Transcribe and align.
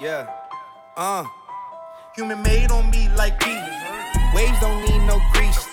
Yeah. 0.00 0.26
Uh. 0.96 1.26
Human 2.16 2.42
made 2.42 2.70
on 2.70 2.90
me 2.90 3.10
like 3.16 3.38
pee. 3.38 3.60
Waves 4.34 4.58
don't 4.60 4.80
need 4.80 5.06
no 5.06 5.20
grease. 5.34 5.69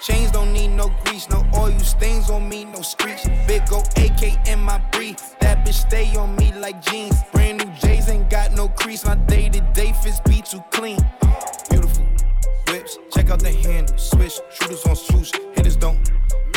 Chains 0.00 0.30
don't 0.30 0.52
need 0.52 0.68
no 0.68 0.92
grease, 1.04 1.28
no 1.28 1.44
oil 1.56 1.76
stains 1.80 2.30
on 2.30 2.48
me, 2.48 2.64
no 2.64 2.82
streaks. 2.82 3.26
Big 3.48 3.66
go 3.68 3.80
AK 3.96 4.48
in 4.48 4.60
my 4.60 4.78
brief. 4.92 5.38
That 5.40 5.66
bitch 5.66 5.86
stay 5.88 6.14
on 6.16 6.36
me 6.36 6.52
like 6.52 6.80
jeans. 6.80 7.16
Brand 7.32 7.58
new 7.58 7.72
J's 7.74 8.08
ain't 8.08 8.30
got 8.30 8.52
no 8.52 8.68
crease. 8.68 9.04
My 9.04 9.16
day 9.16 9.48
to 9.48 9.60
day 9.74 9.92
fits 10.02 10.20
be 10.20 10.40
too 10.40 10.62
clean. 10.70 10.98
Beautiful 11.68 12.06
whips, 12.68 12.98
check 13.12 13.30
out 13.30 13.40
the 13.40 13.50
handle. 13.50 13.98
Swish, 13.98 14.38
shooters 14.52 14.86
on 14.86 14.94
swoosh, 14.94 15.32
hitters 15.56 15.76
don't 15.76 15.98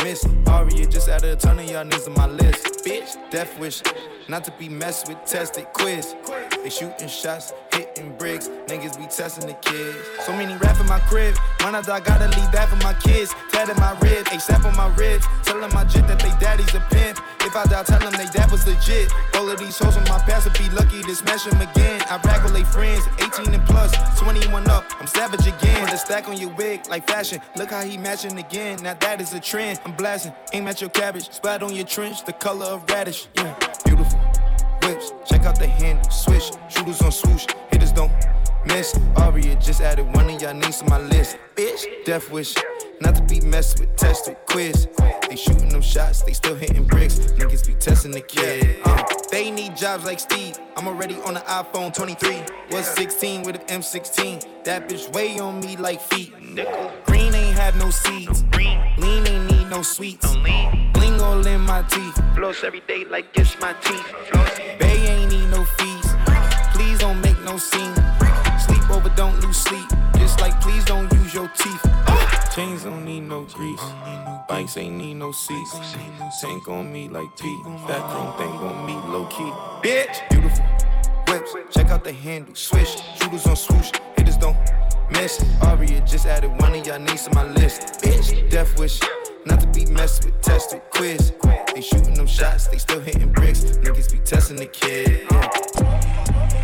miss. 0.04 0.24
Aria 0.46 0.86
just 0.86 1.08
ton 1.40 1.58
of 1.58 1.70
y'all 1.70 1.84
niggas 1.84 2.06
on 2.06 2.14
my 2.14 2.26
list. 2.28 2.84
Bitch, 2.84 3.16
death 3.30 3.58
wish, 3.58 3.82
not 4.28 4.44
to 4.44 4.52
be 4.52 4.68
messed 4.68 5.08
with, 5.08 5.18
tested 5.24 5.66
quiz. 5.72 6.14
They 6.62 6.70
shooting 6.70 7.08
shots, 7.08 7.52
hitting 7.74 8.16
bricks. 8.16 8.48
Niggas 8.66 8.96
be 8.98 9.06
testing 9.06 9.46
the 9.46 9.54
kids. 9.54 9.98
So 10.24 10.32
many 10.32 10.56
rap 10.56 10.78
in 10.80 10.86
my 10.86 11.00
crib. 11.00 11.36
When 11.62 11.74
I 11.74 11.82
die, 11.82 12.00
gotta 12.00 12.28
leave 12.38 12.52
that 12.52 12.68
for 12.68 12.76
my 12.76 12.94
kids. 12.94 13.34
Tatted 13.50 13.76
my 13.78 13.98
rib, 14.00 14.26
except 14.32 14.64
on 14.64 14.76
my 14.76 14.88
ribs. 14.96 15.26
Telling 15.42 15.72
my 15.74 15.84
jit 15.84 16.06
that 16.08 16.20
they 16.20 16.32
daddy's 16.40 16.74
a 16.74 16.80
pimp. 16.90 17.18
If 17.40 17.56
I 17.56 17.64
die, 17.64 17.82
tell 17.82 18.00
them 18.00 18.12
they 18.12 18.26
dad 18.26 18.50
was 18.50 18.66
legit. 18.66 19.12
All 19.34 19.48
of 19.48 19.58
these 19.58 19.78
hoes 19.78 19.96
on 19.96 20.04
my 20.04 20.18
past 20.20 20.44
would 20.46 20.58
be 20.58 20.68
lucky 20.70 21.02
to 21.02 21.14
smash 21.14 21.44
them 21.44 21.60
again. 21.60 22.00
I 22.08 22.20
rag 22.24 22.42
with 22.44 22.54
they 22.54 22.64
friends, 22.64 23.06
18 23.20 23.52
and 23.52 23.64
plus, 23.66 23.92
21 24.18 24.68
up. 24.70 24.84
I'm 25.00 25.06
savage 25.06 25.46
again. 25.46 25.86
The 25.86 25.96
stack 25.96 26.28
on 26.28 26.36
your 26.38 26.50
wig 26.54 26.86
like 26.88 27.06
fashion. 27.06 27.40
Look 27.56 27.70
how 27.70 27.82
he 27.82 27.96
matching 27.98 28.38
again. 28.38 28.82
Now 28.82 28.94
that 28.94 29.20
is 29.20 29.32
a 29.34 29.40
trend. 29.40 29.80
I'm 29.84 29.94
blasting. 29.96 30.32
Aim 30.52 30.68
at 30.68 30.80
your 30.80 30.90
cabbage. 30.90 31.30
Splat 31.30 31.62
on 31.62 31.74
your 31.74 31.84
trench, 31.84 32.24
the 32.24 32.32
color 32.32 32.66
of 32.66 32.88
radish. 32.88 33.26
Yeah, 33.36 33.54
beautiful 33.84 34.18
whips. 34.82 35.12
Check 35.42 35.50
out 35.50 35.58
the 35.58 35.66
handle, 35.66 36.08
switch. 36.08 36.52
Shooters 36.68 37.02
on 37.02 37.10
swoosh, 37.10 37.46
hitters 37.72 37.90
don't 37.90 38.12
miss. 38.64 38.96
Aria 39.16 39.56
just 39.56 39.80
added 39.80 40.06
one 40.14 40.30
of 40.30 40.40
y'all 40.40 40.54
names 40.54 40.78
to 40.78 40.84
my 40.84 41.00
list. 41.00 41.36
Bitch, 41.56 41.84
death 42.04 42.30
wish. 42.30 42.54
Not 43.02 43.16
to 43.16 43.22
be 43.24 43.40
messed 43.40 43.80
with, 43.80 43.96
tested, 43.96 44.36
quiz. 44.46 44.86
They 45.28 45.34
shooting 45.34 45.70
them 45.70 45.82
shots, 45.82 46.22
they 46.22 46.32
still 46.32 46.54
hitting 46.54 46.84
bricks. 46.84 47.18
Niggas 47.18 47.66
be 47.66 47.74
testing 47.74 48.12
the 48.12 48.20
kid. 48.20 48.78
Uh, 48.84 49.02
they 49.32 49.50
need 49.50 49.76
jobs 49.76 50.04
like 50.04 50.20
Steve. 50.20 50.56
I'm 50.76 50.86
already 50.86 51.16
on 51.22 51.34
the 51.34 51.40
iPhone 51.40 51.92
23. 51.92 52.44
Was 52.70 52.86
16 52.86 53.42
with 53.42 53.56
an 53.56 53.80
M16. 53.80 54.62
That 54.62 54.88
bitch 54.88 55.12
way 55.12 55.36
on 55.40 55.58
me 55.58 55.76
like 55.76 56.00
feet. 56.00 56.32
Green 57.04 57.34
ain't 57.34 57.56
have 57.58 57.76
no 57.76 57.90
seeds. 57.90 58.44
Lean 58.54 59.26
ain't 59.26 59.50
need 59.50 59.68
no 59.68 59.82
sweets. 59.82 60.36
Bling 60.92 61.20
all 61.20 61.44
in 61.44 61.60
my 61.62 61.82
teeth. 61.82 62.22
Floss 62.36 62.62
every 62.62 62.82
day 62.86 63.04
like 63.06 63.26
it's 63.34 63.58
my 63.58 63.72
teeth. 63.82 64.14
Bay 64.78 64.98
ain't 65.08 65.32
need 65.32 65.50
no 65.50 65.64
fees. 65.64 66.06
Please 66.72 67.00
don't 67.00 67.20
make 67.20 67.40
no 67.40 67.58
scene. 67.58 67.96
Sleep 68.60 68.88
over, 68.90 69.08
don't 69.16 69.40
lose 69.40 69.56
sleep. 69.56 69.88
Just 70.18 70.40
like 70.40 70.60
please 70.60 70.84
don't 70.84 71.12
use 71.14 71.34
your 71.34 71.48
teeth. 71.48 72.41
Chains 72.54 72.84
don't 72.84 73.06
need 73.06 73.20
no 73.20 73.44
grease. 73.44 73.80
Bikes 74.46 74.76
ain't 74.76 74.96
need 74.96 75.14
no 75.14 75.32
seats. 75.32 75.74
Tank 76.42 76.68
on 76.68 76.92
me 76.92 77.08
like 77.08 77.34
Pete. 77.38 77.64
Fat 77.86 78.10
chrome 78.10 78.36
thing 78.36 78.50
on 78.68 78.84
me 78.84 78.92
low 79.10 79.24
key. 79.26 79.50
Bitch, 79.80 80.28
beautiful 80.28 80.62
whips. 81.28 81.54
Check 81.74 81.88
out 81.88 82.04
the 82.04 82.12
handle. 82.12 82.54
Swish. 82.54 82.96
Shooters 83.18 83.46
on 83.46 83.56
swoosh. 83.56 83.90
Hitters 84.18 84.36
don't 84.36 84.56
miss. 85.12 85.42
Aria 85.62 86.02
just 86.02 86.26
added 86.26 86.50
one 86.60 86.74
of 86.74 86.86
y'all 86.86 86.98
names 86.98 87.22
to 87.22 87.34
my 87.34 87.50
list. 87.54 88.02
Bitch, 88.02 88.50
death 88.50 88.78
wish. 88.78 89.00
Not 89.46 89.60
to 89.60 89.66
be 89.68 89.86
messed 89.86 90.26
with, 90.26 90.38
tested 90.42 90.82
quiz. 90.90 91.32
They 91.74 91.80
shooting 91.80 92.14
them 92.14 92.26
shots, 92.26 92.68
they 92.68 92.76
still 92.76 93.00
hitting 93.00 93.32
bricks. 93.32 93.60
Niggas 93.60 94.12
be 94.12 94.18
testing 94.18 94.56
the 94.56 94.66
kid. 94.66 95.26
Yeah. 95.30 96.61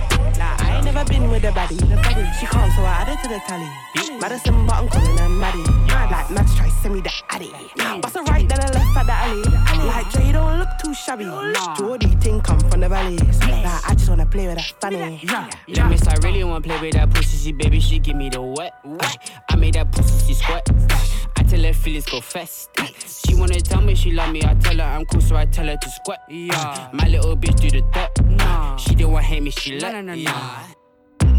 Nah, 0.99 1.05
I 1.05 1.15
ain't 1.15 1.23
never 1.23 1.31
been 1.31 1.31
with 1.31 1.45
a 1.45 1.53
baddie. 1.53 1.79
The 1.79 1.95
baddie. 1.95 2.35
She 2.41 2.47
calm, 2.47 2.71
so 2.73 2.83
I 2.83 3.07
added 3.07 3.19
to 3.23 3.29
the 3.29 3.39
tally. 3.47 4.19
Madison, 4.19 4.67
but 4.67 4.75
I'm 4.75 4.89
calling 4.89 5.17
her 5.17 5.29
Maddie. 5.29 5.63
Like 6.11 6.31
Max 6.31 6.55
try 6.57 6.69
send 6.69 6.95
me 6.95 7.01
the 7.01 7.13
addy. 7.31 7.53
Bust 8.01 8.17
a 8.17 8.23
right, 8.23 8.49
then 8.49 8.59
a 8.59 8.73
left 8.73 8.97
at 8.97 9.07
the 9.07 9.13
alley. 9.13 9.43
Like 9.87 10.11
Jay 10.11 10.33
don't 10.33 10.59
look 10.59 10.69
too 10.83 10.95
shabby. 10.95 11.25
Jordy 11.77 12.17
ting 12.21 12.41
come 12.41 12.59
from 12.59 12.81
the 12.81 12.89
valleys. 12.89 13.21
Like 13.43 13.89
I 13.89 13.95
just 13.95 14.09
wanna 14.09 14.27
play 14.27 14.49
with 14.49 14.57
that 14.57 14.75
funny. 14.81 15.21
Yeah, 15.69 15.89
miss, 15.89 16.07
I 16.09 16.15
really 16.23 16.43
wanna 16.43 16.63
play 16.63 16.81
with 16.81 16.95
that 16.95 17.11
pussy, 17.15 17.37
she 17.37 17.53
baby, 17.53 17.79
she 17.79 18.01
give 18.01 18.17
me 18.17 18.29
the 18.29 18.43
wet. 18.43 18.73
Ay, 19.01 19.15
I 19.51 19.57
made 19.57 19.75
that 19.75 19.93
pussy, 19.93 20.27
she 20.27 20.35
sweat. 20.35 20.69
I 21.37 21.43
tell 21.45 21.63
her 21.63 21.73
feelings 21.73 22.07
go 22.07 22.21
fast. 22.21 22.71
She 23.07 23.37
wanna 23.37 23.61
tell 23.61 23.83
me 23.83 23.95
she 23.95 24.11
love 24.11 24.33
me, 24.33 24.43
I 24.43 24.55
tell 24.55 24.77
her 24.77 24.83
I'm 24.83 25.05
cool, 25.07 25.21
so 25.21 25.37
I 25.37 25.47
tell 25.47 25.67
her 25.67 25.77
to 25.77 25.91
squat. 25.91 26.19
Yeah, 26.29 26.89
my 26.93 27.07
little 27.07 27.37
bitch 27.37 27.61
do 27.61 27.71
the 27.71 27.83
dirt. 27.93 28.11
Nah, 28.25 28.77
she 28.77 28.97
don't 28.97 29.13
want 29.13 29.25
hate 29.25 29.43
me, 29.43 29.51
she 29.51 29.79
like. 29.79 29.95
Yeah. 30.17 30.65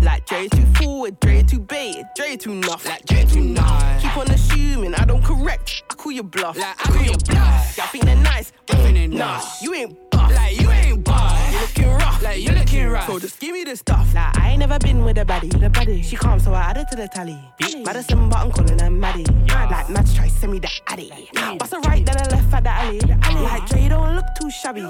Like 0.01 0.25
Dre 0.25 0.47
too 0.47 0.65
forward, 0.75 1.19
Dre 1.19 1.43
too 1.43 1.59
bait, 1.59 2.03
Dre 2.15 2.37
too 2.37 2.55
nuff. 2.55 2.85
Like 2.85 3.05
Dre 3.05 3.25
too 3.25 3.41
nice. 3.41 4.01
Keep 4.01 4.17
on 4.17 4.31
assuming 4.31 4.95
I 4.95 5.05
don't 5.05 5.23
correct. 5.23 5.83
I 5.89 5.93
call 5.95 6.11
you 6.11 6.23
bluff. 6.23 6.57
Like 6.57 6.79
I 6.79 6.91
call 6.91 7.03
you 7.03 7.17
bluff. 7.25 7.77
Y'all 7.77 7.87
think 7.87 8.05
they're 8.05 8.15
nice, 8.15 8.51
I 8.69 8.75
think 8.75 8.95
they 8.95 9.07
nah. 9.07 9.35
nice. 9.35 9.61
You 9.61 9.73
ain't 9.73 10.11
buff. 10.11 10.31
Like 10.33 10.59
you 10.59 10.69
ain't 10.69 11.03
boss. 11.03 11.38
Looking 11.62 11.90
rough. 11.90 12.22
Like 12.22 12.42
you 12.42 12.52
looking 12.52 12.88
rough. 12.88 13.08
So 13.08 13.20
just 13.20 13.40
give 13.40 13.53
me 13.53 13.64
the 13.64 13.75
stuff. 13.75 14.14
Like 14.14 14.38
I 14.38 14.50
ain't 14.52 14.59
never 14.59 14.80
been 14.80 15.03
with 15.03 15.18
a 15.18 15.25
baddie. 15.25 15.52
The 15.52 15.70
baddie. 15.70 16.03
She 16.03 16.16
calm, 16.16 16.40
so 16.40 16.53
I 16.53 16.62
added 16.62 16.88
to 16.92 16.96
the 16.96 17.08
tally. 17.08 17.38
Bitch. 17.59 17.84
Madison, 17.86 18.30
but 18.30 18.38
I'm 18.40 18.52
calling 18.52 18.80
her 18.80 18.90
Maddie. 18.90 19.25
Like 19.47 19.90
Max 19.90 20.14
try 20.14 20.28
send 20.28 20.52
me 20.52 20.59
the 20.59 20.70
addy. 20.88 21.12
Bust 21.58 21.74
a 21.74 21.80
right, 21.80 22.06
then 22.06 22.16
a 22.16 22.30
left 22.30 22.53
at 22.53 22.64
the 22.64 22.70
alley. 22.70 23.00
Like 23.44 23.66
Dre 23.68 23.88
don't 23.90 24.16
look 24.16 24.25
too 24.40 24.50
shabby. 24.50 24.81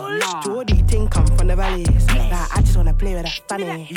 Jordy 0.44 0.84
ting 0.84 1.08
come 1.08 1.26
from 1.28 1.48
the 1.48 1.56
valleys. 1.56 2.08
Like 2.08 2.34
I 2.34 2.62
just 2.62 2.78
wanna 2.78 2.94
play 2.94 3.16
with 3.16 3.24
that 3.24 3.42
funny. 3.48 3.88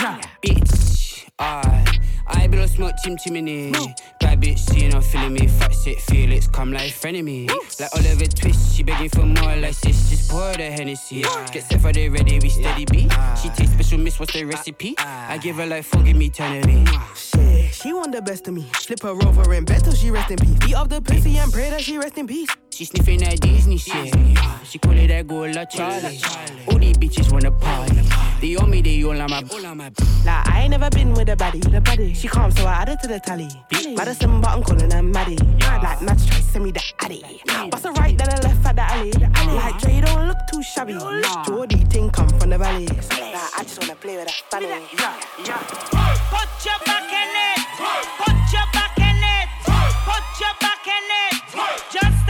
Bitch, 0.43 1.12
I, 1.39 2.01
I 2.27 2.47
be 2.47 2.57
no 2.57 2.67
smoke 2.67 2.95
chim 3.03 3.17
chimney. 3.17 3.73
Bad 4.21 4.41
bitch, 4.41 4.73
she 4.73 4.89
not 4.89 5.05
feeling 5.05 5.35
me. 5.35 5.47
Fat 5.47 5.75
shit, 5.75 6.01
feel 6.01 6.23
Felix, 6.23 6.47
come 6.47 6.73
like 6.73 6.95
me. 7.05 7.49
Like 7.49 7.95
Oliver 7.95 8.27
Twist, 8.27 8.77
she 8.77 8.83
begging 8.83 9.09
for 9.09 9.27
more. 9.27 9.57
Like 9.57 9.75
sis, 9.75 10.11
just 10.11 10.31
pour 10.31 10.53
the 10.53 10.71
Hennessy. 10.71 11.23
Get 11.53 11.65
set 11.65 11.81
for 11.81 11.93
the 11.93 12.09
ready, 12.09 12.39
we 12.39 12.49
steady 12.49 12.85
beat. 12.85 13.13
She 13.43 13.49
taste 13.51 13.73
special, 13.73 13.99
miss, 13.99 14.19
what's 14.21 14.33
the 14.33 14.45
recipe? 14.45 14.95
I 14.99 15.39
give 15.39 15.57
her 15.57 15.67
like 15.67 15.85
forgive 15.85 16.17
me, 16.17 16.27
eternity. 16.27 16.85
Shit, 17.15 17.75
she 17.75 17.93
want 17.93 18.13
the 18.13 18.23
best 18.23 18.47
of 18.49 18.55
me. 18.55 18.71
Flip 18.75 19.03
her 19.03 19.11
over 19.27 19.53
and 19.53 19.67
bed 19.67 19.85
till 19.85 19.95
she 19.95 20.11
rest 20.11 20.31
in 20.31 20.39
peace. 20.39 20.59
Beat 20.61 20.75
up 20.75 20.89
the 20.89 21.01
pussy 21.01 21.39
and 21.39 21.53
pray 21.53 21.71
that 21.71 21.81
she 21.81 21.99
rest 21.99 22.17
in 22.19 22.27
peace. 22.27 22.49
She 22.73 22.87
sniffing 22.87 23.21
that 23.21 23.39
Disney 23.39 23.77
shit. 23.77 24.15
She 24.65 24.79
call 24.79 24.97
it 24.97 25.09
that 25.09 25.29
girl 25.29 25.53
La 25.53 25.67
Charlie. 25.67 26.19
All 26.69 26.79
these 26.79 26.97
bitches 26.97 27.31
wanna 27.31 27.51
party. 27.51 28.01
They 28.41 28.57
on 28.57 28.71
me, 28.71 28.81
they 28.81 29.05
all 29.05 29.21
on 29.21 29.29
my. 29.29 29.41
Like 29.41 30.49
I 30.49 30.63
ain't 30.63 30.71
never 30.71 30.89
been 30.89 31.13
with 31.13 31.29
a 31.29 31.37
baddie. 31.37 31.61
The 31.61 31.81
baddie. 31.81 32.15
She 32.17 32.29
calm, 32.29 32.51
so 32.51 32.65
I 32.65 32.83
added 32.83 32.99
to 33.03 33.09
the 33.09 33.21
tally. 33.21 33.49
Madison, 33.95 34.41
but 34.41 34.51
I'm 34.51 34.63
calling 34.63 34.91
her 34.91 35.03
Maddie. 35.03 35.37
Like 35.61 36.01
Max 36.01 36.25
try 36.25 36.41
send 36.41 36.65
me 36.65 36.71
the 36.71 36.83
addy. 37.01 37.23
Bust 37.71 37.85
a 37.85 37.93
right, 37.93 38.17
then 38.17 38.29
a 38.29 38.41
left 38.41 38.65
at 38.65 38.77
the 38.77 38.83
alley. 38.83 39.13
Like 39.13 39.79
Dre 39.79 40.01
don't 40.01 40.29
look 40.29 40.39
too 40.51 40.63
shabby. 40.63 40.95
Jordy 41.47 41.85
ting 41.91 42.11
come 42.11 42.29
from 42.39 42.51
the 42.51 42.59
valleys. 42.59 42.89
Like 43.11 43.35
I 43.37 43.63
just 43.65 43.81
wanna 43.81 43.97
play 43.97 44.17
with 44.17 44.29
that 44.29 44.43
funny. 44.51 44.67
Put 44.67 46.49
your 46.65 46.79
back 46.87 47.13
in 47.13 47.37
it. 47.37 47.59
Put 48.17 48.53
your 48.53 48.67
back 48.73 48.97
in 48.97 49.23
it. 49.23 49.49
Put 50.09 50.41
your 50.41 50.55
back 50.59 50.87
in 50.87 51.05
it. 51.21 51.35
Just 51.93 52.22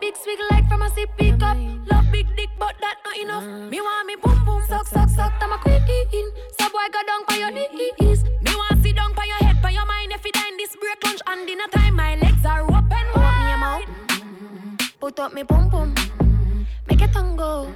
Big 0.00 0.16
swig 0.16 0.38
like 0.50 0.66
from 0.68 0.82
a 0.82 0.90
sip 0.90 1.10
pick 1.18 1.42
up. 1.42 1.56
Love 1.90 2.06
big 2.10 2.26
dick, 2.36 2.48
but 2.58 2.74
that 2.80 2.96
not 3.04 3.16
enough. 3.18 3.44
Me 3.70 3.80
want 3.80 4.06
me 4.06 4.16
boom 4.16 4.44
boom 4.44 4.62
suck 4.68 4.86
suck 4.86 5.10
suck. 5.10 5.32
I'm 5.40 5.52
a 5.52 5.58
queen. 5.58 5.82
So 6.58 6.68
boy 6.70 6.88
go 6.92 7.00
down 7.06 7.22
by 7.28 7.36
your 7.36 7.50
knees. 7.50 8.24
Me 8.24 8.52
want 8.56 8.82
sit 8.82 8.96
down 8.96 9.12
by 9.14 9.24
your 9.24 9.36
head, 9.46 9.60
by 9.60 9.70
your 9.70 9.84
mind. 9.84 10.12
If 10.12 10.24
you 10.24 10.32
dine 10.32 10.56
this 10.56 10.74
break 10.76 11.04
lunch 11.04 11.20
and 11.26 11.46
dinner 11.46 11.68
time, 11.72 11.94
my 11.94 12.16
legs 12.16 12.44
are 12.46 12.62
open. 12.62 13.06
wide. 13.14 13.16
Want 13.16 13.38
me 13.44 13.52
a 13.52 13.58
mouth. 13.58 13.90
Put 15.00 15.20
up 15.20 15.34
me 15.34 15.44
pum 15.44 15.70
pum. 15.70 15.94
Make 16.88 17.02
it 17.02 17.12
tongue 17.12 17.36
go. 17.36 17.72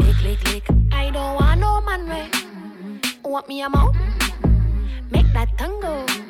Lick, 0.00 0.22
lick, 0.24 0.52
lick. 0.52 0.66
I 0.90 1.10
don't 1.10 1.34
want 1.36 1.60
no 1.60 1.80
man 1.82 2.08
way. 2.08 2.28
Want 3.24 3.48
me 3.48 3.62
a 3.62 3.68
mouth. 3.68 3.96
Make 5.10 5.32
that 5.32 5.56
tongue 5.56 5.80
go. 5.80 6.29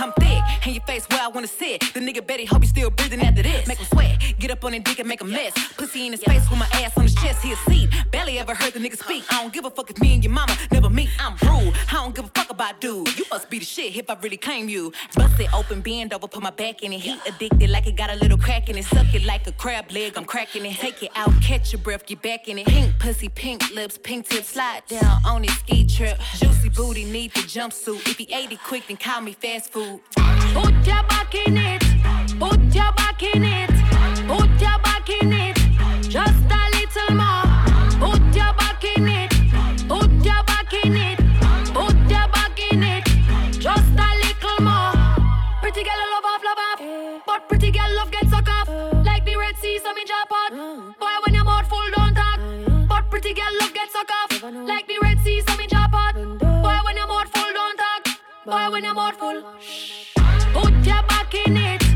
I'm 0.00 0.12
thick, 0.12 0.42
and 0.64 0.74
your 0.74 0.84
face 0.84 1.04
where 1.10 1.20
I 1.20 1.26
wanna 1.26 1.48
sit. 1.48 1.80
The 1.92 1.98
nigga 1.98 2.24
Betty 2.24 2.44
hope 2.44 2.62
you 2.62 2.68
still 2.68 2.90
breathing 2.90 3.20
after 3.20 3.42
this. 3.42 3.66
Make 3.66 3.78
him 3.78 3.86
sweat, 3.86 4.34
get 4.38 4.52
up 4.52 4.64
on 4.64 4.72
his 4.72 4.84
dick 4.84 5.00
and 5.00 5.08
make 5.08 5.20
a 5.20 5.24
mess. 5.24 5.52
Pussy 5.76 6.06
in 6.06 6.12
his 6.12 6.22
face 6.22 6.48
with 6.48 6.58
my 6.58 6.68
ass 6.74 6.96
on 6.96 7.02
his 7.02 7.14
chest, 7.16 7.42
he 7.42 7.52
a. 7.52 7.88
Barely 8.12 8.38
ever 8.38 8.54
heard 8.54 8.74
the 8.74 8.78
nigga 8.78 8.96
speak. 8.96 9.24
I 9.30 9.42
don't 9.42 9.52
give 9.52 9.64
a 9.64 9.70
fuck 9.70 9.90
if 9.90 9.98
me 9.98 10.14
and 10.14 10.22
your 10.22 10.32
mama 10.32 10.56
never 10.70 10.88
meet. 10.88 11.08
I'm 11.18 11.34
rude, 11.42 11.74
I 11.90 11.94
don't 11.94 12.14
give 12.14 12.26
a 12.26 12.28
fuck 12.28 12.50
about 12.50 12.80
dude. 12.80 13.18
You 13.18 13.24
must 13.30 13.50
be 13.50 13.58
the 13.58 13.64
shit 13.64 13.96
if 13.96 14.08
I 14.08 14.14
really 14.22 14.36
claim 14.36 14.68
you. 14.68 14.92
Bust 15.16 15.40
it 15.40 15.52
open, 15.52 15.80
bend 15.80 16.14
over, 16.14 16.28
put 16.28 16.42
my 16.44 16.50
back 16.50 16.82
in 16.82 16.92
it. 16.92 17.00
Heat 17.00 17.20
addicted 17.26 17.70
like 17.70 17.86
it 17.88 17.96
got 17.96 18.10
a 18.10 18.16
little 18.16 18.38
crack 18.38 18.68
in 18.68 18.78
it. 18.78 18.84
Suck 18.84 19.12
it 19.14 19.24
like 19.24 19.46
a 19.48 19.52
crab 19.52 19.90
leg, 19.90 20.16
I'm 20.16 20.24
cracking 20.24 20.64
it. 20.64 20.76
Take 20.76 21.02
it 21.02 21.10
out, 21.16 21.32
catch 21.42 21.72
your 21.72 21.82
breath, 21.82 22.06
get 22.06 22.22
back 22.22 22.46
in 22.46 22.58
it. 22.58 22.66
Pink 22.66 22.98
pussy, 23.00 23.28
pink 23.28 23.68
lips, 23.74 23.98
pink 23.98 24.28
tip, 24.28 24.44
slide 24.44 24.82
down 24.86 25.20
on 25.26 25.42
his 25.42 25.52
ski 25.58 25.86
trip. 25.86 26.18
Juicy 26.36 26.68
booty, 26.68 27.04
need 27.04 27.32
the 27.34 27.40
jumpsuit. 27.40 28.06
If 28.08 28.16
he 28.16 28.32
ate 28.32 28.52
it 28.52 28.62
quick, 28.62 28.86
then 28.86 28.96
call 28.96 29.22
me 29.22 29.32
fast 29.32 29.72
food. 29.72 29.87
Put 29.88 30.86
your 30.86 31.02
back 31.04 31.34
in 31.34 31.56
it. 31.56 31.82
Put 32.38 32.60
your 32.74 32.92
back 32.92 33.22
in 33.22 33.42
it. 33.42 33.70
Put 34.28 34.60
your 34.60 34.78
back 34.84 35.08
in 35.08 35.32
it. 35.32 35.56
Just 36.02 36.44
a 36.44 36.62
little 36.76 37.16
more. 37.16 37.48
Put 37.98 38.36
your 38.36 38.52
back 38.52 38.84
in 38.84 39.08
it. 39.08 39.30
Put 39.88 40.10
your 40.10 40.44
back 40.44 40.72
in 40.84 40.94
it. 40.94 41.18
Put 41.72 41.96
your 42.10 42.28
back 42.28 42.60
in 42.70 42.82
it. 42.82 43.04
Just 43.52 43.96
a 43.96 44.08
little 44.20 44.60
more. 44.60 44.92
Pretty 45.62 45.82
girl 45.82 46.04
love 46.12 46.24
off, 46.32 46.42
love 46.44 46.58
off. 46.68 47.22
But 47.26 47.48
pretty 47.48 47.70
girl 47.70 47.94
love 47.96 48.10
get 48.10 48.28
suck 48.28 48.48
off. 48.48 48.68
Like 49.06 49.24
the 49.24 49.36
Red 49.36 49.56
Sea, 49.56 49.78
some 49.82 49.96
in 49.96 50.06
Japan. 50.06 50.94
Boy, 51.00 51.14
when 51.24 51.34
your 51.34 51.44
mouth 51.44 51.66
full, 51.66 51.90
don't 51.96 52.14
talk. 52.14 52.38
But 52.90 53.08
pretty 53.08 53.32
girl 53.32 53.56
love 53.58 53.72
get 53.72 53.90
suck 53.90 54.10
off. 54.10 54.42
Like 54.52 54.86
the 54.86 54.97
Boy, 58.48 58.70
when 58.70 58.82
your 58.82 58.94
mouth 58.94 59.16
full. 59.16 59.42
Put 60.54 60.72
your 60.86 61.02
back 61.02 61.34
in 61.34 61.54
it. 61.54 61.87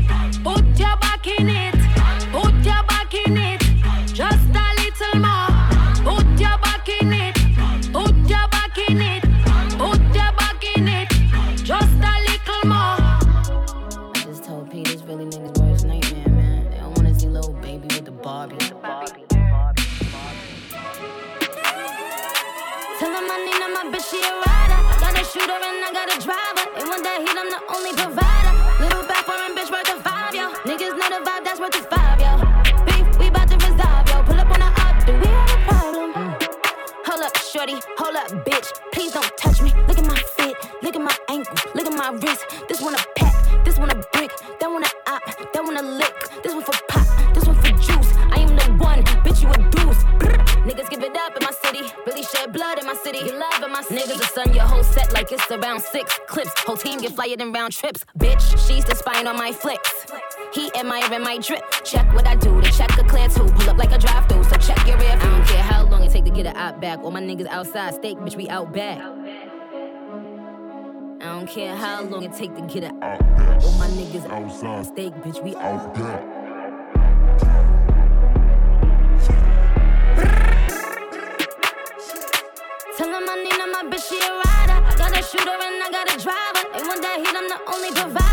Stun 54.33 54.53
your 54.53 54.63
whole 54.63 54.83
set 54.83 55.13
like 55.13 55.31
it's 55.31 55.49
around 55.51 55.81
six 55.81 56.19
clips. 56.27 56.51
Whole 56.65 56.75
team 56.75 56.99
get 56.99 57.11
flyer 57.13 57.37
than 57.37 57.51
round 57.51 57.73
trips. 57.73 58.03
Bitch, 58.17 58.41
she's 58.67 58.83
the 58.83 58.95
spine 58.95 59.27
on 59.27 59.37
my 59.37 59.51
flicks. 59.51 60.07
He 60.53 60.71
admiring 60.75 61.21
my 61.21 61.37
drip. 61.37 61.63
Check 61.83 62.11
what 62.13 62.27
I 62.27 62.35
do, 62.35 62.59
to 62.59 62.71
check 62.71 62.89
a 62.97 63.03
clear 63.03 63.27
too. 63.27 63.45
Pull 63.45 63.69
up 63.69 63.77
like 63.77 63.91
a 63.91 63.97
drive 63.97 64.27
through, 64.27 64.43
so 64.45 64.55
check 64.57 64.87
your 64.87 64.97
rear 64.97 65.11
I 65.11 65.17
don't 65.17 65.45
care 65.45 65.61
how 65.61 65.85
long 65.85 66.03
it 66.03 66.11
take 66.11 66.25
to 66.25 66.31
get 66.31 66.47
it 66.47 66.55
out 66.55 66.81
back. 66.81 66.99
All 66.99 67.11
my 67.11 67.21
niggas 67.21 67.47
outside, 67.47 67.93
steak, 67.93 68.17
bitch, 68.17 68.35
we 68.35 68.49
out 68.49 68.73
back. 68.73 68.99
I 71.21 71.25
don't 71.37 71.47
care 71.47 71.75
how 71.75 72.01
long 72.03 72.23
it 72.23 72.33
take 72.33 72.55
to 72.55 72.61
get 72.61 72.83
it 72.83 72.93
out 73.01 73.19
back. 73.37 73.63
All 73.63 73.71
my 73.73 73.87
niggas 73.87 74.29
outside, 74.29 74.85
steak, 74.87 75.13
bitch, 75.15 75.43
we 75.43 75.55
out 75.55 75.93
back. 75.93 76.42
She 84.07 84.19
a 84.19 84.31
rider. 84.33 84.79
I 84.85 84.95
got 84.97 85.17
a 85.17 85.23
shooter 85.23 85.49
and 85.49 85.81
I 85.81 85.89
got 85.89 86.13
a 86.13 86.17
driver. 86.19 86.63
They 86.73 86.83
want 86.83 87.01
that 87.01 87.19
heat, 87.19 87.35
I'm 87.35 87.47
the 87.47 87.59
only 87.71 87.91
provider. 87.91 88.32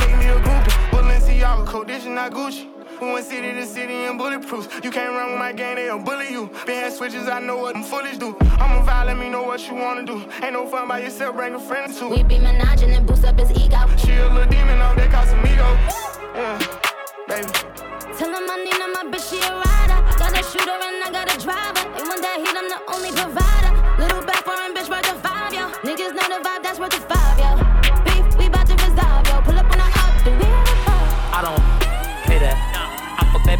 Balenciaga, 1.41 1.65
Codition, 1.65 2.15
not 2.15 2.31
Gucci. 2.31 2.67
We 3.01 3.13
went 3.13 3.25
city 3.25 3.51
to 3.53 3.65
city 3.65 3.93
and 4.05 4.17
bulletproof. 4.17 4.81
You 4.83 4.91
can't 4.91 5.11
run 5.13 5.31
with 5.31 5.39
my 5.39 5.51
gang, 5.51 5.75
they'll 5.75 5.97
bully 5.97 6.29
you. 6.29 6.51
Been 6.65 6.83
had 6.83 6.93
switches, 6.93 7.27
I 7.27 7.39
know 7.39 7.57
what 7.57 7.73
them 7.73 7.83
foolish 7.83 8.17
do. 8.17 8.37
I'm 8.59 8.81
a 8.81 8.85
vibe, 8.85 9.07
let 9.07 9.17
me 9.17 9.29
know 9.29 9.43
what 9.43 9.67
you 9.67 9.73
wanna 9.73 10.05
do. 10.05 10.23
Ain't 10.43 10.53
no 10.53 10.67
fun 10.67 10.87
by 10.87 10.99
yourself, 10.99 11.35
bring 11.35 11.55
a 11.55 11.59
friend 11.59 11.91
too. 11.93 12.09
We 12.09 12.23
be 12.23 12.35
menaging 12.35 12.95
and 12.95 13.07
boost 13.07 13.25
up 13.25 13.39
his 13.39 13.49
ego. 13.51 13.79
She 13.97 14.13
a 14.13 14.29
little 14.29 14.49
demon 14.49 14.81
on 14.81 14.95
that 14.97 15.09
Casamigo. 15.09 15.69
Yeah, 16.35 16.57
baby. 17.27 17.51
Tell 18.17 18.29
him 18.29 18.49
I 18.49 18.57
need 18.63 18.77
my 18.93 19.03
bitch, 19.11 19.29
she 19.29 19.37
a 19.37 19.51
rider. 19.51 19.97
I 19.97 20.15
got 20.19 20.39
a 20.39 20.43
shooter 20.43 20.69
and 20.69 21.03
I 21.03 21.09
got 21.11 21.35
a 21.35 21.39
driver. 21.39 21.89
They 21.97 22.03
want 22.03 22.21
that 22.21 22.37
heat, 22.37 22.55
I'm 22.55 22.69
the 22.69 22.93
only 22.93 23.11
provider. 23.11 23.50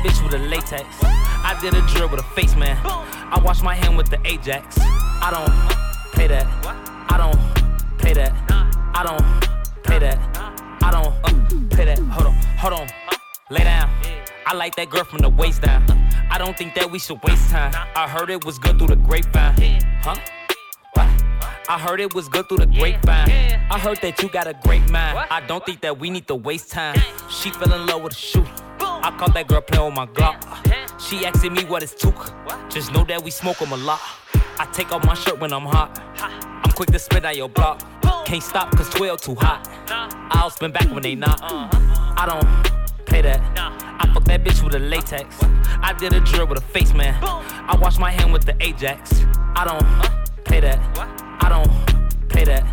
Bitch 0.03 0.23
with 0.23 0.33
a 0.33 0.39
latex. 0.39 0.83
I 1.03 1.57
did 1.61 1.73
a 1.73 1.81
drill 1.87 2.09
with 2.09 2.19
a 2.19 2.23
face 2.35 2.55
man. 2.55 2.77
I 2.83 3.39
wash 3.43 3.61
my 3.61 3.75
hand 3.75 3.97
with 3.97 4.09
the 4.09 4.19
Ajax. 4.25 4.77
I 4.79 5.29
don't 5.31 6.13
pay 6.13 6.27
that. 6.27 6.47
I 7.09 7.17
don't 7.17 7.97
pay 7.99 8.13
that. 8.13 8.33
I 8.93 9.03
don't 9.03 9.83
pay 9.83 9.99
that. 9.99 10.17
I 10.83 10.91
don't 10.91 11.69
pay 11.69 11.85
that. 11.85 11.99
Hold 11.99 12.27
on, 12.27 12.33
hold 12.57 12.73
on. 12.73 12.87
Lay 13.49 13.63
down. 13.63 13.89
I 14.45 14.53
like 14.55 14.75
that 14.75 14.89
girl 14.89 15.03
from 15.03 15.19
the 15.19 15.29
waist 15.29 15.61
down. 15.61 15.83
I 16.29 16.37
don't 16.37 16.57
think 16.57 16.73
that 16.75 16.89
we 16.89 16.99
should 16.99 17.21
waste 17.23 17.49
time. 17.49 17.73
I 17.95 18.07
heard 18.07 18.29
it 18.29 18.43
was 18.43 18.57
good 18.57 18.77
through 18.77 18.87
the 18.87 18.95
grapevine. 18.95 19.81
Huh? 20.01 20.15
I 21.69 21.79
heard 21.79 22.01
it 22.01 22.13
was 22.13 22.27
good 22.27 22.49
through 22.49 22.57
the 22.57 22.65
grapevine. 22.65 23.29
I 23.69 23.79
heard 23.79 24.01
that 24.01 24.21
you 24.21 24.29
got 24.29 24.47
a 24.47 24.53
great 24.63 24.89
mind. 24.89 25.17
I 25.29 25.41
don't 25.47 25.65
think 25.65 25.81
that 25.81 25.99
we 25.99 26.09
need 26.09 26.27
to 26.27 26.35
waste 26.35 26.71
time. 26.71 26.99
She 27.29 27.49
fell 27.51 27.71
in 27.71 27.85
love 27.85 28.01
with 28.01 28.13
a 28.13 28.15
shooter. 28.15 28.51
I 29.03 29.11
caught 29.17 29.33
that 29.33 29.47
girl 29.47 29.61
playing 29.61 29.85
with 29.85 29.95
my 29.95 30.05
Glock. 30.07 30.37
She 30.99 31.25
asking 31.25 31.53
me 31.53 31.63
what 31.65 31.83
is 31.83 31.93
took. 31.95 32.31
Just 32.69 32.93
know 32.93 33.03
that 33.05 33.23
we 33.23 33.31
smoke 33.31 33.61
'em 33.61 33.71
a 33.71 33.77
lot. 33.77 33.99
I 34.59 34.65
take 34.65 34.91
off 34.91 35.03
my 35.05 35.15
shirt 35.15 35.39
when 35.39 35.51
I'm 35.53 35.65
hot. 35.65 35.99
I'm 36.63 36.71
quick 36.73 36.91
to 36.91 36.99
spit 36.99 37.25
on 37.25 37.35
your 37.35 37.49
block. 37.49 37.81
Can't 38.25 38.43
stop 38.43 38.71
cause 38.75 38.89
12 38.89 39.19
too 39.21 39.35
hot. 39.35 39.67
I'll 40.31 40.49
spin 40.51 40.71
back 40.71 40.89
when 40.91 41.01
they 41.01 41.15
not. 41.15 41.41
I 41.43 42.25
don't 42.27 43.05
play 43.05 43.21
that. 43.21 43.41
I 43.57 44.07
fuck 44.13 44.23
that 44.25 44.43
bitch 44.43 44.63
with 44.63 44.75
a 44.75 44.79
latex. 44.79 45.35
I 45.81 45.93
did 45.93 46.13
a 46.13 46.19
drill 46.19 46.45
with 46.47 46.59
a 46.59 46.61
face 46.61 46.93
man. 46.93 47.15
I 47.23 47.75
wash 47.81 47.97
my 47.97 48.11
hand 48.11 48.31
with 48.31 48.45
the 48.45 48.55
Ajax. 48.59 49.25
I 49.55 49.65
don't 49.65 50.45
pay 50.45 50.59
that. 50.59 50.79
I 51.41 51.49
don't 51.49 51.71
pay 52.29 52.45
that. 52.45 52.63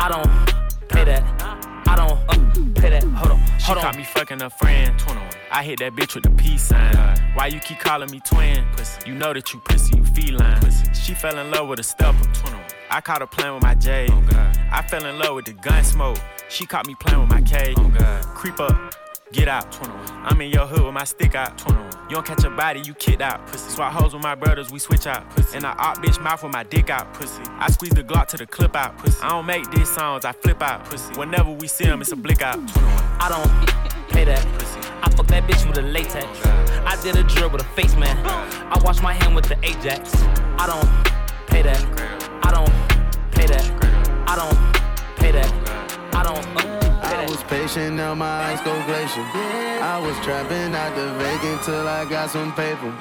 I 0.00 0.08
don't 0.08 0.88
pay 0.88 1.04
that. 1.04 1.22
I 1.88 1.96
don't 1.96 2.18
uh, 2.28 2.80
pay 2.80 2.90
that. 2.90 3.04
Hold 3.04 3.32
on. 3.32 3.46
She 3.58 3.66
Hold 3.66 3.78
caught 3.78 3.94
on. 3.94 3.96
me 3.96 4.04
fucking 4.04 4.42
a 4.42 4.50
friend. 4.50 4.92
I 5.52 5.62
hit 5.62 5.78
that 5.78 5.94
bitch 5.94 6.14
with 6.14 6.24
the 6.24 6.30
peace 6.30 6.62
sign. 6.62 6.94
Why 7.34 7.46
you 7.46 7.60
keep 7.60 7.78
calling 7.78 8.10
me 8.10 8.20
twin? 8.20 8.64
You 9.06 9.14
know 9.14 9.32
that 9.32 9.52
you 9.52 9.60
pussy, 9.60 9.96
you 9.96 10.04
feline. 10.04 10.60
She 10.92 11.14
fell 11.14 11.38
in 11.38 11.50
love 11.50 11.68
with 11.68 11.80
a 11.80 11.82
stepper. 11.82 12.28
I 12.90 13.00
caught 13.00 13.20
her 13.20 13.26
playing 13.26 13.54
with 13.54 13.62
my 13.62 13.74
J. 13.74 14.08
I 14.70 14.82
fell 14.88 15.04
in 15.04 15.18
love 15.18 15.34
with 15.36 15.46
the 15.46 15.52
gun 15.52 15.82
smoke. 15.84 16.18
She 16.48 16.66
caught 16.66 16.86
me 16.86 16.94
playing 16.98 17.20
with 17.20 17.30
my 17.30 17.40
K. 17.42 17.74
Creep 18.34 18.60
up, 18.60 18.94
get 19.32 19.48
out. 19.48 19.66
I'm 20.24 20.40
in 20.40 20.50
your 20.50 20.66
hood 20.66 20.84
with 20.84 20.94
my 20.94 21.04
stick 21.04 21.34
out. 21.34 21.60
You 22.08 22.14
don't 22.14 22.26
catch 22.26 22.44
a 22.44 22.50
body, 22.50 22.80
you 22.80 22.94
kicked 22.94 23.20
out. 23.20 23.46
Pussy. 23.46 23.70
Swap 23.70 23.92
hoes 23.92 24.14
with 24.14 24.22
my 24.22 24.34
brothers, 24.34 24.70
we 24.70 24.78
switch 24.78 25.06
out. 25.06 25.28
Pussy. 25.30 25.56
And 25.56 25.66
I 25.66 25.72
op 25.72 25.98
bitch 25.98 26.22
mouth 26.22 26.42
with 26.42 26.52
my 26.52 26.62
dick 26.62 26.90
out. 26.90 27.12
Pussy. 27.14 27.42
I 27.58 27.70
squeeze 27.70 27.92
the 27.92 28.04
Glock 28.04 28.28
to 28.28 28.36
the 28.36 28.46
clip 28.46 28.76
out. 28.76 28.96
Pussy. 28.98 29.20
I 29.22 29.30
don't 29.30 29.46
make 29.46 29.70
these 29.70 29.88
songs, 29.88 30.24
I 30.24 30.32
flip 30.32 30.62
out. 30.62 30.84
Pussy. 30.84 31.12
Whenever 31.14 31.50
we 31.50 31.66
see 31.66 31.84
them, 31.84 32.00
it's 32.00 32.12
a 32.12 32.16
blick 32.16 32.42
out. 32.42 32.58
I 33.20 33.28
don't 33.28 34.10
pay 34.10 34.24
that. 34.24 34.44
Pussy. 34.58 34.78
I 35.02 35.10
fuck 35.10 35.26
that 35.28 35.44
bitch 35.44 35.66
with 35.66 35.78
a 35.78 35.82
latex. 35.82 36.26
I 36.84 36.96
did 37.02 37.16
a 37.16 37.24
drill 37.24 37.50
with 37.50 37.62
a 37.62 37.68
face 37.74 37.96
man. 37.96 38.16
I 38.26 38.78
wash 38.84 39.02
my 39.02 39.12
hand 39.12 39.34
with 39.34 39.46
the 39.46 39.58
Ajax. 39.64 40.14
I 40.58 40.66
don't 40.66 41.48
pay 41.48 41.62
that. 41.62 41.82
I 42.44 42.52
don't 42.52 43.32
pay 43.32 43.46
that. 43.46 43.64
I 44.28 44.36
don't 44.36 45.16
pay 45.16 45.32
that. 45.32 46.14
I 46.14 46.22
don't. 46.22 46.46
Uh, 46.56 46.85
I 47.26 47.28
was 47.28 47.42
patient, 47.42 47.96
now 47.96 48.14
my 48.14 48.24
eyes 48.24 48.60
go 48.60 48.72
glacial. 48.86 49.24
I 49.82 49.98
was 50.00 50.16
trapping 50.24 50.72
out 50.76 50.94
the 50.94 51.12
vacant 51.18 51.60
till 51.64 51.88
I 51.88 52.04
got 52.04 52.30
some 52.30 52.52
paper. 52.52 52.94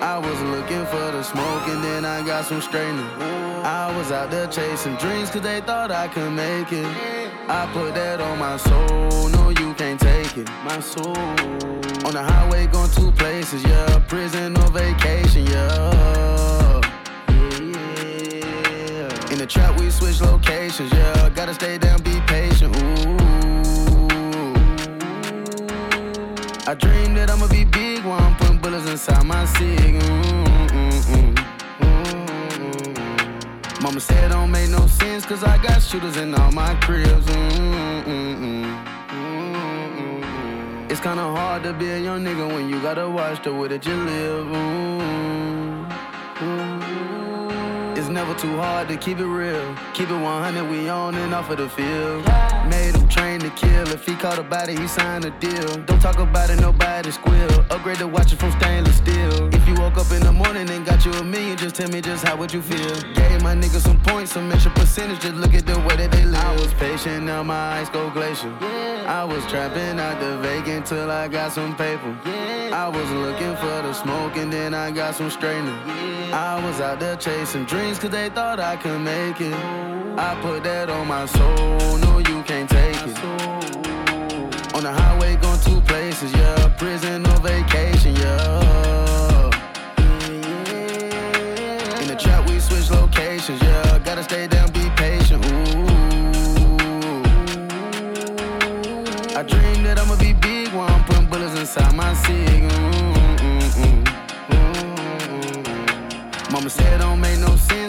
I 0.00 0.16
was 0.16 0.40
looking 0.44 0.86
for 0.86 1.12
the 1.12 1.22
smoke 1.22 1.68
and 1.68 1.84
then 1.84 2.06
I 2.06 2.24
got 2.24 2.46
some 2.46 2.62
straightening. 2.62 3.04
I 3.62 3.94
was 3.94 4.10
out 4.10 4.30
there 4.30 4.46
chasing 4.46 4.96
dreams 4.96 5.28
cause 5.28 5.42
they 5.42 5.60
thought 5.60 5.90
I 5.90 6.08
could 6.08 6.32
make 6.32 6.72
it. 6.72 6.86
I 7.50 7.68
put 7.74 7.94
that 7.94 8.18
on 8.18 8.38
my 8.38 8.56
soul, 8.56 9.28
no 9.28 9.50
you 9.50 9.74
can't 9.74 10.00
take 10.00 10.38
it. 10.38 10.48
My 10.64 10.80
soul. 10.80 11.14
On 12.06 12.14
the 12.14 12.22
highway 12.22 12.66
going 12.68 12.90
two 12.92 13.12
places, 13.12 13.62
yeah. 13.62 13.98
Prison 14.08 14.56
or 14.56 14.70
vacation, 14.70 15.44
yeah. 15.44 16.80
Yeah. 17.60 19.32
In 19.32 19.36
the 19.36 19.46
trap, 19.46 19.78
we 19.78 19.90
switch 19.90 20.22
locations, 20.22 20.90
yeah. 20.94 21.28
Gotta 21.28 21.52
stay 21.52 21.76
down, 21.76 22.00
be 22.00 22.18
patient, 22.26 22.74
ooh. 22.74 23.25
I 26.68 26.74
dream 26.74 27.14
that 27.14 27.30
I'ma 27.30 27.46
be 27.46 27.64
big 27.64 28.04
while 28.04 28.18
I'm 28.20 28.34
putting 28.34 28.58
bullets 28.58 28.90
inside 28.90 29.22
my 29.24 29.44
cig. 29.44 29.78
Mm, 29.78 30.68
mm, 30.68 30.90
mm, 31.14 31.32
mm. 31.78 33.82
Mama 33.82 34.00
said 34.00 34.32
don't 34.32 34.50
make 34.50 34.68
no 34.70 34.84
sense, 34.88 35.24
cause 35.24 35.44
I 35.44 35.58
got 35.62 35.80
shooters 35.80 36.16
in 36.16 36.34
all 36.34 36.50
my 36.50 36.74
cribs. 36.80 37.24
Mm, 37.26 38.02
mm, 38.02 38.04
mm, 38.04 38.84
mm, 39.10 39.54
mm. 39.96 40.90
It's 40.90 41.00
kinda 41.00 41.22
hard 41.22 41.62
to 41.62 41.72
be 41.72 41.88
a 41.88 42.00
young 42.00 42.24
nigga 42.24 42.48
when 42.52 42.68
you 42.68 42.80
gotta 42.80 43.08
watch 43.08 43.44
the 43.44 43.54
way 43.54 43.68
that 43.68 43.86
you 43.86 43.94
live. 43.94 44.46
Mm, 44.46 45.88
mm. 46.40 47.96
It's 47.96 48.08
never 48.08 48.34
too 48.34 48.56
hard 48.56 48.88
to 48.88 48.96
keep 48.96 49.20
it 49.20 49.26
real. 49.26 49.72
Keep 49.94 50.10
it 50.10 50.18
100, 50.20 50.68
we 50.68 50.88
on 50.88 51.14
and 51.14 51.32
off 51.32 51.48
of 51.48 51.58
the 51.58 51.68
field. 51.68 52.24
Made 52.68 52.96
him 53.16 53.26
train 53.26 53.40
to 53.40 53.50
kill. 53.50 53.88
If 53.88 54.06
he 54.06 54.14
caught 54.14 54.38
a 54.38 54.42
body, 54.42 54.76
he 54.76 54.86
signed 54.86 55.24
a 55.24 55.30
deal. 55.30 55.76
Don't 55.84 56.00
talk 56.00 56.18
about 56.18 56.50
it, 56.50 56.60
nobody 56.60 57.10
squeal. 57.10 57.50
Upgrade 57.70 57.98
the 57.98 58.08
watch 58.08 58.34
from 58.34 58.52
stainless 58.52 58.96
steel. 58.96 59.54
If 59.54 59.66
you 59.68 59.74
woke 59.74 59.98
up 59.98 60.10
in 60.12 60.22
the 60.22 60.32
morning 60.32 60.68
and 60.70 60.84
got 60.84 61.04
you 61.04 61.12
a 61.12 61.24
million, 61.24 61.56
just 61.56 61.76
tell 61.76 61.88
me 61.90 62.00
just 62.00 62.24
how 62.24 62.36
would 62.36 62.52
you 62.52 62.62
feel. 62.62 62.94
Gave 63.14 63.42
my 63.42 63.54
niggas 63.54 63.84
some 63.84 64.00
points, 64.02 64.32
some 64.32 64.50
extra 64.52 64.70
percentage. 64.72 65.20
Just 65.20 65.34
look 65.34 65.54
at 65.54 65.66
the 65.66 65.78
way 65.80 65.96
that 65.96 66.10
they 66.12 66.24
live. 66.24 66.36
I 66.36 66.52
was 66.54 66.72
patient, 66.74 67.24
now 67.24 67.42
my 67.42 67.78
eyes 67.78 67.88
go 67.90 68.10
glacial. 68.10 68.52
I 69.06 69.24
was 69.24 69.44
trapping 69.46 70.00
out 70.00 70.20
the 70.20 70.38
vacant 70.38 70.86
till 70.86 71.10
I 71.10 71.28
got 71.28 71.52
some 71.52 71.76
paper. 71.76 72.16
I 72.72 72.88
was 72.88 73.10
looking 73.10 73.54
for 73.56 73.82
the 73.86 73.92
smoke 73.92 74.36
and 74.36 74.52
then 74.52 74.74
I 74.74 74.90
got 74.90 75.14
some 75.14 75.30
straightening. 75.30 75.78
I 76.32 76.60
was 76.66 76.80
out 76.80 77.00
there 77.00 77.16
chasing 77.16 77.64
dreams 77.64 77.98
cause 77.98 78.10
they 78.10 78.28
thought 78.30 78.58
I 78.58 78.76
could 78.76 79.00
make 79.00 79.40
it. 79.40 79.54
I 80.18 80.34
put 80.40 80.64
that 80.64 80.88
on 80.90 81.06
my 81.06 81.26
soul, 81.26 81.98
no 81.98 82.18
you 82.18 82.42
can't 82.42 82.68
take 82.68 82.96
it. 82.96 83.05
On 84.74 84.82
the 84.82 84.92
highway 84.92 85.36
going 85.36 85.60
two 85.60 85.80
places, 85.82 86.32
yeah. 86.32 86.68
Prison 86.76 87.24
or 87.26 87.38
vacation, 87.38 88.16
yeah. 88.16 88.95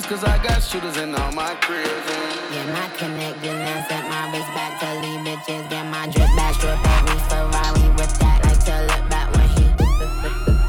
Cause 0.07 0.23
I 0.23 0.41
got 0.41 0.63
shooters 0.63 0.95
in 0.97 1.13
all 1.15 1.31
my 1.33 1.53
cribs. 1.55 1.89
Mm. 1.89 2.55
Yeah, 2.55 2.71
my 2.71 2.87
connected 2.95 3.51
and 3.51 3.85
set 3.87 4.03
my 4.09 4.31
wrist 4.31 4.47
back 4.55 4.79
to 4.79 4.87
leave 5.01 5.19
bitches. 5.27 5.69
Get 5.69 5.85
my 5.91 6.07
drip 6.07 6.31
back, 6.37 6.55
strip 6.55 6.79
every 6.95 7.19
Ferrari 7.27 7.89
with 7.99 8.13
that. 8.19 8.39
Like 8.45 8.63
to 8.65 8.75
look 8.87 9.09
back 9.09 9.27
when 9.35 9.47
he 9.49 9.63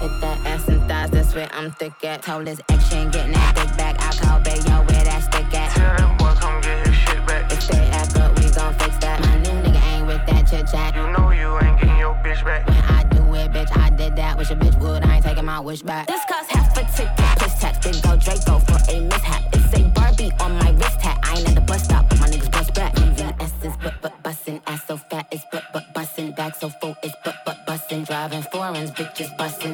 hit 0.03 0.21
that 0.21 0.39
ass 0.45 0.67
and 0.69 0.83
thighs. 0.89 1.11
That's 1.11 1.35
where 1.35 1.49
I'm 1.53 1.71
thick 1.73 1.93
at. 2.03 2.23
Told 2.23 2.49
his 2.49 2.61
ex 2.69 2.89
she 2.89 2.97
ain't 2.97 3.13
getting 3.13 3.33
that 3.33 3.55
dick 3.55 3.77
back. 3.77 3.95
I 4.01 4.11
call 4.19 4.41
Bayo 4.41 4.85
where 4.89 5.05
that 5.05 5.23
stick 5.23 5.55
at. 5.55 5.71
Tell 5.71 5.97
that 5.97 6.19
boy 6.19 6.35
come 6.41 6.61
get 6.61 6.85
his 6.87 6.97
shit 6.97 7.25
back. 7.25 7.53
If 7.53 7.69
they 7.69 7.87
act 7.95 8.17
up, 8.17 8.37
we 8.39 8.51
gon' 8.51 8.75
fix 8.75 8.99
that. 8.99 9.21
My 9.21 9.37
new 9.39 9.57
nigga 9.63 9.83
ain't 9.95 10.07
with 10.09 10.27
that 10.27 10.49
chit 10.51 10.67
chat. 10.67 10.97
You 10.97 11.07
know 11.15 11.31
you 11.31 11.57
ain't 11.63 11.79
getting 11.81 11.99
your 11.99 12.15
bitch 12.25 12.45
back. 12.45 12.67
When 12.67 12.77
I 12.77 13.05
do 13.05 13.23
it, 13.35 13.53
bitch, 13.53 13.71
I 13.77 13.91
did 13.91 14.17
that. 14.17 14.37
Wish 14.37 14.51
a 14.51 14.57
bitch 14.57 14.77
would, 14.81 15.05
I 15.05 15.17
ain't 15.17 15.25
taking 15.25 15.45
my 15.45 15.61
wish 15.61 15.83
back. 15.83 16.09
This 16.09 16.23
cost 16.29 16.51
half 16.51 16.77
a 16.77 16.83
ticket, 16.97 17.38
Big 17.59 18.03
go 18.03 18.17
Draco 18.17 18.59
for 18.61 18.79
a 18.93 19.01
mishap. 19.01 19.43
It's 19.53 19.75
a 19.75 19.83
Barbie 19.89 20.31
on 20.41 20.53
my 20.59 20.71
wrist 20.73 21.01
hat. 21.01 21.19
I 21.25 21.39
ain't 21.39 21.49
at 21.49 21.55
the 21.57 21.61
bus 21.61 21.85
stop, 21.85 22.09
but 22.09 22.21
my 22.21 22.29
niggas 22.29 22.51
bust 22.53 22.73
back. 22.75 22.95
VVS 22.95 23.65
is 23.65 23.77
but 23.83 23.95
but 24.01 24.23
bustin', 24.23 24.61
ass 24.67 24.87
so 24.87 24.97
fat 24.97 25.27
is 25.33 25.43
but 25.51 25.65
but 25.73 25.93
bustin', 25.93 26.33
back 26.33 26.55
so 26.55 26.69
full 26.69 26.97
is 27.03 27.13
but 27.25 27.37
but 27.45 27.67
bustin', 27.67 28.05
driving 28.05 28.43
foreigns, 28.53 28.93
bitches 28.93 29.37
bustin'. 29.37 29.73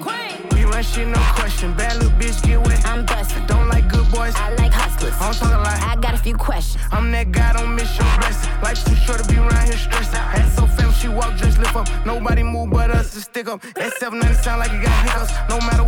We 0.53 0.65
run 0.65 0.83
shit, 0.83 1.09
no 1.09 1.19
question. 1.37 1.75
Bad 1.75 1.97
little 1.97 2.11
bitch, 2.19 2.43
get 2.47 2.59
wet. 2.67 2.87
I'm 2.87 3.05
bustin', 3.05 3.47
Don't 3.47 3.69
like 3.69 3.87
good 3.89 4.11
boys. 4.11 4.35
I 4.37 4.55
like 4.55 4.73
hustlers. 4.73 5.15
I'm 5.21 5.35
talking 5.35 5.59
like 5.59 5.83
I 5.83 5.97
got 5.97 6.15
a 6.15 6.19
few 6.19 6.37
questions. 6.37 6.83
I'm 6.91 7.11
that 7.13 7.33
guy, 7.33 7.53
don't 7.53 7.75
miss 7.75 7.99
your 7.99 8.09
blessing. 8.19 8.51
Life's 8.63 8.85
too 8.85 8.97
short 8.97 9.23
to 9.23 9.29
be 9.29 9.37
around 9.37 9.65
here 9.67 9.77
stressing. 9.77 10.17
Ass 10.17 10.57
so 10.57 10.67
fam, 10.67 10.91
she 10.93 11.09
walk, 11.09 11.37
just 11.37 11.59
lift 11.59 11.77
up. 11.77 11.89
Nobody 12.07 12.43
move 12.43 12.71
but 12.71 12.91
us 12.91 13.13
to 13.13 13.21
stick 13.21 13.47
up. 13.47 13.61
That 13.75 13.93
790 13.95 14.43
sound 14.43 14.61
like 14.61 14.73
it 14.73 14.83
got 14.83 14.97
hiccups. 15.05 15.33
No 15.51 15.59
matter 15.67 15.84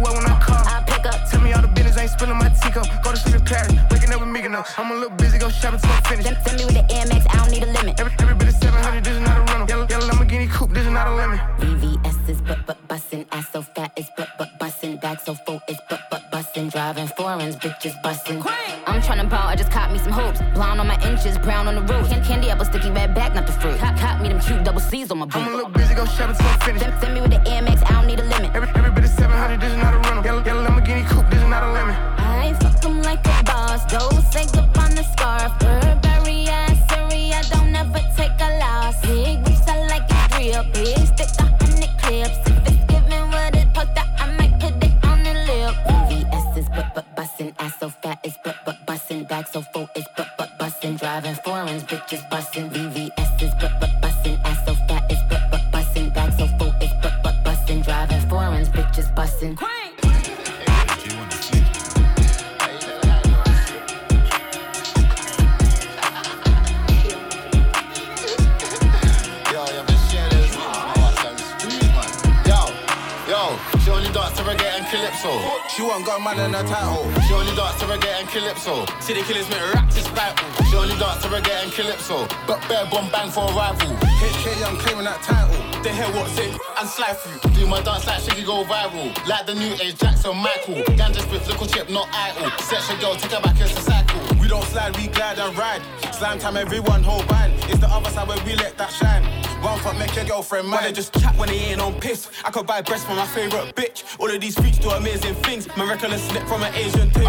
not 92.06 92.36
idle. 92.36 92.50
Section 92.58 92.98
girl, 93.00 93.14
take 93.14 93.32
her 93.32 93.40
back, 93.40 93.60
it's 93.60 93.76
a 93.76 93.80
cycle. 93.80 94.20
We 94.40 94.48
don't 94.48 94.64
slide, 94.64 94.96
we 94.96 95.08
glide 95.08 95.38
and 95.38 95.56
ride. 95.56 95.82
Slam 96.12 96.38
time, 96.38 96.56
everyone 96.56 97.02
hold 97.02 97.26
band. 97.28 97.52
It's 97.70 97.78
the 97.78 97.88
other 97.88 98.10
side 98.10 98.28
where 98.28 98.42
we 98.44 98.54
let 98.54 98.76
that 98.78 98.90
shine. 98.90 99.24
One 99.62 99.78
fuck 99.80 99.98
make 99.98 100.14
your 100.14 100.24
girlfriend 100.24 100.68
mine. 100.68 100.84
They 100.84 100.92
just 100.92 101.12
chat 101.18 101.36
when 101.36 101.48
they 101.48 101.56
ain't 101.56 101.80
on 101.80 101.94
piss. 102.00 102.28
I 102.44 102.50
could 102.50 102.66
buy 102.66 102.82
breasts 102.82 103.06
for 103.06 103.14
my 103.14 103.26
favorite 103.26 103.74
bitch. 103.74 104.04
All 104.20 104.30
of 104.30 104.40
these 104.40 104.54
freaks 104.54 104.78
do 104.78 104.90
amazing 104.90 105.34
things. 105.36 105.66
Miraculous 105.76 106.22
slip 106.28 106.46
from 106.46 106.62
an 106.62 106.74
Asian 106.74 107.10
thing. 107.10 107.26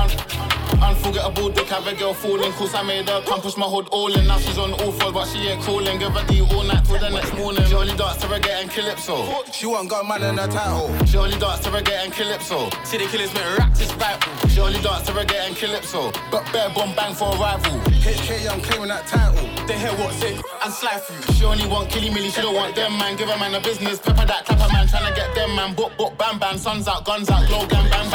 Unforgettable 0.81 1.49
dick, 1.49 1.67
have 1.67 1.87
a 1.87 1.95
girl 1.95 2.13
falling. 2.13 2.51
Cause 2.53 2.75
I 2.75 2.83
made 2.83 3.09
her 3.09 3.21
come 3.21 3.41
push 3.41 3.57
my 3.57 3.65
hood 3.65 3.87
all 3.91 4.13
in. 4.13 4.27
Now 4.27 4.37
she's 4.37 4.57
on 4.57 4.73
all 4.73 4.91
fours, 4.91 5.13
but 5.13 5.25
she 5.25 5.39
ain't 5.47 5.63
calling. 5.63 5.97
Give 5.97 6.11
her 6.11 6.27
D 6.27 6.41
all 6.41 6.63
night 6.63 6.85
till 6.85 6.99
the 6.99 7.09
next 7.09 7.33
morning. 7.35 7.65
She 7.65 7.73
only 7.73 7.95
dance 7.95 8.17
to 8.17 8.27
reggae 8.27 8.61
and 8.61 8.69
calypso. 8.69 9.15
She 9.57 9.65
want 9.65 9.89
got 9.89 10.07
man 10.07 10.21
in 10.21 10.37
her 10.37 10.45
title. 10.45 10.93
She 11.07 11.17
only 11.17 11.35
dance 11.39 11.61
to 11.61 11.71
reggae 11.71 12.05
and 12.05 12.13
calypso. 12.13 12.69
See 12.83 12.99
the 12.99 13.07
killers 13.07 13.33
make 13.33 13.57
racks, 13.57 13.81
it's 13.81 13.91
vital. 13.93 14.29
She 14.49 14.61
only 14.61 14.79
dance 14.81 15.07
to 15.07 15.13
reggae 15.13 15.47
and 15.47 15.55
calypso. 15.55 16.11
But 16.29 16.45
bare 16.53 16.69
bomb 16.75 16.93
bang 16.93 17.15
for 17.15 17.33
a 17.33 17.39
rival. 17.39 17.73
HK, 18.05 18.53
I'm 18.53 18.61
claiming 18.61 18.89
that 18.89 19.07
title. 19.07 19.41
They 19.65 19.73
hear 19.79 19.89
what's 19.97 20.21
it 20.21 20.45
and 20.63 20.71
slide 20.71 21.01
through. 21.01 21.33
She 21.33 21.43
only 21.43 21.65
want 21.65 21.89
killy 21.89 22.11
milly, 22.11 22.29
she 22.29 22.41
don't 22.41 22.53
want 22.53 22.75
them 22.75 22.99
man. 22.99 23.17
Give 23.17 23.29
a 23.29 23.37
man 23.39 23.55
a 23.55 23.59
business, 23.59 23.97
pepper 23.97 24.27
that 24.27 24.45
clapper 24.45 24.71
man. 24.71 24.87
Trying 24.87 25.09
to 25.09 25.19
get 25.19 25.33
them 25.33 25.55
man. 25.55 25.73
Book, 25.73 25.91
book, 25.97 26.15
bam, 26.19 26.37
bam. 26.37 26.59
Suns 26.59 26.87
out, 26.87 27.03
guns 27.05 27.27
out, 27.27 27.47
glow, 27.47 27.65
gang, 27.65 27.89
bang, 27.89 28.06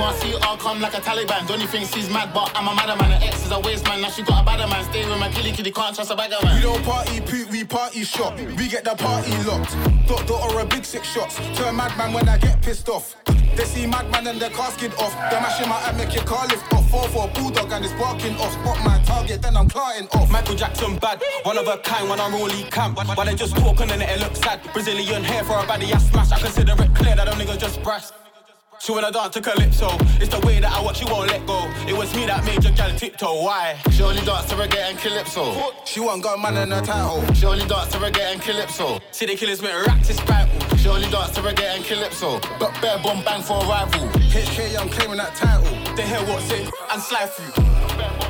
bang. 0.00 0.20
Team 0.20 0.32
RC, 0.40 0.58
come 0.58 0.80
like 0.80 0.94
a 0.94 1.00
Taliban. 1.00 1.46
Don't 1.46 1.60
you 1.60 1.66
think 1.66 1.88
she's 1.88 2.10
mad, 2.10 2.32
but 2.32 2.50
I'm 2.54 2.68
a 2.68 2.74
madder 2.74 2.96
man. 2.96 3.10
Her 3.10 3.26
ex 3.26 3.44
is 3.44 3.52
a 3.52 3.60
waste 3.60 3.84
man. 3.84 4.00
Now 4.00 4.10
she 4.10 4.22
got 4.22 4.42
a 4.42 4.46
badder 4.46 4.66
man. 4.66 4.84
Stay 4.84 5.08
with 5.08 5.18
my 5.18 5.28
killy 5.30 5.52
kitty, 5.52 5.70
can't 5.70 5.94
trust 5.94 6.10
a 6.10 6.16
bagger 6.16 6.36
man. 6.42 6.56
We 6.56 6.62
don't 6.62 6.82
party 6.84 7.20
poop, 7.20 7.50
we 7.50 7.64
party 7.64 8.04
shop. 8.04 8.38
We 8.38 8.68
get 8.68 8.84
the 8.84 8.94
party 8.94 9.32
locked. 9.44 9.76
Dot, 10.06 10.26
dot, 10.26 10.52
or 10.52 10.60
a 10.60 10.64
big 10.64 10.84
six 10.84 11.08
shots. 11.08 11.36
Turn 11.56 11.76
madman 11.76 12.12
when 12.12 12.28
I 12.28 12.38
get 12.38 12.62
pissed 12.62 12.88
off. 12.88 13.16
They 13.56 13.64
see 13.64 13.86
madman 13.86 14.26
and 14.26 14.40
their 14.40 14.50
casket 14.50 14.96
off. 14.98 15.14
They're 15.30 15.40
mashing 15.40 15.68
my 15.68 15.76
head, 15.76 15.96
make 15.96 16.14
your 16.14 16.24
car 16.24 16.46
lift 16.46 16.72
off. 16.72 16.88
Fall 16.90 17.08
for 17.08 17.28
a 17.28 17.32
bulldog 17.32 17.72
and 17.72 17.84
it's 17.84 17.94
barking 17.94 18.34
off. 18.36 18.52
Spot 18.52 18.78
my 18.84 19.02
target, 19.04 19.42
then 19.42 19.56
I'm 19.56 19.68
clarting 19.68 20.08
off. 20.08 20.30
Michael 20.30 20.54
Jackson 20.54 20.96
bad, 20.96 21.22
one 21.42 21.58
of 21.58 21.66
a 21.66 21.78
kind 21.78 22.08
when 22.08 22.20
I'm 22.20 22.32
rolling 22.32 22.66
camp. 22.66 22.96
While 22.96 23.26
they 23.26 23.34
just 23.34 23.56
talking 23.56 23.90
and 23.90 24.02
it 24.02 24.20
looks 24.20 24.40
sad. 24.40 24.60
Brazilian 24.72 25.24
hair 25.24 25.44
for 25.44 25.58
a 25.58 25.66
body 25.66 25.92
I 25.92 25.98
smash. 25.98 26.32
I 26.32 26.38
consider 26.38 26.72
it 26.72 26.94
clear 26.94 27.16
that 27.16 27.26
them 27.26 27.38
niggas 27.38 27.58
just 27.58 27.82
brass. 27.82 28.12
She 28.80 28.92
wanna 28.92 29.12
dance 29.12 29.34
to 29.34 29.42
Calypso. 29.42 29.88
It's 30.22 30.28
the 30.34 30.40
way 30.40 30.58
that 30.58 30.72
I 30.72 30.80
watch, 30.80 30.96
she 30.96 31.04
won't 31.04 31.28
let 31.28 31.46
go. 31.46 31.70
It 31.86 31.94
was 31.94 32.14
me 32.16 32.24
that 32.24 32.46
made 32.46 32.64
your 32.64 32.72
gal 32.72 32.90
tiptoe. 32.96 33.42
Why? 33.42 33.78
She 33.90 34.02
only 34.02 34.22
dance 34.24 34.46
to 34.48 34.54
reggae 34.54 34.88
and 34.88 34.98
calypso. 34.98 35.74
She 35.84 36.00
want 36.00 36.22
got 36.22 36.40
man 36.40 36.56
in 36.56 36.70
her 36.70 36.80
title. 36.80 37.20
She 37.34 37.44
only 37.44 37.66
dance 37.66 37.92
to 37.92 37.98
reggae 37.98 38.32
and 38.32 38.40
calypso. 38.40 38.98
See 39.10 39.26
the 39.26 39.36
killers 39.36 39.60
make 39.60 39.86
racks, 39.86 40.08
it's 40.08 40.20
vital. 40.20 40.76
She 40.78 40.88
only 40.88 41.10
dance 41.10 41.32
to 41.32 41.42
reggae 41.42 41.76
and 41.76 41.84
calypso. 41.84 42.40
But 42.58 42.72
bare 42.80 42.98
bomb 43.02 43.22
bang 43.22 43.42
for 43.42 43.62
a 43.62 43.68
rival. 43.68 44.08
HK, 44.32 44.80
I'm 44.80 44.88
claiming 44.88 45.18
that 45.18 45.34
title. 45.34 45.94
They 45.94 46.06
hear 46.06 46.24
what's 46.24 46.50
it 46.50 46.72
and 46.90 47.02
slide 47.02 47.28
through. 47.28 48.29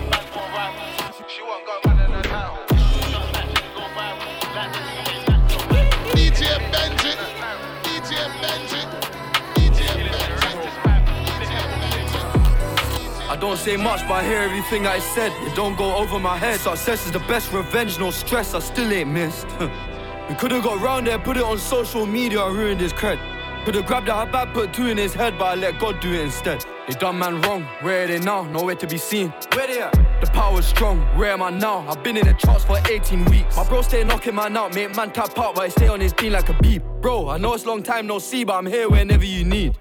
Don't 13.41 13.57
say 13.57 13.77
much, 13.77 14.01
but 14.07 14.15
I 14.15 14.25
hear 14.25 14.39
everything 14.39 14.87
I 14.87 14.99
said. 14.99 15.33
It 15.47 15.57
don't 15.57 15.75
go 15.75 15.97
over 15.97 16.19
my 16.19 16.37
head. 16.37 16.61
Success 16.61 17.07
is 17.07 17.13
the 17.13 17.21
best 17.21 17.51
revenge, 17.53 17.99
no 17.99 18.11
stress, 18.11 18.53
I 18.55 18.59
still 18.59 18.93
ain't 18.93 19.11
missed. 19.11 19.47
we 20.29 20.35
could've 20.35 20.63
got 20.63 20.81
round 20.81 21.07
there, 21.07 21.19
put 21.19 21.39
it 21.39 21.43
on 21.43 21.59
social 21.59 22.05
media, 22.05 22.45
and 22.45 22.57
ruined 22.57 22.81
his 22.81 22.93
cred. 22.93 23.19
Could've 23.65 23.87
grabbed 23.87 24.09
a 24.09 24.27
bad, 24.31 24.53
put 24.53 24.75
two 24.75 24.87
in 24.87 24.99
his 24.99 25.15
head, 25.15 25.39
but 25.39 25.47
I 25.47 25.55
let 25.55 25.79
God 25.79 26.01
do 26.01 26.13
it 26.13 26.21
instead. 26.21 26.65
They 26.87 26.95
done 26.95 27.19
man 27.19 27.41
wrong, 27.43 27.63
where 27.81 28.05
are 28.05 28.07
they 28.09 28.19
now? 28.19 28.43
Nowhere 28.43 28.75
to 28.75 28.87
be 28.87 28.99
seen. 28.99 29.33
Where 29.55 29.67
they 29.67 29.81
at? 29.81 29.93
The 30.21 30.31
power's 30.33 30.67
strong, 30.67 31.01
where 31.17 31.33
am 31.33 31.43
I 31.43 31.51
now? 31.51 31.87
I've 31.89 32.03
been 32.03 32.19
in 32.19 32.27
the 32.27 32.35
charts 32.35 32.65
for 32.65 32.79
18 32.91 33.25
weeks. 33.27 33.57
My 33.57 33.67
bro 33.67 33.81
stay 33.81 34.05
knocking 34.05 34.35
man 34.35 34.57
out, 34.57 34.75
make 34.75 34.95
man 34.95 35.13
tap 35.13 35.39
out, 35.39 35.55
but 35.55 35.63
I 35.63 35.69
stay 35.69 35.89
on 35.89 36.01
his 36.01 36.13
beat 36.13 36.31
like 36.31 36.51
a 36.51 36.55
beep. 36.61 36.83
Bro, 37.01 37.29
I 37.29 37.39
know 37.39 37.55
it's 37.55 37.65
long 37.65 37.83
time 37.83 38.07
no 38.07 38.19
see, 38.19 38.45
but 38.45 38.55
I'm 38.55 38.67
here 38.67 38.89
whenever 38.89 39.25
you 39.25 39.45
need. 39.45 39.79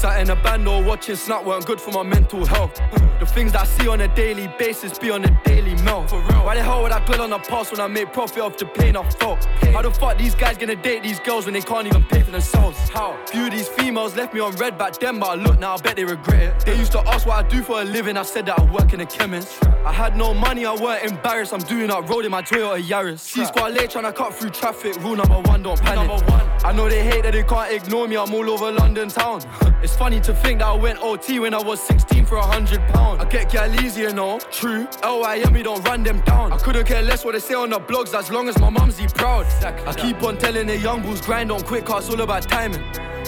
Sat 0.00 0.18
in 0.22 0.30
a 0.30 0.36
band 0.36 0.66
or 0.66 0.82
watching 0.82 1.14
Snap 1.14 1.44
weren't 1.44 1.66
good 1.66 1.78
for 1.78 1.90
my 1.90 2.02
mental 2.02 2.46
health. 2.46 2.80
The 3.20 3.26
things 3.26 3.52
that 3.52 3.60
I 3.60 3.64
see 3.66 3.86
on 3.86 4.00
a 4.00 4.08
daily 4.14 4.48
basis 4.58 4.98
be 4.98 5.10
on 5.10 5.22
a 5.26 5.42
daily 5.44 5.74
real. 5.74 6.06
Why 6.46 6.54
the 6.54 6.62
hell 6.62 6.82
would 6.82 6.90
I 6.90 7.04
dwell 7.04 7.20
on 7.20 7.28
the 7.28 7.38
past 7.38 7.70
when 7.70 7.82
I 7.82 7.86
make 7.86 8.10
profit 8.10 8.38
off 8.38 8.56
the 8.56 8.64
pain 8.64 8.96
I 8.96 9.06
felt? 9.10 9.44
How 9.74 9.82
the 9.82 9.90
fuck 9.90 10.16
these 10.16 10.34
guys 10.34 10.56
gonna 10.56 10.74
date 10.74 11.02
these 11.02 11.20
girls 11.20 11.44
when 11.44 11.52
they 11.52 11.60
can't 11.60 11.86
even 11.86 12.02
pay 12.04 12.22
for 12.22 12.30
themselves? 12.30 12.78
How? 12.88 13.14
Few 13.26 13.44
of 13.44 13.50
these 13.50 13.68
females 13.68 14.16
left 14.16 14.32
me 14.32 14.40
on 14.40 14.52
red 14.52 14.78
back 14.78 14.98
then, 14.98 15.18
but 15.18 15.28
I 15.28 15.34
look 15.34 15.58
now, 15.58 15.74
I 15.74 15.76
bet 15.76 15.96
they 15.96 16.04
regret 16.06 16.42
it. 16.44 16.64
They 16.64 16.78
used 16.78 16.92
to 16.92 17.00
ask 17.06 17.26
what 17.26 17.44
I 17.44 17.46
do 17.46 17.62
for 17.62 17.82
a 17.82 17.84
living, 17.84 18.16
I 18.16 18.22
said 18.22 18.46
that 18.46 18.58
I 18.58 18.72
work 18.72 18.94
in 18.94 19.00
a 19.00 19.06
chemist. 19.06 19.62
I 19.84 19.92
had 19.92 20.16
no 20.16 20.32
money, 20.32 20.64
I 20.64 20.74
weren't 20.74 21.04
embarrassed. 21.04 21.52
I'm 21.52 21.60
doing 21.60 21.90
up 21.90 22.08
road 22.08 22.24
in 22.24 22.30
my 22.30 22.40
Toyota 22.40 22.82
Yaris. 22.82 23.18
C 23.18 23.44
squad 23.44 23.74
late 23.74 23.90
trying 23.90 24.04
to 24.04 24.12
cut 24.14 24.34
through 24.34 24.50
traffic. 24.50 24.96
Rule 25.02 25.16
number 25.16 25.40
one, 25.40 25.62
don't 25.62 25.78
panic. 25.78 26.08
Number 26.08 26.24
one. 26.24 26.46
I 26.64 26.72
know 26.72 26.88
they 26.88 27.02
hate 27.02 27.24
that 27.24 27.32
they 27.32 27.42
can't 27.42 27.72
ignore 27.72 28.08
me. 28.08 28.16
I'm 28.16 28.32
all 28.32 28.48
over 28.50 28.72
London 28.72 29.08
town. 29.08 29.42
It's 29.90 29.98
funny 29.98 30.20
to 30.20 30.32
think 30.32 30.60
that 30.60 30.68
I 30.68 30.74
went 30.74 31.02
OT 31.02 31.40
when 31.40 31.52
I 31.52 31.60
was 31.60 31.80
16 31.80 32.24
for 32.24 32.36
a 32.36 32.46
hundred 32.46 32.80
pound. 32.94 33.20
I 33.20 33.24
get 33.24 33.50
gal 33.50 33.74
easy, 33.84 34.02
you 34.02 34.12
know. 34.12 34.38
True. 34.52 34.86
LIM, 35.02 35.52
we 35.52 35.64
don't 35.64 35.82
run 35.82 36.04
them 36.04 36.20
down. 36.20 36.52
I 36.52 36.58
couldn't 36.58 36.86
care 36.86 37.02
less 37.02 37.24
what 37.24 37.32
they 37.32 37.40
say 37.40 37.54
on 37.54 37.70
the 37.70 37.80
blogs 37.80 38.16
as 38.16 38.30
long 38.30 38.48
as 38.48 38.56
my 38.60 38.70
mumsy 38.70 39.08
proud. 39.08 39.46
I 39.64 39.92
keep 39.92 40.22
on 40.22 40.38
telling 40.38 40.68
the 40.68 40.78
young 40.78 41.02
bulls 41.02 41.20
grind 41.20 41.50
on 41.50 41.62
quick, 41.62 41.86
cause 41.86 42.04
it's 42.04 42.14
all 42.14 42.20
about 42.20 42.44
timing. 42.44 42.84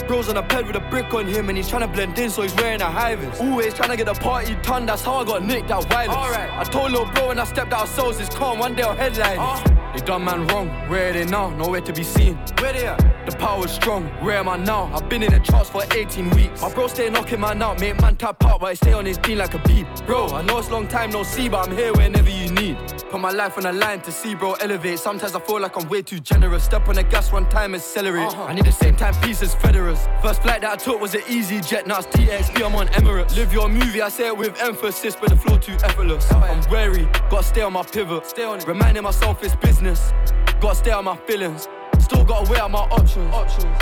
Bro's 0.07 0.29
on 0.29 0.37
a 0.37 0.43
ped 0.43 0.65
with 0.65 0.77
a 0.77 0.79
brick 0.89 1.13
on 1.13 1.27
him 1.27 1.49
and 1.49 1.57
he's 1.57 1.67
trying 1.67 1.81
to 1.81 1.87
blend 1.87 2.17
in, 2.17 2.29
so 2.29 2.41
he's 2.41 2.55
wearing 2.55 2.81
a 2.81 2.89
high 2.89 3.15
vis. 3.15 3.41
Always 3.41 3.73
trying 3.73 3.89
to 3.89 3.97
get 3.97 4.05
the 4.05 4.13
party 4.13 4.55
done, 4.63 4.85
that's 4.85 5.03
how 5.03 5.17
I 5.17 5.25
got 5.25 5.43
nicked 5.43 5.67
that 5.67 5.83
violence. 5.89 6.17
Alright. 6.17 6.49
I 6.49 6.63
told 6.63 6.91
little 6.91 7.07
bro 7.07 7.27
when 7.27 7.39
I 7.39 7.43
stepped 7.43 7.73
out 7.73 7.83
of 7.83 7.89
souls, 7.89 8.21
it's 8.21 8.33
calm, 8.33 8.59
one 8.59 8.73
day 8.73 8.83
I'll 8.83 8.95
headline. 8.95 9.37
Ah. 9.37 9.91
They 9.93 9.99
done 9.99 10.25
man 10.25 10.47
wrong, 10.47 10.69
where 10.89 11.09
are 11.09 11.13
they 11.13 11.25
now? 11.25 11.51
Nowhere 11.51 11.81
to 11.81 11.93
be 11.93 12.03
seen. 12.03 12.35
Where 12.59 12.73
they 12.73 12.87
at? 12.87 12.99
The 13.29 13.37
power's 13.37 13.71
strong, 13.71 14.07
where 14.21 14.37
am 14.37 14.49
I 14.49 14.57
now? 14.57 14.91
I've 14.93 15.07
been 15.07 15.23
in 15.23 15.31
the 15.31 15.39
charts 15.39 15.69
for 15.69 15.83
18 15.93 16.31
weeks. 16.31 16.52
My 16.61 16.73
bro 16.73 16.87
stay 16.87 17.09
knocking 17.09 17.39
man 17.39 17.61
out, 17.61 17.79
make 17.79 17.99
man 18.01 18.15
tap 18.15 18.43
out, 18.45 18.59
but 18.61 18.67
I 18.67 18.73
stay 18.73 18.93
on 18.93 19.05
his 19.05 19.17
beat 19.17 19.35
like 19.35 19.53
a 19.53 19.59
beep. 19.59 19.87
Bro, 20.05 20.29
I 20.29 20.41
know 20.43 20.59
it's 20.59 20.69
long 20.69 20.87
time 20.87 21.11
no 21.11 21.23
see, 21.23 21.49
but 21.49 21.67
I'm 21.67 21.75
here 21.75 21.91
whenever 21.93 22.29
you 22.29 22.51
need. 22.51 22.77
Put 23.09 23.19
my 23.19 23.31
life 23.31 23.57
on 23.57 23.63
the 23.63 23.73
line 23.73 24.01
to 24.01 24.11
see 24.11 24.35
bro 24.35 24.53
elevate. 24.53 24.99
Sometimes 24.99 25.35
I 25.35 25.39
feel 25.39 25.59
like 25.59 25.75
I'm 25.75 25.87
way 25.89 26.01
too 26.01 26.19
generous. 26.19 26.63
Step 26.63 26.87
on 26.87 26.95
the 26.95 27.03
gas 27.03 27.31
one 27.31 27.47
time, 27.49 27.75
accelerate. 27.75 28.27
Uh-huh. 28.27 28.45
I 28.45 28.53
need 28.53 28.65
the 28.65 28.71
same 28.71 28.95
time 28.95 29.13
piece 29.21 29.41
as 29.41 29.55
Federers. 29.55 30.07
First 30.21 30.41
flight 30.41 30.61
that 30.61 30.71
I 30.71 30.75
took 30.75 31.01
was 31.01 31.13
an 31.15 31.21
easyJet, 31.21 31.87
now 31.87 31.99
it's 31.99 32.07
TXP, 32.07 32.65
I'm 32.65 32.75
on 32.75 32.87
Emirates. 32.89 33.35
Live 33.35 33.51
your 33.51 33.69
movie, 33.69 34.01
I 34.01 34.09
say 34.09 34.27
it 34.27 34.37
with 34.37 34.59
emphasis, 34.61 35.15
but 35.15 35.29
the 35.29 35.35
flow 35.35 35.57
too 35.57 35.73
effortless. 35.83 36.31
I'm 36.31 36.69
wary, 36.69 37.05
gotta 37.29 37.43
stay 37.43 37.61
on 37.61 37.73
my 37.73 37.83
pivot. 37.83 38.25
Stay 38.25 38.43
on 38.43 38.59
it. 38.59 38.67
Reminding 38.67 39.03
myself 39.03 39.43
it's 39.43 39.55
business. 39.55 40.13
Gotta 40.59 40.75
stay 40.75 40.91
on 40.91 41.05
my 41.05 41.17
feelings. 41.17 41.67
Still 42.13 42.25
gotta 42.25 42.51
weigh 42.51 42.59
out 42.59 42.69
my 42.69 42.79
options. 42.79 43.33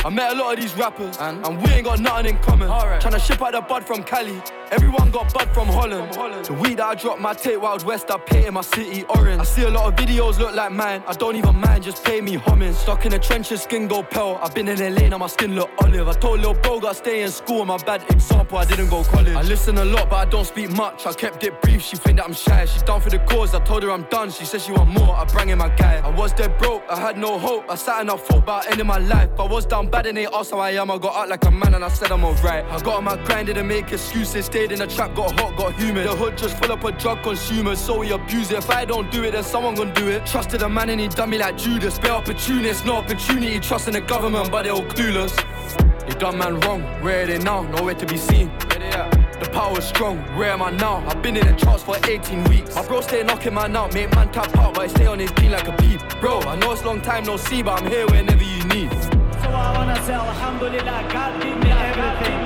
I 0.05 0.09
met 0.09 0.31
a 0.31 0.39
lot 0.39 0.53
of 0.53 0.61
these 0.61 0.73
rappers, 0.77 1.17
and, 1.19 1.61
we 1.61 1.69
ain't 1.71 1.83
got 1.83 1.99
nothing 1.99 2.27
in 2.27 2.41
common. 2.41 2.69
Tryna 2.69 3.19
ship 3.19 3.41
out 3.41 3.51
the 3.51 3.61
bud 3.61 3.83
from 3.85 4.03
Cali. 4.03 4.41
Everyone 4.71 5.11
got 5.11 5.33
bud 5.33 5.53
from 5.53 5.67
Holland. 5.67 6.13
The 6.45 6.53
weed 6.53 6.77
that 6.77 6.87
I 6.87 6.95
drop, 6.95 7.19
my 7.19 7.33
tape 7.33 7.59
Wild 7.59 7.83
West, 7.83 8.09
I 8.09 8.17
painted 8.17 8.53
my 8.53 8.61
city 8.61 9.03
orange. 9.09 9.41
I 9.41 9.43
see 9.43 9.63
a 9.63 9.69
lot 9.69 9.85
of 9.85 9.99
videos 9.99 10.39
look 10.39 10.55
like 10.55 10.71
mine. 10.71 11.03
I 11.05 11.11
don't 11.11 11.35
even 11.35 11.57
mind, 11.59 11.83
just 11.83 12.05
pay 12.05 12.21
me 12.21 12.35
homage. 12.35 12.75
Stuck 12.75 13.03
in 13.03 13.11
the 13.11 13.19
trenches, 13.19 13.63
skin 13.63 13.89
go 13.89 14.01
pale. 14.01 14.39
I've 14.41 14.55
been 14.55 14.69
in 14.69 14.79
LA, 14.95 15.09
now 15.09 15.17
my 15.17 15.27
skin 15.27 15.55
look 15.55 15.69
olive. 15.83 16.07
I 16.07 16.13
told 16.13 16.39
little 16.39 16.53
bro, 16.53 16.79
gotta 16.79 16.95
stay 16.95 17.21
in 17.21 17.31
school. 17.31 17.65
My 17.65 17.77
bad 17.79 18.09
example, 18.09 18.59
I 18.59 18.63
didn't 18.63 18.89
go 18.89 19.03
college. 19.03 19.35
I 19.35 19.41
listen 19.41 19.77
a 19.77 19.83
lot, 19.83 20.09
but 20.09 20.15
I 20.15 20.25
don't 20.25 20.45
speak 20.45 20.69
much. 20.71 21.05
I 21.05 21.11
kept 21.11 21.43
it 21.43 21.61
brief, 21.61 21.81
she 21.81 21.97
think 21.97 22.19
that 22.19 22.25
I'm 22.25 22.33
shy. 22.33 22.63
She's 22.63 22.83
down 22.83 23.01
for 23.01 23.09
the 23.09 23.19
cause, 23.19 23.53
I 23.53 23.59
told 23.59 23.83
her 23.83 23.91
I'm 23.91 24.03
done. 24.03 24.31
She 24.31 24.45
said 24.45 24.61
she 24.61 24.71
want 24.71 24.89
more, 24.89 25.13
I 25.13 25.25
bring 25.25 25.49
in 25.49 25.57
my 25.57 25.67
guy. 25.75 25.97
I 25.97 26.09
was 26.11 26.31
dead 26.31 26.57
broke, 26.57 26.83
I 26.89 26.97
had 26.97 27.17
no 27.17 27.37
hope. 27.37 27.69
I 27.69 27.75
sat 27.75 27.99
and 27.99 28.09
I 28.09 28.15
thought 28.15 28.43
about 28.43 28.71
ending 28.71 28.87
my 28.87 28.99
life. 28.99 29.29
I 29.37 29.43
was 29.43 29.65
down 29.65 29.89
bad 29.89 30.05
and 30.05 30.15
they 30.17 30.27
asked 30.27 30.51
how 30.51 30.59
I 30.59 30.71
am. 30.71 30.89
I 30.89 30.97
got 30.97 31.13
out 31.13 31.27
like 31.27 31.43
a 31.43 31.51
man 31.51 31.73
and 31.73 31.83
I 31.83 31.89
said 31.89 32.09
I'm 32.09 32.23
alright. 32.23 32.63
I 32.63 32.79
got 32.79 32.95
on 32.95 33.03
my 33.03 33.17
grind, 33.25 33.47
didn't 33.47 33.67
make 33.67 33.91
excuses. 33.91 34.47
Stayed 34.61 34.73
in 34.73 34.77
the 34.77 34.85
trap, 34.85 35.15
got 35.15 35.39
hot, 35.39 35.55
got 35.57 35.73
humid. 35.73 36.05
The 36.05 36.15
hood 36.15 36.37
just 36.37 36.55
full 36.59 36.71
up 36.71 36.83
of 36.83 36.95
drug 36.99 37.23
consumers, 37.23 37.79
so 37.79 37.97
we 37.97 38.11
abuse 38.11 38.51
it. 38.51 38.59
If 38.59 38.69
I 38.69 38.85
don't 38.85 39.09
do 39.09 39.23
it, 39.23 39.31
then 39.31 39.43
someone 39.43 39.73
gonna 39.73 39.91
do 39.91 40.07
it. 40.07 40.23
Trusted 40.27 40.61
a 40.61 40.69
man 40.69 40.91
and 40.91 41.01
he 41.01 41.07
done 41.07 41.31
me 41.31 41.39
like 41.39 41.57
Judas. 41.57 41.97
Bare 41.97 42.11
opportunist, 42.11 42.85
no 42.85 42.97
opportunity. 42.97 43.59
Trusting 43.59 43.93
the 43.93 44.01
government, 44.01 44.51
but 44.51 44.61
they 44.61 44.69
all 44.69 44.83
clueless. 44.83 45.33
They 46.05 46.13
done 46.19 46.37
man 46.37 46.59
wrong, 46.59 46.83
where 47.01 47.23
are 47.23 47.25
they 47.25 47.39
now? 47.39 47.63
Nowhere 47.63 47.95
to 47.95 48.05
be 48.05 48.17
seen. 48.17 48.49
Where 48.49 48.77
they 48.77 48.89
at? 48.89 49.09
The 49.43 49.49
power's 49.49 49.83
strong, 49.83 50.19
where 50.37 50.51
am 50.51 50.61
I 50.61 50.69
now? 50.69 51.03
I've 51.07 51.23
been 51.23 51.37
in 51.37 51.47
the 51.47 51.53
charts 51.53 51.81
for 51.81 51.97
18 52.07 52.43
weeks. 52.43 52.75
My 52.75 52.85
bro 52.85 53.01
stay 53.01 53.23
knocking 53.23 53.55
man 53.55 53.75
out, 53.75 53.95
make 53.95 54.13
man 54.13 54.31
tap 54.31 54.55
out, 54.57 54.75
but 54.75 54.83
I 54.83 54.87
stay 54.87 55.07
on 55.07 55.17
his 55.17 55.31
beat 55.31 55.49
like 55.49 55.69
a 55.69 55.75
beep. 55.77 56.01
Bro, 56.19 56.41
I 56.41 56.55
know 56.57 56.71
it's 56.71 56.85
long 56.85 57.01
time 57.01 57.23
no 57.23 57.35
see, 57.35 57.63
but 57.63 57.81
I'm 57.81 57.89
here 57.89 58.05
whenever 58.05 58.43
you 58.43 58.63
need. 58.65 58.91
So 58.91 59.49
I 59.49 59.75
wanna 59.75 59.95
say 60.05 60.13
Alhamdulillah, 60.13 61.09
God 61.11 61.41
give 61.41 61.57
me 61.57 61.71
everything. 61.71 62.40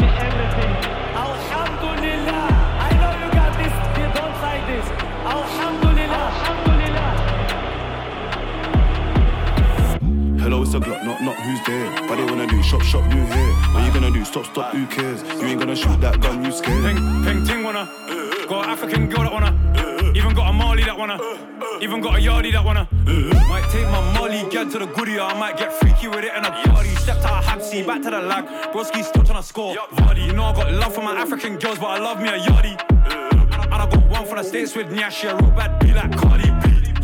Hello, 10.55 10.63
it's 10.63 10.73
a 10.73 10.79
Glock, 10.79 11.03
not 11.03 11.21
not 11.21 11.35
who's 11.35 11.61
there. 11.67 12.07
But 12.07 12.15
they 12.15 12.23
wanna 12.23 12.47
do 12.47 12.63
shop, 12.63 12.81
shop, 12.81 13.03
do 13.11 13.17
here. 13.17 13.53
What 13.73 13.85
you 13.85 13.91
gonna 13.91 14.09
do? 14.09 14.23
Stop, 14.23 14.45
stop, 14.45 14.73
who 14.73 14.85
cares? 14.87 15.21
You 15.21 15.47
ain't 15.47 15.59
gonna 15.59 15.75
shoot 15.75 15.99
that 15.99 16.21
gun, 16.21 16.45
you 16.45 16.51
scared. 16.53 16.81
Ping, 16.81 17.25
ping, 17.25 17.45
ting 17.45 17.61
wanna. 17.61 17.91
Got 18.47 18.63
an 18.63 18.69
African 18.69 19.09
girl 19.09 19.23
that 19.23 19.33
wanna. 19.33 19.51
Even 20.15 20.33
got 20.33 20.49
a 20.49 20.53
Marley 20.53 20.85
that 20.85 20.97
wanna. 20.97 21.19
Even 21.81 21.99
got 21.99 22.19
a 22.19 22.21
Yardie 22.21 22.53
that 22.53 22.63
wanna. 22.63 22.87
Might 23.49 23.67
take 23.69 23.83
my 23.89 23.99
Molly, 24.13 24.47
get 24.49 24.71
to 24.71 24.79
the 24.79 24.85
goodie, 24.85 25.19
I 25.19 25.37
might 25.37 25.57
get 25.57 25.73
freaky 25.73 26.07
with 26.07 26.23
it 26.23 26.33
in 26.33 26.45
a 26.45 26.51
party. 26.69 26.95
Stepped 27.03 27.25
out 27.25 27.43
of 27.43 27.49
Habsy, 27.49 27.85
back 27.85 28.01
to 28.03 28.11
the 28.11 28.21
lag. 28.21 28.45
Broski 28.71 29.03
still 29.03 29.23
tryna 29.23 29.43
score. 29.43 29.75
Vardy, 29.75 30.25
you 30.25 30.31
know 30.31 30.45
I 30.45 30.53
got 30.55 30.71
love 30.71 30.95
for 30.95 31.01
my 31.01 31.19
African 31.19 31.57
girls, 31.57 31.79
but 31.79 31.87
I 31.87 31.99
love 31.99 32.21
me 32.21 32.29
a 32.29 32.39
Yardie. 32.39 32.79
And 33.65 33.73
I 33.73 33.89
got 33.89 34.07
one 34.07 34.25
for 34.25 34.37
the 34.37 34.43
states 34.43 34.73
with 34.73 34.87
Nyashi, 34.87 35.29
a 35.29 35.35
real 35.35 35.51
bad 35.51 35.79
be 35.81 35.91
like 35.91 36.15
Cardi 36.15 36.43
B. 36.43 36.44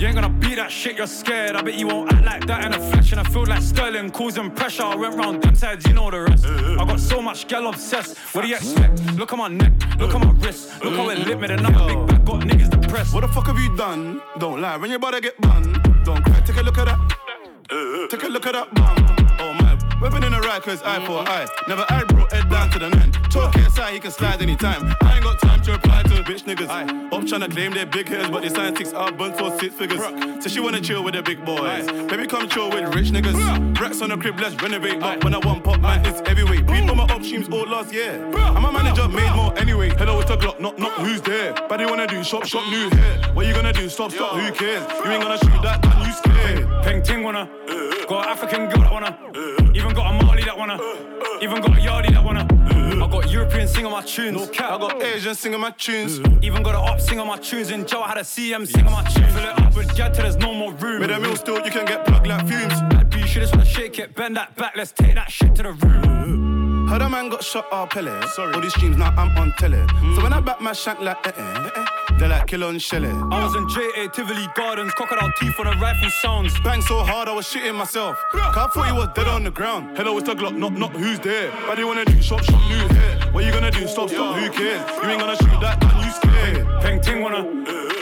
You 0.02 0.08
ain't 0.08 0.16
gonna 0.16 0.30
beat 0.30 0.56
that 0.56 0.72
shit, 0.72 0.98
you're 0.98 1.06
scared. 1.06 1.56
I 1.56 1.62
bet 1.62 1.76
you 1.76 1.86
won't 1.86 2.12
act 2.12 2.26
like 2.26 2.48
that 2.48 2.66
in 2.66 2.74
a 2.74 2.80
flesh. 2.90 3.12
And 3.12 3.22
I 3.22 3.24
feel 3.24 3.46
like 3.46 3.62
Sterling 3.62 4.10
causing 4.10 4.50
pressure. 4.50 4.82
I 4.82 4.96
went 4.96 5.14
round 5.14 5.44
them 5.44 5.54
sides, 5.54 5.86
you 5.86 5.94
know 5.94 6.10
the 6.10 6.22
rest. 6.22 6.44
I 6.44 6.84
got 6.84 7.00
so 7.00 7.22
much 7.22 7.48
gal 7.48 7.68
obsessed. 7.68 8.18
What 8.34 8.42
do 8.42 8.48
you 8.48 8.56
expect? 8.56 9.00
Look 9.14 9.32
at 9.32 9.38
my 9.38 9.48
neck, 9.48 9.74
look 10.00 10.16
at 10.16 10.26
my 10.26 10.32
wrist. 10.44 10.84
Look 10.84 10.96
how 10.96 11.08
it 11.10 11.20
lit 11.20 11.40
me, 11.40 11.46
a 11.46 11.56
big 11.56 12.08
back, 12.08 12.26
got 12.26 12.42
niggas 12.42 12.72
depressed. 12.72 13.14
What 13.14 13.22
the 13.22 13.28
fuck 13.28 13.46
have 13.46 13.60
you 13.60 13.78
done? 13.78 14.20
Don't 14.40 14.60
lie, 14.60 14.76
when 14.78 14.90
your 14.90 14.98
body 14.98 15.22
get 15.22 15.40
bun. 15.40 15.72
Don't 16.04 16.24
cry, 16.26 16.40
take 16.40 16.58
a 16.58 16.64
look 16.64 16.80
at 16.80 16.86
that. 16.86 18.10
Take 18.10 18.24
a 18.24 18.28
look 18.28 18.48
at 18.48 18.54
that 18.54 18.74
bum. 18.74 18.98
Oh 19.40 19.54
my, 19.54 19.78
weapon 20.02 20.24
in 20.24 20.32
the 20.32 20.40
right, 20.40 20.64
cause 20.64 20.82
eye 20.82 21.06
for 21.06 21.20
eye. 21.30 21.46
Never 21.68 21.86
eye 21.90 22.06
bro, 22.06 22.26
head 22.32 22.50
down 22.50 22.72
to 22.72 22.80
the 22.80 22.90
nine. 22.90 23.12
Talk 23.30 23.56
inside, 23.56 23.94
he 23.94 24.00
can 24.00 24.10
slide 24.10 24.42
anytime. 24.42 24.96
I 25.04 25.18
ain't 25.18 25.24
got 25.24 25.40
time 25.40 25.62
to 25.62 25.74
reply 25.74 26.02
to 26.02 26.21
bitch 26.24 26.44
niggas. 26.44 26.70
Up 27.12 27.28
trying 27.28 27.42
to 27.42 27.50
claim 27.50 27.74
their 27.74 27.86
big 27.86 28.08
heads, 28.08 28.30
but 28.30 28.42
they 28.42 28.50
sign 28.50 28.76
six 28.76 28.92
buns 28.92 29.40
for 29.40 29.58
six 29.60 29.76
figures. 29.76 30.02
So 30.44 30.50
she 30.50 30.60
wanna 30.60 30.82
chill 30.82 31.04
with 31.04 31.16
the 31.16 31.22
big 31.22 31.44
boys. 31.46 31.86
Baby, 32.10 32.28
come 32.28 32.48
chill 32.50 32.70
with 32.70 32.94
rich 32.96 33.08
niggas. 33.08 33.80
Racks 33.80 34.02
on 34.02 34.10
the 34.10 34.18
crib, 34.18 34.40
let's 34.40 34.56
renovate 34.62 35.02
up. 35.02 35.24
When 35.24 35.34
I 35.34 35.40
want 35.40 35.64
pop, 35.64 35.80
man, 35.80 36.06
it's 36.06 36.28
heavyweight. 36.28 36.66
Beat 36.68 36.90
on 36.90 36.98
my 36.98 37.04
up 37.04 37.24
streams 37.24 37.50
all 37.50 37.68
last 37.68 37.94
year. 37.94 38.14
And 38.14 38.62
my 38.62 38.72
manager 38.72 39.08
made 39.08 39.34
more 39.36 39.58
anyway. 39.58 39.90
Hello, 39.90 40.20
it's 40.20 40.30
a 40.32 40.38
Glock, 40.38 40.60
not, 40.60 40.78
not 40.80 40.94
who's 40.94 41.22
there. 41.22 41.54
But 41.70 41.78
they 41.78 41.86
wanna 41.86 42.08
do 42.08 42.24
shop, 42.24 42.46
shop, 42.46 42.66
new 42.70 42.90
hair. 42.90 43.22
What 43.34 43.46
you 43.46 43.54
gonna 43.54 43.74
do? 43.74 43.90
Stop, 43.90 44.12
stop, 44.12 44.36
who 44.36 44.52
cares? 44.52 44.84
You 45.06 45.12
ain't 45.12 45.24
gonna 45.24 45.38
shoot 45.38 45.62
that 45.64 45.82
gun, 45.82 46.06
you 46.06 46.14
scared. 46.14 46.84
Peng 46.84 47.02
Ting 47.04 47.24
wanna. 47.24 47.50
Uh. 47.70 48.06
Got 48.08 48.26
an 48.26 48.30
African 48.30 48.70
girl 48.70 48.82
that 48.82 48.92
wanna. 48.92 49.18
Uh. 49.36 49.72
Even 49.74 49.94
got 49.94 50.12
a 50.12 50.26
Marley 50.26 50.44
that 50.44 50.58
wanna. 50.58 50.76
Uh. 50.76 51.40
Even 51.42 51.62
got 51.62 51.78
a 51.78 51.82
Yardie 51.82 52.14
that 52.14 52.24
wanna. 52.24 52.91
I 53.12 53.14
got 53.16 53.30
European 53.30 53.68
sing 53.68 53.86
on 53.86 53.92
my 53.92 54.02
tunes. 54.04 54.38
No 54.38 54.48
cap. 54.48 54.72
I 54.72 54.78
got 54.78 55.04
Asian 55.04 55.36
singing 55.36 55.60
my 55.60 55.72
tunes. 55.72 56.22
Even 56.42 56.64
got 56.64 56.76
a 56.76 56.78
op 56.78 57.02
sing 57.02 57.20
on 57.20 57.28
my 57.28 57.38
tunes. 57.38 57.70
In 57.70 57.86
Joe, 57.86 58.02
I 58.02 58.08
had 58.08 58.18
a 58.18 58.22
CM 58.22 58.66
sing 58.66 58.88
on 58.88 58.94
my 58.94 59.04
tunes. 59.04 59.34
Fill 59.34 59.44
it 59.44 59.60
up 59.60 59.76
with 59.76 59.94
gal 59.98 60.10
till 60.12 60.24
there's 60.24 60.38
no 60.38 60.54
more 60.54 60.72
room. 60.76 61.02
With 61.02 61.12
a 61.12 61.20
meal 61.20 61.36
still, 61.36 61.60
you 61.66 61.72
can 61.72 61.86
get 61.86 62.06
plugged 62.06 62.28
like 62.28 62.48
fumes. 62.48 62.80
That 62.92 63.10
B, 63.10 63.20
you 63.20 63.26
just 63.26 63.54
wanna 63.54 63.66
shake 63.66 64.00
it, 64.00 64.16
bend 64.16 64.38
that 64.38 64.56
back. 64.56 64.78
Let's 64.78 64.94
take 64.94 65.16
that 65.16 65.30
shit 65.30 65.54
to 65.56 65.64
the 65.64 65.74
room. 65.74 66.88
How 66.88 67.00
the 67.00 67.10
man 67.10 67.28
got 67.28 67.44
shot 67.44 67.70
off 67.74 67.90
Pele? 67.90 68.28
Sorry. 68.28 68.54
All 68.54 68.62
these 68.62 68.74
streams 68.74 68.96
now 68.96 69.10
I'm 69.18 69.38
on 69.38 69.52
tele. 69.58 69.86
So 70.16 70.24
when 70.24 70.32
I 70.32 70.40
back 70.40 70.62
my 70.62 70.72
shank 70.72 71.02
like 71.02 71.28
eh 71.28 71.32
eh, 71.36 71.42
eh, 71.42 71.70
eh, 71.76 71.86
they're 72.22 72.30
like 72.30 72.46
kill 72.46 72.64
on 72.64 72.78
Shelley. 72.78 73.10
Eh? 73.10 73.28
I 73.32 73.44
was 73.44 73.56
in 73.56 73.68
JA 73.68 74.08
Tivoli 74.14 74.48
Gardens, 74.56 74.94
crocodile 74.94 75.32
teeth 75.40 75.60
on 75.60 75.68
a 75.68 75.72
rifle 75.80 76.10
sounds. 76.22 76.58
Bang 76.62 76.82
so 76.82 77.04
hard 77.04 77.28
I 77.28 77.34
was 77.34 77.48
shitting 77.48 77.76
myself. 77.76 78.16
Cause 78.32 78.42
I 78.56 78.68
thought 78.68 78.86
he 78.86 78.94
was 78.94 79.10
dead 79.16 79.28
on 79.28 79.44
the 79.44 79.52
ground. 79.52 79.98
Hello, 79.98 80.18
it's 80.18 80.28
the 80.28 80.36
Glock, 80.36 80.56
not 80.56 80.74
not 80.74 80.92
who's 80.92 81.20
there. 81.20 81.52
But 81.66 81.76
they 81.76 81.84
wanna 81.84 82.06
do 82.06 82.22
shop, 82.22 82.44
shop, 82.44 82.62
new 82.70 82.88
hair. 82.96 83.32
What 83.32 83.44
you 83.44 83.52
gonna 83.52 83.72
do? 83.72 83.88
Stop, 83.88 84.10
stop, 84.10 84.36
who 84.36 84.50
cares? 84.52 85.04
You 85.04 85.10
ain't 85.10 85.20
gonna 85.20 85.36
shoot 85.36 85.60
that 85.62 85.80
gun, 85.82 86.06
you 86.06 86.12
scared. 86.12 86.82
Peng 86.82 87.02
Ting 87.02 87.22
wanna. 87.24 87.42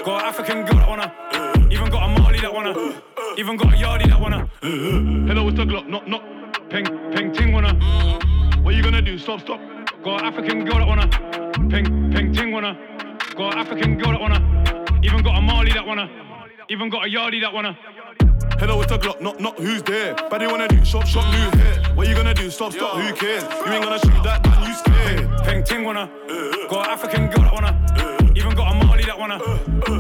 Got 0.04 0.22
an 0.22 0.28
African 0.28 0.66
girl 0.66 0.80
that 0.80 0.90
wanna. 0.90 1.72
Even 1.72 1.90
got 1.90 2.04
a 2.04 2.20
Marley 2.20 2.40
that 2.42 2.54
wanna. 2.54 3.02
Even 3.38 3.56
got 3.56 3.74
a 3.74 3.78
Yardie 3.78 4.10
that 4.10 4.20
wanna. 4.20 4.50
Hello, 4.62 5.48
it's 5.48 5.58
the 5.58 5.64
Glock, 5.64 5.88
not 5.88 6.08
not. 6.10 6.24
Peng 6.70 6.86
Peng 7.14 7.32
Ting 7.32 7.54
wanna. 7.54 7.74
What 8.64 8.76
you 8.76 8.84
gonna 8.84 9.02
do? 9.02 9.18
Stop, 9.18 9.40
stop. 9.40 9.62
Got 10.04 10.22
an 10.22 10.26
African 10.26 10.66
girl 10.66 10.80
that 10.80 10.88
wanna. 10.88 11.08
Peng 11.70 12.12
Peng 12.12 12.34
Ting 12.34 12.52
wanna. 12.52 12.78
Got 13.40 13.54
an 13.54 13.60
African 13.60 13.98
girl 13.98 14.12
that 14.12 14.20
wanna. 14.20 15.00
Even 15.02 15.24
got 15.24 15.38
a 15.38 15.42
Marley 15.42 15.72
that 15.72 15.88
wanna. 15.88 16.10
Even 16.68 16.90
got 16.90 17.06
a 17.06 17.10
Yardie 17.10 17.40
that 17.40 17.54
wanna. 17.54 17.72
Hello, 18.60 18.82
it's 18.82 18.92
a 18.92 18.98
Glock, 18.98 19.22
not 19.22 19.40
not 19.40 19.58
who's 19.58 19.82
there. 19.84 20.14
But 20.30 20.40
they 20.40 20.48
wanna 20.48 20.68
do 20.68 20.84
shop, 20.84 21.08
shop. 21.08 21.24
What 21.96 22.10
you 22.10 22.16
gonna 22.16 22.34
do? 22.34 22.50
Stop, 22.52 22.74
stop, 22.74 22.98
who 22.98 23.14
cares? 23.14 23.44
You 23.44 23.72
ain't 23.72 23.84
gonna 23.86 23.98
shoot 24.00 24.24
that 24.24 24.44
gun, 24.44 24.68
you 24.68 24.74
scared. 24.74 25.44
Peng 25.46 25.64
Ting 25.64 25.86
wanna. 25.86 26.12
Got 26.70 26.88
an 26.88 26.92
African 26.92 27.30
girl 27.30 27.44
that 27.46 27.54
wanna. 27.54 28.34
Even 28.36 28.54
got 28.58 28.74
a 28.74 28.86
Marley 28.86 29.06
that 29.06 29.18
wanna. 29.18 29.40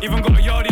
Even 0.04 0.22
got 0.22 0.38
a 0.38 0.44
Yardie 0.44 0.69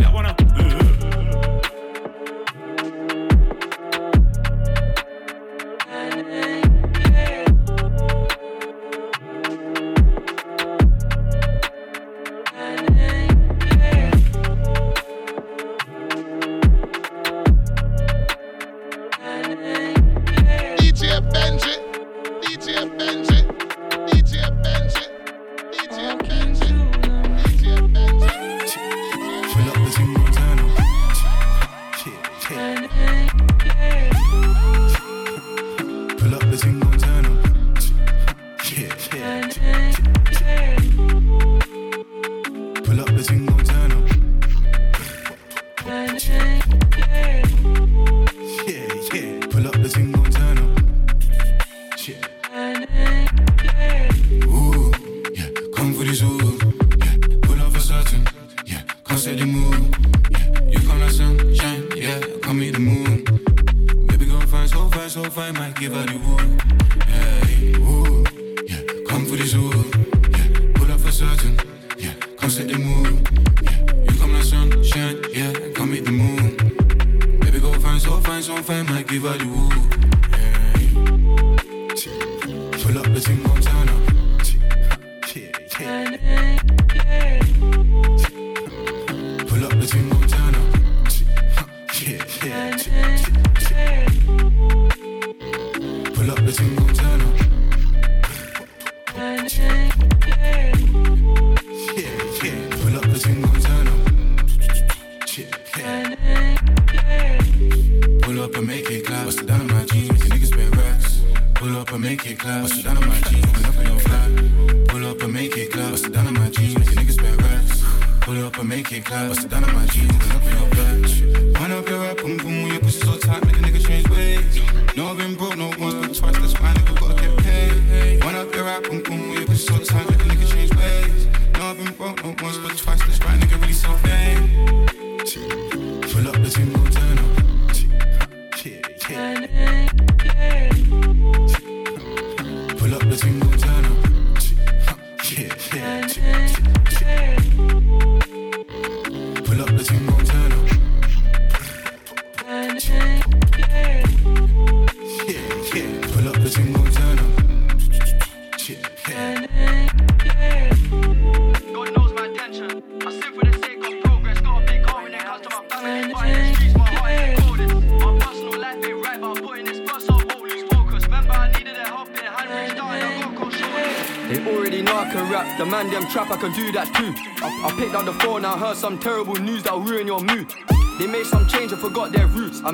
clap. 112.38 112.62
Bust 112.62 112.80
it 112.80 112.84
down 112.84 112.98
on 112.98 113.08
my 113.08 113.20
jeans, 113.22 113.46
pull 113.52 113.66
up 113.66 113.80
in 113.80 113.88
your 113.88 114.00
flat. 114.00 114.88
Pull 114.88 115.06
up 115.06 115.22
and 115.22 115.34
make 115.34 115.58
it 115.58 115.72
clap. 115.72 115.92
Bust 115.92 116.06
it 116.06 116.14
down 116.14 116.28
on 116.28 116.34
my 116.34 116.50
jeans, 116.50 116.78
make 116.78 116.86
the 116.86 116.96
niggas 116.96 117.14
spend 117.14 117.42
racks. 117.42 117.84
Pull 118.22 118.46
up 118.46 118.58
and 118.58 118.70
make 118.70 118.92
it 118.92 119.06
clap. 119.06 119.30
Bust 119.30 119.46
it 119.46 119.50
down 119.50 119.64
on 119.64 119.74
my 119.74 119.86
jeans, 119.88 120.18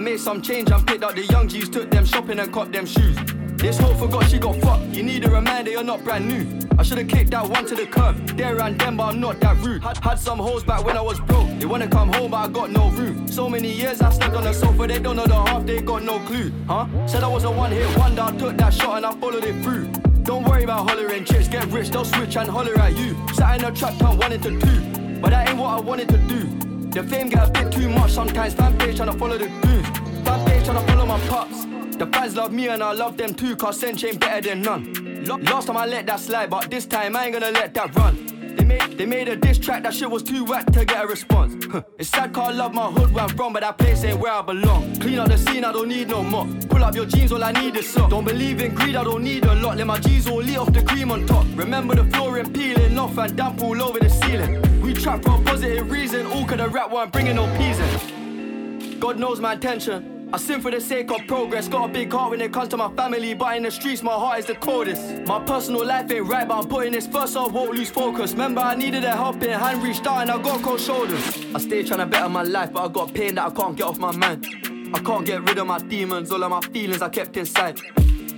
made 0.03 0.19
some 0.19 0.41
change 0.41 0.69
and 0.69 0.85
picked 0.85 1.03
up 1.03 1.15
the 1.15 1.25
young 1.25 1.47
G's, 1.47 1.69
took 1.69 1.89
them 1.89 2.05
shopping 2.05 2.39
and 2.39 2.51
caught 2.51 2.71
them 2.71 2.85
shoes. 2.85 3.17
This 3.55 3.79
hoe 3.79 3.95
forgot 3.95 4.29
she 4.29 4.37
got 4.37 4.57
fucked. 4.57 4.83
You 4.93 5.03
need 5.03 5.23
a 5.23 5.29
reminder 5.29 5.71
you're 5.71 5.83
not 5.83 6.03
brand 6.03 6.27
new. 6.27 6.67
I 6.77 6.83
should've 6.83 7.07
kicked 7.07 7.31
that 7.31 7.47
one 7.47 7.65
to 7.67 7.75
the 7.75 7.85
curb. 7.85 8.17
There 8.35 8.59
and 8.61 8.77
them, 8.79 8.97
but 8.97 9.13
I'm 9.13 9.21
not 9.21 9.39
that 9.39 9.55
rude. 9.57 9.81
Had, 9.81 9.97
had 9.99 10.19
some 10.19 10.39
hoes 10.39 10.63
back 10.63 10.83
when 10.83 10.97
I 10.97 11.01
was 11.01 11.19
broke. 11.21 11.47
They 11.59 11.65
wanna 11.65 11.87
come 11.87 12.11
home, 12.11 12.31
but 12.31 12.37
I 12.37 12.47
got 12.49 12.71
no 12.71 12.89
room. 12.89 13.27
So 13.29 13.47
many 13.47 13.71
years 13.71 14.01
I 14.01 14.11
slept 14.11 14.35
on 14.35 14.43
the 14.43 14.51
sofa, 14.51 14.87
they 14.87 14.99
don't 14.99 15.15
know 15.15 15.25
the 15.25 15.35
half, 15.35 15.65
they 15.65 15.81
got 15.81 16.03
no 16.03 16.19
clue. 16.19 16.51
Huh? 16.67 16.85
Said 17.07 17.23
I 17.23 17.27
was 17.27 17.45
a 17.45 17.51
one 17.51 17.71
hit 17.71 17.97
wonder, 17.97 18.23
I 18.23 18.31
took 18.35 18.57
that 18.57 18.73
shot 18.73 18.97
and 18.97 19.05
I 19.05 19.13
followed 19.15 19.45
it 19.45 19.63
through. 19.63 19.87
Don't 20.23 20.43
worry 20.43 20.65
about 20.65 20.89
hollering, 20.89 21.23
chicks 21.23 21.47
get 21.47 21.65
rich, 21.67 21.89
they'll 21.91 22.03
switch 22.03 22.35
and 22.35 22.49
holler 22.49 22.77
at 22.77 22.97
you. 22.97 23.15
Sat 23.33 23.59
in 23.59 23.65
a 23.65 23.71
trap 23.71 23.97
town 23.99 24.17
wanting 24.17 24.41
to 24.41 24.51
do, 24.59 25.19
but 25.21 25.29
that 25.29 25.47
ain't 25.47 25.57
what 25.57 25.69
I 25.69 25.79
wanted 25.79 26.09
to 26.09 26.17
do. 26.17 26.63
The 26.93 27.01
fame 27.01 27.27
get 27.27 27.47
a 27.47 27.51
bit 27.51 27.71
too 27.71 27.89
much 27.89 28.11
sometimes, 28.11 28.53
fan 28.53 28.77
page 28.77 28.97
trying 28.97 29.11
to 29.11 29.17
follow 29.17 29.35
the 29.35 29.47
goons. 29.47 29.82
To 30.63 30.79
follow 30.87 31.05
my 31.05 31.19
pops. 31.27 31.65
The 31.97 32.07
fans 32.07 32.35
love 32.37 32.53
me 32.53 32.69
and 32.69 32.81
I 32.81 32.93
love 32.93 33.17
them 33.17 33.33
too, 33.33 33.55
cause 33.55 33.81
Sench 33.81 34.07
ain't 34.07 34.19
better 34.19 34.49
than 34.49 34.61
none. 34.61 35.25
Last 35.25 35.67
time 35.67 35.75
I 35.75 35.85
let 35.85 36.05
that 36.07 36.21
slide, 36.21 36.49
but 36.49 36.71
this 36.71 36.85
time 36.85 37.15
I 37.17 37.25
ain't 37.25 37.33
gonna 37.33 37.51
let 37.51 37.73
that 37.73 37.93
run. 37.95 38.55
They 38.55 38.63
made, 38.63 38.97
they 38.97 39.05
made 39.05 39.27
a 39.27 39.35
diss 39.35 39.59
track, 39.59 39.83
that 39.83 39.93
shit 39.93 40.09
was 40.09 40.23
too 40.23 40.45
whack 40.45 40.65
to 40.67 40.85
get 40.85 41.03
a 41.03 41.07
response. 41.07 41.65
Huh. 41.65 41.83
It's 41.99 42.09
sad 42.09 42.33
cause 42.33 42.47
I 42.47 42.51
love 42.53 42.73
my 42.73 42.85
hood 42.85 43.13
where 43.13 43.25
I'm 43.25 43.29
from, 43.35 43.51
but 43.51 43.61
that 43.61 43.77
place 43.77 44.05
ain't 44.05 44.19
where 44.19 44.31
I 44.31 44.41
belong. 44.41 44.95
Clean 44.99 45.19
up 45.19 45.27
the 45.27 45.37
scene, 45.37 45.65
I 45.65 45.73
don't 45.73 45.89
need 45.89 46.07
no 46.07 46.23
more. 46.23 46.47
Pull 46.69 46.83
up 46.83 46.95
your 46.95 47.05
jeans, 47.05 47.33
all 47.33 47.43
I 47.43 47.51
need 47.51 47.75
is 47.75 47.89
sock. 47.89 48.09
Don't 48.09 48.25
believe 48.25 48.61
in 48.61 48.73
greed, 48.73 48.95
I 48.95 49.03
don't 49.03 49.23
need 49.23 49.43
a 49.45 49.55
lot. 49.55 49.77
Let 49.77 49.85
my 49.85 49.99
G's 49.99 50.29
all 50.29 50.41
lit 50.41 50.57
off 50.57 50.71
the 50.71 50.81
cream 50.81 51.11
on 51.11 51.27
top. 51.27 51.45
Remember 51.55 51.93
the 51.93 52.05
flooring 52.05 52.53
peeling 52.53 52.97
off 52.97 53.17
and 53.17 53.35
damp 53.35 53.61
all 53.61 53.81
over 53.81 53.99
the 53.99 54.09
ceiling. 54.09 54.81
We 54.81 54.93
trap 54.93 55.23
for 55.23 55.41
a 55.41 55.43
positive 55.43 55.91
reason, 55.91 56.25
all 56.27 56.45
cause 56.45 56.57
the 56.57 56.69
rap 56.69 56.89
weren't 56.89 57.11
bringing 57.11 57.35
no 57.35 57.45
peas 57.57 57.79
in. 57.79 58.99
God 58.99 59.19
knows 59.19 59.41
my 59.41 59.53
intention. 59.53 60.12
I 60.33 60.37
sin 60.37 60.61
for 60.61 60.71
the 60.71 60.81
sake 60.81 61.11
of 61.11 61.27
progress. 61.27 61.67
Got 61.67 61.91
a 61.91 61.93
big 61.93 62.11
heart 62.11 62.31
when 62.31 62.41
it 62.41 62.51
comes 62.51 62.69
to 62.69 62.77
my 62.77 62.91
family, 62.95 63.35
but 63.35 63.55
in 63.55 63.61
the 63.61 63.69
streets, 63.69 64.01
my 64.01 64.13
heart 64.13 64.39
is 64.39 64.47
the 64.47 64.55
coldest. 64.55 65.21
My 65.27 65.39
personal 65.39 65.85
life 65.85 66.09
ain't 66.09 66.25
right, 66.25 66.47
but 66.47 66.57
I'm 66.57 66.67
putting 66.67 66.93
this 66.93 67.05
first, 67.05 67.33
so 67.33 67.45
I 67.45 67.47
won't 67.49 67.75
lose 67.75 67.91
focus. 67.91 68.31
Remember, 68.31 68.61
I 68.61 68.73
needed 68.73 69.03
a 69.03 69.11
helping 69.11 69.51
hand, 69.51 69.83
reached 69.83 70.07
out, 70.07 70.21
and 70.21 70.31
I 70.31 70.41
got 70.41 70.63
cold 70.63 70.79
shoulders. 70.79 71.23
I 71.53 71.59
stay 71.59 71.83
trying 71.83 71.99
to 71.99 72.07
better 72.07 72.29
my 72.29 72.41
life, 72.41 72.73
but 72.73 72.83
I 72.83 72.91
got 72.91 73.13
pain 73.13 73.35
that 73.35 73.45
I 73.45 73.51
can't 73.51 73.77
get 73.77 73.85
off 73.85 73.99
my 73.99 74.11
mind. 74.11 74.47
I 74.95 74.99
can't 75.01 75.23
get 75.23 75.47
rid 75.47 75.59
of 75.59 75.67
my 75.67 75.77
demons, 75.77 76.31
all 76.31 76.43
of 76.43 76.49
my 76.49 76.61
feelings 76.61 77.03
I 77.03 77.09
kept 77.09 77.37
inside. 77.37 77.79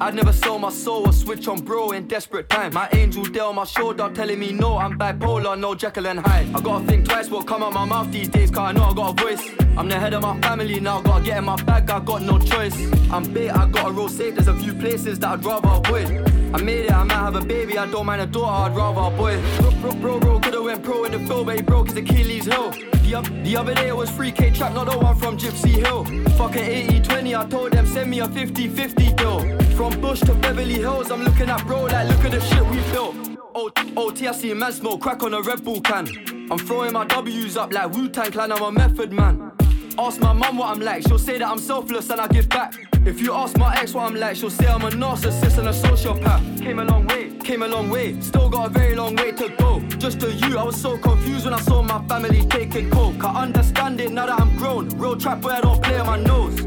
I'd 0.01 0.13
never 0.13 0.33
sell 0.33 0.59
my 0.59 0.71
soul 0.71 1.07
or 1.07 1.13
switch 1.13 1.47
on 1.47 1.61
bro 1.61 1.91
in 1.91 2.05
desperate 2.07 2.49
times. 2.49 2.75
My 2.75 2.89
angel 2.91 3.25
on 3.41 3.55
my 3.55 3.63
shoulder 3.63 4.11
telling 4.13 4.39
me 4.39 4.51
no, 4.51 4.77
I'm 4.77 4.99
bipolar, 4.99 5.57
no 5.57 5.73
Jekyll 5.73 6.07
and 6.07 6.19
Hyde. 6.19 6.53
I 6.53 6.59
gotta 6.59 6.85
think 6.85 7.05
twice 7.07 7.29
what 7.29 7.47
come 7.47 7.63
out 7.63 7.73
my 7.73 7.85
mouth 7.85 8.11
these 8.11 8.27
days, 8.27 8.51
cause 8.51 8.59
I 8.59 8.71
know 8.73 8.83
I 8.83 8.93
got 8.93 9.17
a 9.17 9.23
voice. 9.23 9.49
I'm 9.77 9.87
the 9.87 9.97
head 9.97 10.13
of 10.13 10.21
my 10.21 10.39
family 10.41 10.81
now, 10.81 11.01
gotta 11.01 11.23
get 11.23 11.37
in 11.37 11.45
my 11.45 11.55
bag, 11.63 11.89
I 11.89 11.99
got 12.01 12.21
no 12.23 12.39
choice. 12.39 12.75
I'm 13.09 13.31
bait, 13.31 13.51
I 13.51 13.69
gotta 13.69 13.91
roll 13.91 14.09
safe, 14.09 14.35
there's 14.35 14.49
a 14.49 14.55
few 14.55 14.73
places 14.73 15.19
that 15.19 15.29
I'd 15.29 15.45
rather 15.45 15.69
avoid. 15.69 16.29
I 16.53 16.61
made 16.61 16.85
it, 16.85 16.91
I 16.91 17.03
might 17.03 17.13
have 17.13 17.35
a 17.35 17.41
baby, 17.41 17.77
I 17.77 17.89
don't 17.89 18.05
mind 18.05 18.21
a 18.21 18.25
daughter, 18.25 18.71
I'd 18.71 18.75
rather 18.75 19.13
a 19.13 19.17
boy. 19.17 19.41
Bro, 19.59 19.71
bro, 19.71 19.93
bro, 19.93 20.19
bro 20.19 20.39
could've 20.39 20.63
went 20.63 20.83
pro 20.83 21.05
in 21.05 21.13
the 21.13 21.19
field, 21.19 21.45
but 21.45 21.55
he 21.55 21.61
broke 21.61 21.87
his 21.87 21.97
Achilles 21.97 22.45
heel. 22.45 22.71
The, 22.71 23.41
the 23.43 23.55
other 23.55 23.73
day 23.73 23.87
it 23.87 23.95
was 23.95 24.09
3K 24.09 24.55
trap, 24.55 24.73
not 24.73 24.91
the 24.91 24.97
one 24.97 25.15
from 25.15 25.37
Gypsy 25.37 25.85
Hill. 25.85 26.03
Fucking 26.37 26.63
80 26.63 27.01
20, 27.01 27.35
I 27.35 27.45
told 27.45 27.71
them 27.71 27.85
send 27.85 28.09
me 28.09 28.19
a 28.19 28.27
50 28.27 28.67
50 28.67 29.13
deal. 29.13 29.64
From 29.75 29.99
Bush 29.99 30.21
to 30.21 30.33
Beverly 30.35 30.75
Hills, 30.75 31.11
I'm 31.11 31.21
looking 31.21 31.49
at 31.49 31.65
bro 31.67 31.83
like 31.83 32.07
look 32.07 32.23
at 32.23 32.31
the 32.31 32.39
shit 32.39 32.65
we 32.67 32.77
built. 32.93 33.13
Oh, 33.53 33.69
OT, 33.97 34.25
I 34.25 34.31
see 34.31 34.53
man 34.53 34.71
smoke 34.71 35.01
crack 35.01 35.21
on 35.21 35.33
a 35.33 35.41
Red 35.41 35.65
Bull 35.65 35.81
can. 35.81 36.07
I'm 36.49 36.57
throwing 36.59 36.93
my 36.93 37.05
W's 37.05 37.57
up 37.57 37.73
like 37.73 37.91
Wu 37.91 38.07
Tang 38.07 38.31
Clan, 38.31 38.53
I'm 38.53 38.63
a 38.63 38.71
method 38.71 39.11
man. 39.11 39.51
Ask 39.97 40.21
my 40.21 40.31
mum 40.31 40.57
what 40.57 40.69
I'm 40.69 40.79
like, 40.79 41.03
she'll 41.05 41.19
say 41.19 41.39
that 41.39 41.47
I'm 41.47 41.57
selfless 41.57 42.09
and 42.09 42.21
I 42.21 42.27
give 42.29 42.47
back. 42.47 42.73
If 43.05 43.19
you 43.19 43.33
ask 43.33 43.57
my 43.57 43.75
ex 43.75 43.93
what 43.93 44.05
I'm 44.05 44.15
like, 44.15 44.37
she'll 44.37 44.49
say 44.49 44.65
I'm 44.65 44.81
a 44.81 44.89
narcissist 44.91 45.57
and 45.57 45.67
a 45.67 45.73
sociopath. 45.73 46.61
Came 46.61 46.79
a 46.79 46.85
long 46.85 47.05
way, 47.07 47.31
came 47.39 47.61
a 47.61 47.67
long 47.67 47.89
way, 47.89 48.19
still 48.21 48.49
got 48.49 48.67
a 48.67 48.69
very 48.69 48.95
long 48.95 49.17
way 49.17 49.33
to 49.33 49.49
go. 49.57 49.81
Just 49.97 50.21
to 50.21 50.31
you, 50.31 50.57
I 50.57 50.63
was 50.63 50.79
so 50.79 50.97
confused 50.97 51.43
when 51.43 51.53
I 51.53 51.59
saw 51.59 51.81
my 51.81 52.01
family 52.07 52.45
taking 52.45 52.89
coke. 52.91 53.21
I 53.25 53.43
understand 53.43 53.99
it 53.99 54.13
now 54.13 54.25
that 54.25 54.39
I'm 54.39 54.55
grown. 54.55 54.87
Real 54.97 55.17
trap 55.17 55.41
boy, 55.41 55.49
I 55.49 55.59
don't 55.59 55.83
play 55.83 55.99
on 55.99 56.07
my 56.07 56.17
nose. 56.17 56.61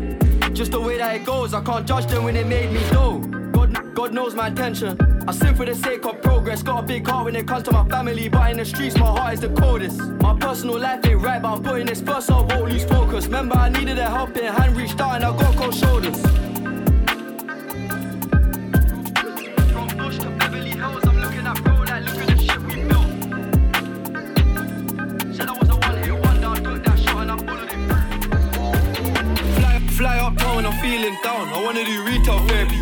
Just 0.58 0.72
the 0.72 0.80
way 0.80 0.98
that 0.98 1.14
it 1.14 1.24
goes, 1.24 1.54
I 1.54 1.62
can't 1.62 1.86
judge 1.86 2.06
them 2.06 2.24
when 2.24 2.34
it 2.34 2.48
made 2.48 2.72
me 2.72 2.80
know. 2.90 3.20
God, 3.52 3.94
God 3.94 4.12
knows 4.12 4.34
my 4.34 4.48
intention. 4.48 4.98
I 5.28 5.30
sin 5.30 5.54
for 5.54 5.64
the 5.64 5.72
sake 5.76 6.04
of 6.04 6.20
progress. 6.20 6.64
Got 6.64 6.82
a 6.82 6.82
big 6.84 7.06
heart 7.06 7.26
when 7.26 7.36
it 7.36 7.46
comes 7.46 7.62
to 7.66 7.70
my 7.70 7.88
family, 7.88 8.28
but 8.28 8.50
in 8.50 8.56
the 8.56 8.64
streets, 8.64 8.96
my 8.96 9.06
heart 9.06 9.34
is 9.34 9.40
the 9.40 9.50
coldest. 9.50 10.00
My 10.20 10.36
personal 10.36 10.76
life 10.76 11.06
ain't 11.06 11.22
right, 11.22 11.40
but 11.40 11.52
I'm 11.52 11.62
putting 11.62 11.86
this 11.86 12.00
first, 12.00 12.26
so 12.26 12.34
I 12.34 12.56
won't 12.56 12.72
lose 12.72 12.84
focus. 12.84 13.26
Remember, 13.26 13.54
I 13.54 13.68
needed 13.68 14.00
a 14.00 14.10
helping 14.10 14.46
hand, 14.46 14.76
reached 14.76 15.00
out, 15.00 15.14
and 15.14 15.24
I 15.24 15.30
got 15.30 15.54
cold 15.54 15.76
shoulders. 15.76 16.47
Feeling 30.88 31.18
down. 31.22 31.48
I 31.48 31.62
wanna 31.62 31.84
do 31.84 32.02
retail 32.02 32.38
therapy. 32.48 32.78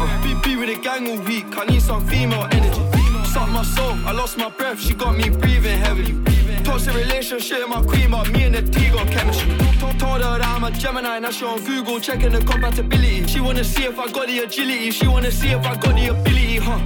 Uh, 0.00 0.22
be, 0.22 0.32
be 0.44 0.54
with 0.56 0.68
the 0.72 0.80
gang 0.80 1.08
all 1.10 1.20
week. 1.26 1.46
I 1.56 1.64
need 1.66 1.82
some 1.82 2.06
female 2.06 2.46
energy. 2.52 2.84
Suck 3.32 3.48
my 3.50 3.64
soul, 3.64 3.94
I 4.08 4.12
lost 4.12 4.38
my 4.38 4.48
breath. 4.48 4.80
She 4.80 4.94
got 4.94 5.16
me 5.16 5.28
breathing 5.28 5.78
heavily. 5.84 6.14
Toxic 6.62 6.94
relationship, 6.94 7.68
my 7.68 7.82
queen, 7.82 8.10
but 8.10 8.30
me 8.30 8.44
and 8.44 8.54
the 8.54 8.62
T 8.62 8.90
got 8.90 9.08
chemistry. 9.08 9.50
Told, 9.80 9.98
told 9.98 10.20
her 10.22 10.38
that 10.38 10.46
I'm 10.54 10.64
a 10.64 10.70
Gemini, 10.70 11.18
now 11.18 11.30
she 11.30 11.44
on 11.44 11.58
Google 11.64 11.98
checking 11.98 12.32
the 12.32 12.40
compatibility. 12.40 13.26
She 13.26 13.40
wanna 13.40 13.64
see 13.64 13.84
if 13.84 13.98
I 13.98 14.06
got 14.10 14.26
the 14.28 14.38
agility. 14.38 14.90
She 14.90 15.06
wanna 15.08 15.32
see 15.32 15.48
if 15.48 15.64
I 15.66 15.74
got 15.84 15.94
the 15.96 16.06
ability, 16.08 16.58
huh? 16.58 16.80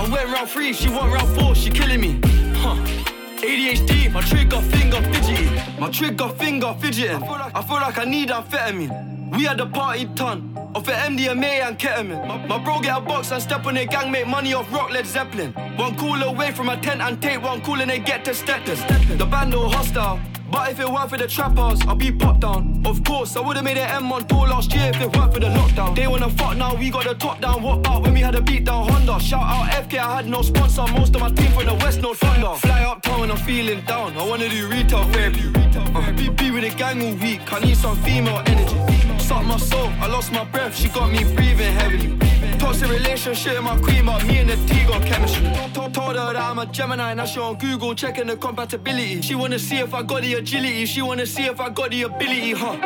I 0.00 0.08
went 0.08 0.28
round 0.32 0.48
three, 0.48 0.72
she 0.72 0.88
went 0.88 1.12
round 1.14 1.28
four, 1.36 1.54
she 1.54 1.70
killing 1.70 2.00
me, 2.00 2.20
huh? 2.54 2.76
ADHD, 3.42 4.12
my 4.12 4.20
trigger 4.20 4.60
finger 4.60 5.02
fidgety. 5.02 5.50
My 5.80 5.90
trigger 5.90 6.28
finger 6.28 6.74
fidgeting. 6.78 7.22
I 7.24 7.62
feel 7.62 7.76
like 7.76 7.98
I 7.98 8.04
need 8.04 8.28
amphetamine. 8.28 9.36
We 9.36 9.44
had 9.44 9.58
the 9.58 9.66
party 9.66 10.06
ton 10.14 10.56
of 10.76 10.84
the 10.84 10.92
MDMA 10.92 11.66
and 11.66 11.76
ketamine. 11.76 12.24
My, 12.24 12.46
my 12.46 12.62
bro 12.62 12.78
get 12.80 12.98
a 12.98 13.00
box 13.00 13.32
and 13.32 13.42
step 13.42 13.66
on 13.66 13.74
their 13.74 13.86
gang, 13.86 14.12
make 14.12 14.28
money 14.28 14.54
off 14.54 14.72
rock 14.72 14.90
Led 14.92 15.06
Zeppelin. 15.06 15.52
One 15.76 15.96
call 15.96 16.22
away 16.22 16.52
from 16.52 16.68
a 16.68 16.80
tent 16.80 17.00
and 17.00 17.20
take 17.20 17.42
one 17.42 17.60
call 17.62 17.80
and 17.80 17.90
they 17.90 17.98
get 17.98 18.24
to 18.26 18.30
Stetton. 18.30 19.18
The 19.18 19.26
band 19.26 19.56
all 19.56 19.68
hostile. 19.68 20.20
But 20.52 20.70
if 20.70 20.80
it 20.80 20.86
weren't 20.86 21.08
for 21.08 21.16
the 21.16 21.26
trappers, 21.26 21.80
I'd 21.88 21.96
be 21.96 22.12
popped 22.12 22.40
down. 22.40 22.82
Of 22.84 23.02
course, 23.04 23.36
I 23.36 23.40
would've 23.40 23.64
made 23.64 23.78
an 23.78 23.88
M 23.88 24.12
on 24.12 24.28
tour 24.28 24.46
last 24.46 24.74
year 24.74 24.90
if 24.94 25.00
it 25.00 25.16
weren't 25.16 25.32
for 25.32 25.40
the 25.40 25.46
lockdown. 25.46 25.96
They 25.96 26.06
wanna 26.06 26.28
fuck 26.28 26.58
now, 26.58 26.74
we 26.74 26.90
got 26.90 27.04
the 27.04 27.14
top 27.14 27.40
down. 27.40 27.62
What 27.62 27.78
about 27.78 28.02
when 28.02 28.12
we 28.12 28.20
had 28.20 28.34
a 28.34 28.42
beat 28.42 28.64
down 28.66 28.86
Honda? 28.86 29.18
Shout 29.18 29.42
out 29.42 29.70
FK, 29.70 29.98
I 29.98 30.16
had 30.16 30.26
no 30.28 30.42
sponsor. 30.42 30.84
Most 30.92 31.14
of 31.14 31.22
my 31.22 31.30
team 31.30 31.50
from 31.52 31.64
the 31.64 31.74
West, 31.76 32.02
no 32.02 32.12
thunder. 32.12 32.54
Fly 32.56 32.82
uptown, 32.82 33.20
when 33.20 33.30
I'm 33.30 33.38
feeling 33.38 33.80
down. 33.86 34.14
I 34.18 34.28
wanna 34.28 34.50
do 34.50 34.68
retail 34.68 35.04
therapy. 35.04 35.50
Uh, 35.94 36.12
be, 36.12 36.28
be 36.28 36.50
with 36.50 36.64
the 36.64 36.76
gang 36.76 37.00
all 37.00 37.14
week. 37.14 37.50
I 37.50 37.60
need 37.60 37.78
some 37.78 37.96
female 38.02 38.42
energy. 38.44 39.18
Suck 39.18 39.46
my 39.46 39.56
soul, 39.56 39.88
I 40.00 40.06
lost 40.06 40.32
my 40.32 40.44
breath. 40.44 40.76
She 40.76 40.88
got 40.90 41.10
me 41.10 41.24
breathing 41.34 41.72
heavily. 41.72 42.18
Toxic 42.58 42.90
relationship, 42.90 43.62
my 43.62 43.78
queen, 43.78 44.04
but 44.06 44.24
me 44.26 44.38
and 44.38 44.50
the 44.50 44.56
T 44.66 44.84
got 44.84 45.04
chemistry. 45.04 45.50
Told 45.72 46.16
her 46.16 46.32
that 46.32 46.36
I'm 46.36 46.58
a 46.58 46.66
Gemini, 46.66 47.12
now 47.14 47.24
she 47.24 47.38
on 47.40 47.56
Google 47.56 47.94
checking 47.94 48.26
the 48.28 48.36
compatibility. 48.36 49.20
She 49.20 49.34
wanna 49.34 49.58
see 49.58 49.78
if 49.78 49.92
I 49.92 50.02
got 50.02 50.22
the 50.22 50.34
agility, 50.42 50.84
she 50.86 51.00
wanna 51.02 51.24
see 51.24 51.44
if 51.44 51.60
I 51.60 51.70
got 51.70 51.90
the 51.90 52.02
ability, 52.02 52.52
huh? 52.52 52.76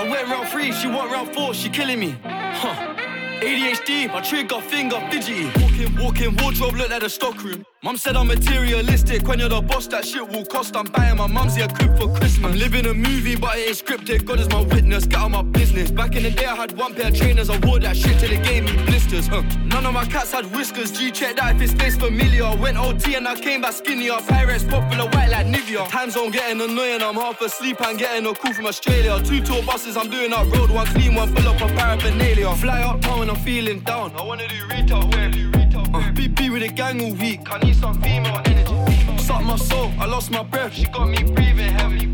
I 0.00 0.08
went 0.08 0.28
round 0.28 0.48
three, 0.48 0.70
she 0.70 0.86
went 0.86 1.10
round 1.10 1.34
four, 1.34 1.52
she 1.52 1.68
killing 1.68 1.98
me, 1.98 2.16
huh? 2.22 3.09
ADHD, 3.40 4.12
my 4.12 4.20
trigger 4.20 4.60
finger 4.60 5.00
fidgety. 5.10 5.46
Walking, 5.60 5.96
walking 5.96 6.36
wardrobe 6.36 6.74
look 6.74 6.90
like 6.90 7.02
a 7.02 7.08
stockroom. 7.08 7.64
Mum 7.82 7.96
said 7.96 8.14
I'm 8.14 8.26
materialistic. 8.26 9.26
When 9.26 9.38
you're 9.38 9.48
the 9.48 9.62
boss, 9.62 9.86
that 9.86 10.04
shit 10.04 10.28
will 10.28 10.44
cost. 10.44 10.76
I'm 10.76 10.84
buying 10.84 11.16
my 11.16 11.26
mumsy 11.26 11.62
a 11.62 11.68
crib 11.68 11.96
for 11.96 12.14
Christmas. 12.14 12.52
I'm 12.52 12.58
living 12.58 12.84
a 12.84 12.92
movie, 12.92 13.36
but 13.36 13.56
it 13.56 13.68
ain't 13.68 13.78
scripted. 13.78 14.26
God 14.26 14.38
is 14.38 14.50
my 14.50 14.60
witness. 14.60 15.06
Get 15.06 15.18
out 15.18 15.30
my 15.30 15.40
business. 15.40 15.90
Back 15.90 16.14
in 16.14 16.24
the 16.24 16.30
day, 16.30 16.44
I 16.44 16.54
had 16.54 16.76
one 16.76 16.94
pair 16.94 17.08
of 17.08 17.16
trainers. 17.16 17.48
I 17.48 17.56
wore 17.66 17.78
that 17.78 17.96
shit 17.96 18.18
till 18.20 18.30
it 18.30 18.44
gave 18.44 18.64
me 18.64 18.84
blisters. 18.84 19.28
Huh. 19.28 19.40
None 19.64 19.86
of 19.86 19.94
my 19.94 20.04
cats 20.04 20.32
had 20.32 20.44
whiskers. 20.54 20.92
G 20.92 21.10
check 21.10 21.36
that 21.36 21.56
if 21.56 21.62
it 21.62 21.68
stays 21.70 21.96
familiar. 21.96 22.54
Went 22.56 22.76
OT 22.76 23.14
and 23.14 23.26
I 23.26 23.34
came 23.34 23.62
back 23.62 23.72
skinnier. 23.72 24.18
Pirates 24.28 24.64
popular 24.64 25.08
white 25.12 25.30
like 25.30 25.46
Nivea. 25.46 25.88
Time 25.88 26.10
zone 26.10 26.30
getting 26.32 26.60
annoying. 26.60 27.00
I'm 27.00 27.14
half 27.14 27.40
asleep 27.40 27.80
and 27.80 27.98
getting 27.98 28.26
a 28.26 28.34
call 28.34 28.52
from 28.52 28.66
Australia. 28.66 29.18
Two 29.24 29.40
tour 29.42 29.62
buses, 29.62 29.96
I'm 29.96 30.10
doing 30.10 30.34
up 30.34 30.52
road. 30.52 30.68
One 30.68 30.86
clean, 30.88 31.14
one 31.14 31.34
full 31.34 31.48
up 31.48 31.62
of 31.62 31.70
paraphernalia. 31.70 32.54
Fly 32.56 32.82
up 32.82 33.00
town, 33.00 33.29
I'm 33.30 33.36
feeling 33.36 33.78
down. 33.80 34.10
I 34.16 34.24
wanna 34.24 34.48
do 34.48 34.56
retail 34.66 35.08
wear. 35.10 35.30
Uh, 35.94 36.10
be 36.10 36.50
with 36.50 36.64
a 36.64 36.68
gang 36.68 37.00
all 37.00 37.14
week. 37.14 37.40
I 37.48 37.58
need 37.60 37.76
some 37.76 37.94
female 38.02 38.42
energy. 38.44 39.22
Suck 39.22 39.44
my 39.44 39.54
soul, 39.54 39.92
I 40.00 40.06
lost 40.06 40.32
my 40.32 40.42
breath. 40.42 40.74
She 40.74 40.86
got 40.86 41.08
me 41.08 41.22
breathing 41.22 41.72
heavily. 41.78 42.08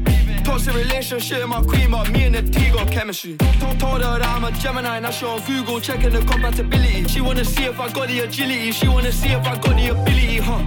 Toxic 0.44 0.74
relationship, 0.74 1.48
my 1.48 1.62
queen, 1.62 1.90
but 1.90 2.11
me 2.11 2.24
and 2.24 2.35
the 2.35 2.42
T 2.42 2.70
got 2.70 2.90
chemistry. 2.90 3.38
Told, 3.38 3.81
told 3.81 4.02
her 4.02 4.18
that 4.18 4.26
I'm 4.26 4.44
a 4.44 4.52
Gemini, 4.52 5.00
now 5.00 5.11
she 5.11 5.24
on 5.24 5.40
Google 5.46 5.81
checking 5.81 6.11
the 6.11 6.20
compatibility. 6.20 7.09
She 7.09 7.22
wanna 7.22 7.46
see 7.46 7.64
if 7.64 7.81
I 7.81 7.90
got 7.90 8.09
the 8.09 8.20
agility, 8.20 8.70
she 8.72 8.87
wanna 8.87 9.11
see 9.11 9.31
if 9.31 9.46
I 9.46 9.57
got 9.57 9.74
the 9.74 9.88
ability, 9.88 10.37
huh? 10.37 10.62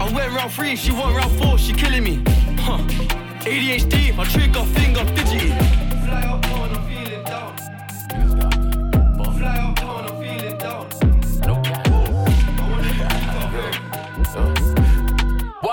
I 0.00 0.12
went 0.12 0.32
round 0.32 0.52
three, 0.52 0.74
she 0.74 0.90
went 0.90 1.14
round 1.16 1.30
four, 1.40 1.58
she 1.58 1.72
killing 1.74 2.02
me, 2.02 2.16
huh? 2.58 2.78
ADHD, 3.46 4.16
my 4.16 4.24
trigger 4.24 4.64
finger 4.64 5.04
fidgety. 5.14 5.81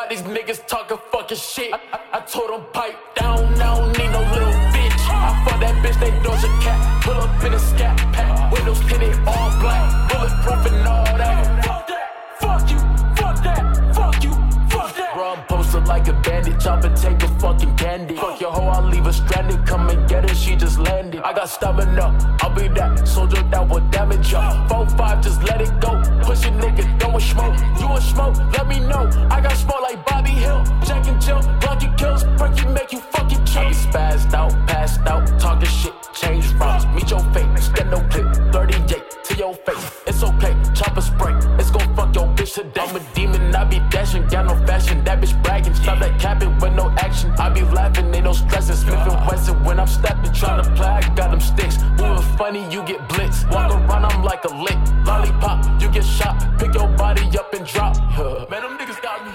These 0.09 0.21
niggas 0.23 0.65
talking 0.67 0.97
fucking 1.11 1.37
shit? 1.37 1.73
I, 1.73 1.79
I, 1.93 2.17
I 2.17 2.19
told 2.21 2.49
them 2.49 2.65
pipe 2.73 2.97
down, 3.15 3.53
I 3.61 3.88
like 15.89 16.07
a 16.07 16.13
bandit. 16.13 16.59
Chop 16.59 16.83
and 16.85 16.95
take 16.95 17.21
a 17.23 17.27
fucking 17.39 17.75
candy. 17.75 18.15
Fuck 18.15 18.39
your 18.39 18.51
hoe, 18.51 18.67
I'll 18.67 18.87
leave 18.87 19.05
her 19.05 19.11
stranded. 19.11 19.65
Come 19.65 19.89
and 19.89 20.07
get 20.07 20.29
her, 20.29 20.35
she 20.35 20.55
just 20.55 20.77
landed. 20.79 21.21
I 21.21 21.33
got 21.33 21.49
stamina, 21.49 22.37
I'll 22.41 22.53
be 22.55 22.67
that 22.69 23.07
soldier 23.07 23.41
that 23.51 23.67
will 23.67 23.85
damage 23.89 24.31
ya. 24.31 24.67
4-5, 24.67 25.23
just 25.23 25.43
let 25.43 25.59
it 25.61 25.73
go. 25.81 25.91
Push 26.23 26.45
a 26.45 26.51
nigga, 26.51 26.85
don't 26.99 27.21
smoke. 27.21 27.57
You 27.79 27.87
want 27.89 28.03
smoke? 28.03 28.37
Let 28.53 28.67
me 28.67 28.79
know. 28.79 29.09
I 29.31 29.41
got 29.41 29.57
smoke 29.57 29.81
like 29.81 30.05
Bobby 30.05 30.29
Hill. 30.29 30.63
Jack 30.85 31.07
and 31.07 31.19
Jill, 31.21 31.41
Rocky 31.65 31.89
kills, 31.97 32.23
perky 32.37 32.67
make 32.67 32.91
you 32.93 32.99
fucking 32.99 33.43
chill. 33.45 33.69
Spazzed 33.79 34.33
out, 34.33 34.53
passed 34.67 35.01
out, 35.07 35.25
talking 35.39 35.67
shit, 35.67 35.93
change 36.13 36.53
routes. 36.53 36.85
Meet 36.95 37.09
your 37.09 37.23
fate, 37.33 37.49
stand 37.59 37.91
no 37.91 37.99
clip, 38.11 38.27
38 38.53 39.03
to 39.25 39.35
your 39.37 39.53
face. 39.55 39.85
It's 40.05 40.23
okay, 40.23 40.28
bitch 42.49 42.63
today. 42.63 42.81
I'm 42.81 42.95
a 42.95 43.13
demon, 43.13 43.55
I 43.55 43.63
be 43.63 43.79
dashing, 43.89 44.27
got 44.27 44.45
no 44.45 44.65
fashion. 44.65 45.03
That 45.03 45.21
bitch 45.21 45.41
bragging, 45.43 45.73
stop 45.75 45.99
that 45.99 46.19
capping 46.19 46.57
with 46.59 46.73
no 46.73 46.89
action. 46.97 47.31
I 47.37 47.49
be 47.49 47.61
laughing, 47.61 48.13
ain't 48.13 48.25
no 48.25 48.33
stressing. 48.33 48.75
Smith 48.75 48.95
and 48.95 49.27
Wesson 49.27 49.63
when 49.63 49.79
I'm 49.79 49.87
stepping, 49.87 50.31
tryna 50.31 50.75
play, 50.75 50.87
I 50.87 51.01
got 51.15 51.31
them 51.31 51.41
sticks. 51.41 51.77
Moving 51.97 52.37
funny, 52.37 52.63
you 52.71 52.83
get 52.83 53.07
blitz. 53.09 53.45
Walk 53.45 53.71
around, 53.71 54.05
I'm 54.05 54.23
like 54.23 54.43
a 54.45 54.53
lick. 54.53 54.77
Lollipop, 55.05 55.81
you 55.81 55.89
get 55.89 56.05
shot. 56.05 56.35
Pick 56.59 56.73
your 56.73 56.87
body 56.97 57.25
up 57.37 57.53
and 57.53 57.65
drop. 57.65 57.95
Man, 58.49 58.61
them 58.61 58.77
niggas 58.77 59.01
got 59.01 59.25
me. 59.25 59.31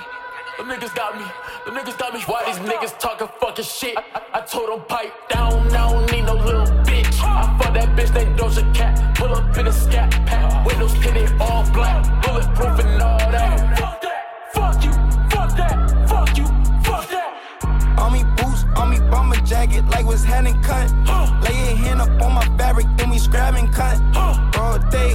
Them 0.57 0.69
niggas 0.69 0.95
got 0.95 1.19
me. 1.19 1.25
Them 1.67 1.75
niggas 1.75 1.99
got 1.99 2.15
me. 2.15 2.21
Why 2.27 2.45
these 2.47 2.59
niggas 2.59 2.99
talking 3.01 3.29
fucking 3.41 3.65
shit? 3.65 3.97
I, 3.97 4.03
I, 4.15 4.39
I 4.39 4.41
told 4.43 4.69
them 4.69 4.87
pipe 4.87 5.13
down. 5.29 5.67
I 5.75 5.91
don't 5.91 6.13
need 6.13 6.23
no 6.23 6.35
little 6.35 6.67
bitch. 6.87 7.19
I 7.21 7.59
fuck 7.59 7.75
that 7.75 7.89
bitch, 7.97 8.15
they 8.15 8.27
Doja 8.37 8.63
Cat. 8.73 9.17
Pull 9.17 9.35
up 9.35 9.57
in 9.59 9.67
a 9.67 9.73
scat 9.73 10.11
pack. 10.27 10.65
Windows 10.65 10.95
tinted 10.95 11.33
all 11.41 11.65
black. 11.73 12.05
Bulletproof 12.23 12.79
and 12.79 12.94
jacket, 19.45 19.87
like 19.89 20.07
was 20.07 20.25
hand 20.25 20.49
and 20.49 20.63
cut. 20.65 20.91
Lay 21.43 21.55
your 21.69 21.77
hand 21.77 22.01
up 22.01 22.23
on 22.23 22.33
my 22.33 22.47
fabric, 22.57 22.87
then 22.97 23.11
we 23.11 23.19
scrap 23.19 23.55
and 23.55 23.73
cut. 23.73 23.99
Broad 24.53 24.91
day, 24.91 25.15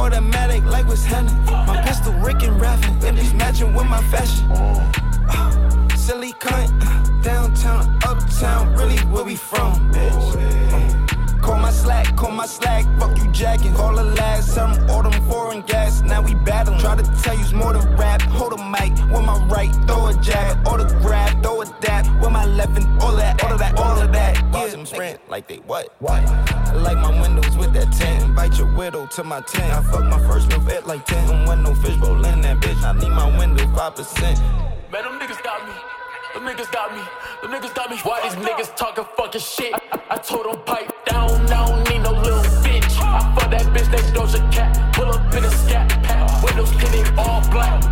automatic, 0.00 0.64
like 0.64 0.86
was 0.86 1.04
handing. 1.04 1.36
My 1.44 1.82
pistol, 1.82 2.12
Rick 2.14 2.42
and 2.42 2.60
Raffin, 2.60 2.98
then 3.00 3.16
just 3.16 3.34
matching 3.34 3.74
with 3.74 3.86
my 3.86 4.02
fashion. 4.04 4.50
Uh, 4.50 5.88
silly 5.96 6.32
cunt, 6.32 7.22
downtown, 7.22 7.98
uptown, 8.04 8.74
really 8.74 8.98
where 9.12 9.24
we 9.24 9.36
from, 9.36 9.92
bitch. 9.92 11.40
Call 11.40 11.58
my 11.58 11.70
slack, 11.70 12.16
call 12.16 12.32
my 12.32 12.46
slack, 12.46 12.84
fuck 12.98 13.16
you 13.18 13.30
jacking. 13.30 13.74
Call 13.74 13.94
the 13.94 14.04
last, 14.04 14.54
some 14.54 14.72
all 14.90 15.02
them 15.02 15.18
foreign 15.28 15.62
gas, 15.62 16.02
now 16.02 16.20
we 16.22 16.34
battling. 16.34 16.80
Try 16.80 16.96
to 16.96 17.22
tell 17.22 17.36
you's 17.38 17.52
more 17.52 17.72
than 17.72 17.96
rap, 17.96 18.09
they 25.50 25.56
what? 25.66 25.92
What? 25.98 26.22
I 26.22 26.74
like 26.74 26.96
my 26.98 27.20
windows 27.20 27.56
with 27.56 27.72
that 27.72 27.90
10. 27.92 28.22
Invite 28.22 28.56
your 28.56 28.72
widow 28.76 29.06
to 29.06 29.24
my 29.24 29.40
tent. 29.40 29.72
I 29.72 29.82
fuck 29.82 30.04
my 30.04 30.20
first 30.28 30.48
milk 30.48 30.68
at 30.68 30.86
like 30.86 31.04
10. 31.06 31.28
Don't 31.28 31.44
want 31.44 31.62
no 31.62 31.74
fish 31.74 31.94
in 31.94 32.40
that 32.42 32.58
bitch. 32.60 32.82
I 32.84 32.92
need 32.98 33.10
my 33.10 33.26
window 33.36 33.64
5%. 33.64 34.22
Man, 34.92 35.04
them 35.04 35.18
niggas 35.18 35.42
got 35.42 35.66
me. 35.66 35.74
Them 36.34 36.44
niggas 36.44 36.70
got 36.70 36.94
me. 36.94 37.02
Them 37.42 37.50
niggas 37.50 37.74
got 37.74 37.90
me. 37.90 37.96
Why 38.04 38.22
these 38.22 38.38
niggas 38.46 38.76
talking 38.76 39.04
fucking 39.16 39.40
shit? 39.40 39.74
I, 39.74 39.80
I, 39.92 40.14
I 40.14 40.16
told 40.18 40.46
them 40.46 40.62
pipe 40.64 40.92
down. 41.06 41.30
I 41.30 41.66
don't 41.66 41.90
need 41.90 42.02
no 42.02 42.12
little 42.12 42.42
bitch. 42.62 42.94
I 43.00 43.34
fuck 43.34 43.50
that 43.50 43.66
bitch, 43.74 43.90
they 43.90 44.02
Doja 44.14 44.40
Cat. 44.52 44.94
Pull 44.94 45.06
up 45.06 45.34
in 45.34 45.44
a 45.44 45.50
scat 45.50 45.88
pack. 46.04 46.44
Windows 46.44 46.70
tinted 46.70 47.18
all 47.18 47.40
black. 47.50 47.89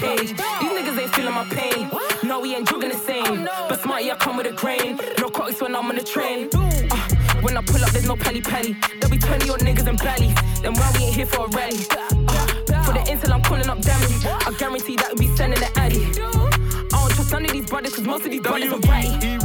Cage. 0.00 0.28
These 0.28 0.36
niggas 0.76 0.98
ain't 0.98 1.14
feeling 1.14 1.34
my 1.34 1.44
pain. 1.44 1.90
No, 2.22 2.40
we 2.40 2.54
ain't 2.54 2.66
jogging 2.66 2.88
the 2.88 2.96
same. 2.96 3.44
But 3.68 3.80
smart, 3.80 4.02
yeah, 4.02 4.16
come 4.16 4.38
with 4.38 4.46
a 4.46 4.52
grain. 4.52 4.98
No 5.18 5.28
coats 5.28 5.60
when 5.60 5.76
I'm 5.76 5.86
on 5.90 5.96
the 5.96 6.02
train. 6.02 6.48
Uh, 6.54 6.96
when 7.42 7.56
I 7.56 7.60
pull 7.62 7.84
up, 7.84 7.90
there's 7.90 8.06
no 8.06 8.16
pally 8.16 8.40
pally. 8.40 8.76
There'll 8.98 9.10
be 9.10 9.18
20 9.18 9.50
odd 9.50 9.60
niggas 9.60 9.86
and 9.86 9.98
belly. 9.98 10.32
Then 10.62 10.72
why 10.72 10.90
we 10.96 11.04
ain't 11.04 11.16
here 11.16 11.26
for 11.26 11.44
a 11.44 11.48
rally? 11.48 11.84
Uh, 11.90 12.82
for 12.84 12.92
the 12.94 13.04
intel, 13.12 13.32
I'm 13.32 13.42
calling 13.42 13.68
up 13.68 13.82
damage. 13.82 14.24
I 14.24 14.54
guarantee 14.58 14.96
that 14.96 15.12
we 15.18 15.26
be 15.28 15.36
sending 15.36 15.60
the 15.60 15.70
addy. 15.78 16.06
I 16.06 16.88
don't 16.88 17.12
trust 17.12 17.32
none 17.32 17.44
of 17.44 17.52
these 17.52 17.66
brothers, 17.66 17.94
cause 17.94 18.06
most 18.06 18.24
of 18.24 18.30
these 18.30 18.40
brothers 18.40 18.72
are 18.72 18.80
ratty. 18.80 19.36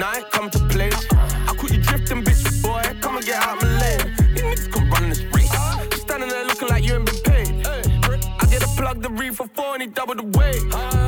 Now 0.00 0.12
I 0.12 0.24
come 0.30 0.48
to 0.50 0.58
play. 0.70 0.90
three 9.16 9.30
for 9.30 9.46
four 9.48 9.74
and 9.74 9.82
he 9.82 9.88
doubled 9.88 10.18
the 10.18 10.38
weight. 10.38 10.99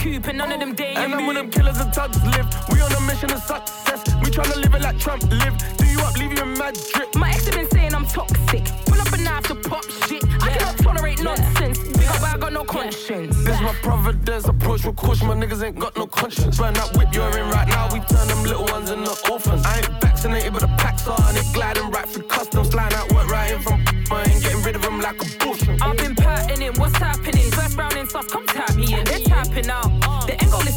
Hitters 0.00 0.16
in 0.16 0.20
the 0.20 0.20
coupe, 0.20 0.28
and 0.28 0.38
none 0.38 0.52
of 0.52 0.60
them 0.60 0.74
day. 0.74 0.94
And 0.96 1.14
I'm 1.14 1.26
with 1.26 1.36
them 1.36 1.50
killers 1.50 1.78
and 1.78 1.92
thugs 1.92 2.22
live. 2.24 2.46
We 2.70 2.80
on 2.80 2.92
a 2.92 3.00
mission 3.00 3.32
of 3.32 3.40
success. 3.40 4.02
We 4.22 4.30
tryna 4.30 4.56
live 4.56 4.74
it 4.74 4.82
like 4.82 4.98
Trump 4.98 5.22
live. 5.30 5.56
Do 5.76 5.86
you 5.86 6.00
up, 6.00 6.16
leave 6.18 6.32
you 6.32 6.42
in 6.42 6.58
mad 6.58 6.78
drip. 6.92 7.14
My 7.14 7.30
ex 7.30 7.46
have 7.46 7.54
been 7.54 7.70
saying 7.70 7.94
I'm 7.94 8.06
toxic. 8.06 8.64
Pull 8.86 9.00
up 9.00 9.12
a 9.12 9.16
knife 9.18 9.44
to 9.44 9.54
pop 9.54 9.84
shit. 10.06 10.24
I 10.42 10.50
cannot 10.50 10.78
tolerate 10.78 11.22
nonsense. 11.22 11.78
Big 11.78 12.08
up, 12.08 12.22
I 12.22 12.38
got 12.38 12.52
no 12.52 12.64
conscience. 12.64 13.36
This 13.44 13.60
my 13.60 13.74
providence 13.82 14.46
approach 14.46 14.84
with 14.84 14.96
caution. 14.96 15.28
My 15.28 15.34
niggas 15.34 15.62
ain't 15.62 15.78
got 15.78 15.96
no 15.96 16.06
conscience. 16.06 16.58
Burn 16.58 16.74
that 16.74 16.96
whip 16.96 17.08
you're 17.12 17.38
in 17.38 17.48
right 17.50 17.68
now. 17.68 17.92
We 17.92 18.00
turn 18.00 18.28
them 18.28 18.42
little 18.44 18.64
ones 18.64 18.90
into 18.90 19.14
orphans. 19.30 19.64
I 19.64 19.78
ain't 19.78 20.00
vaccinated, 20.00 20.52
but 20.52 20.62
the 20.62 20.72
packs 20.78 21.06
are 21.06 21.20
and 21.28 21.36
it 21.36 21.46
gliding 21.52 21.90
right 21.90 22.08
through 22.08 22.24
customs. 22.24 22.70
Flying 22.70 22.94
out 22.94 23.12
work 23.12 23.28
right 23.28 23.52
in 23.52 23.62
from 23.62 23.80
ain't 24.18 24.42
getting 24.42 24.62
rid 24.62 24.76
of 24.76 24.82
them 24.82 25.00
like 25.00 25.20
a 25.20 25.38
bush. 25.38 25.62
I've 25.80 25.96
been 25.96 26.14
patterning, 26.14 26.72
what's 26.74 26.96
happening? 26.96 27.50
First 27.52 27.76
round 27.76 27.94
in 27.94 28.08
sus, 28.08 28.26
come 28.26 28.46
tap 28.46 28.74
me 28.74 28.92
in. 28.94 29.04
They're 29.04 29.20
tapping 29.20 29.70
out. 29.70 29.89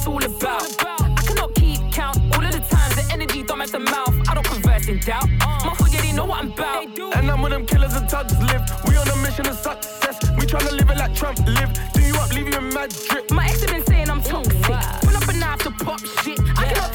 The 0.03 0.09
end 0.09 0.21
goal 0.21 0.31
is 0.31 0.43
all 0.43 0.57
about. 0.57 1.01
I 1.01 1.21
cannot 1.23 1.55
keep 1.55 1.79
count. 1.91 2.17
All 2.35 2.43
of 2.43 2.51
the 2.51 2.59
times 2.59 2.95
the 2.95 3.13
energy 3.13 3.43
don't 3.43 3.59
match 3.59 3.71
the 3.71 3.79
mouth. 3.79 4.13
I 4.29 4.33
don't 4.33 4.45
converse 4.45 4.87
in 4.87 4.99
doubt. 4.99 5.29
My 5.39 5.75
hood, 5.77 5.93
yeah, 5.93 6.01
they 6.01 6.11
know 6.11 6.25
what 6.25 6.43
I'm 6.43 6.51
about. 6.51 6.87
And 7.15 7.31
I'm 7.31 7.41
with 7.41 7.51
them 7.51 7.65
killers 7.65 7.93
and 7.95 8.09
thugs 8.09 8.37
live. 8.39 8.63
We 8.87 8.97
on 8.97 9.07
a 9.07 9.15
mission 9.17 9.47
of 9.47 9.55
success. 9.55 10.19
We 10.37 10.45
tryna 10.45 10.71
live 10.71 10.89
it 10.89 10.97
like 10.97 11.15
Trump 11.15 11.39
live. 11.47 11.71
Do 11.93 12.01
you 12.01 12.15
up, 12.15 12.33
leave 12.33 12.47
you 12.47 12.57
in 12.57 12.73
mad 12.73 12.93
drip. 13.09 13.31
My 13.31 13.45
ex 13.45 13.61
have 13.61 13.71
been 13.71 13.85
saying 13.85 14.09
I'm 14.09 14.21
toxic. 14.21 14.61
Pull 14.61 15.15
up 15.15 15.27
a 15.27 15.33
knife 15.33 15.59
to 15.59 15.71
pop 15.71 15.99
shit. 15.99 16.39
I 16.57 16.65
cannot 16.67 16.93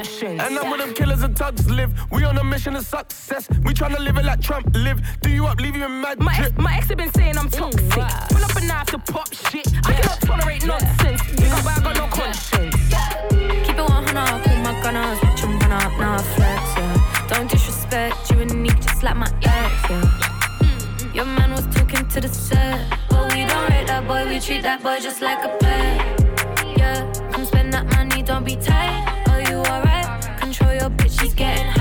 options. 0.00 0.40
And 0.40 0.58
I'm 0.58 0.70
with 0.70 0.80
them 0.80 0.94
killers 0.94 1.22
and 1.22 1.36
thugs 1.36 1.70
live. 1.70 1.92
We 2.10 2.24
on 2.24 2.38
a 2.38 2.44
mission 2.44 2.76
of 2.76 2.84
success. 2.84 3.48
We 3.64 3.72
tryna 3.74 3.98
live 3.98 4.16
it 4.18 4.24
like 4.24 4.40
Trump 4.40 4.74
live. 4.74 5.00
Do 5.20 5.30
you 5.30 5.46
up, 5.46 5.60
leave 5.60 5.76
you 5.76 5.84
in 5.84 6.00
mad 6.00 6.18
My 6.18 6.34
ex, 6.36 6.52
my 6.56 6.76
ex 6.76 6.88
have 6.88 6.98
been 6.98 7.12
saying 7.12 7.38
I'm 7.38 7.48
toxic. 7.48 7.82
Mm. 7.82 8.28
Pull 8.30 8.44
up 8.44 8.56
a 8.56 8.60
knife 8.64 8.86
to 8.88 8.98
pop 8.98 9.32
shit. 9.32 9.66
I 9.86 9.92
cannot 9.92 10.20
tolerate 10.20 10.66
nonsense. 10.66 11.22
You 11.40 11.48
know, 11.48 11.60
but 11.64 11.78
I 11.78 11.80
got 11.82 11.96
no 11.96 12.06
conscience. 12.08 12.76
Keep 13.66 13.78
it 13.78 13.88
100, 13.88 14.44
call 14.44 14.56
my 14.58 14.82
gunners. 14.82 15.22
Watch 15.22 15.40
them 15.42 15.58
run 15.58 15.72
up, 15.72 15.92
now 15.98 16.14
I 16.14 16.22
flex, 16.22 16.62
yeah. 16.76 17.26
Don't 17.28 17.50
disrespect, 17.50 18.30
you 18.30 18.40
and 18.40 18.62
Nick 18.62 18.80
just 18.80 19.02
like 19.02 19.16
my 19.16 19.30
ex, 19.42 19.90
yeah. 19.90 20.04
Hmm. 20.60 21.14
Your 21.16 21.26
man 21.26 21.52
was 21.52 21.66
talking 21.74 22.06
to 22.08 22.20
the 22.20 22.28
set. 22.28 22.98
But 23.08 23.32
we 23.34 23.44
don't 23.44 23.70
rate 23.70 23.86
that 23.86 24.06
boy, 24.06 24.26
we 24.28 24.40
treat 24.40 24.62
that 24.62 24.82
boy 24.82 24.98
just 25.00 25.20
like 25.20 25.44
a 25.44 25.56
pet. 25.58 26.76
Yeah, 26.76 27.12
come 27.32 27.44
spend 27.44 27.72
that 27.72 27.86
money, 27.86 28.22
don't 28.22 28.44
be 28.44 28.56
tight. 28.56 29.19
She's 31.20 31.34
getting 31.34 31.66
high. 31.66 31.79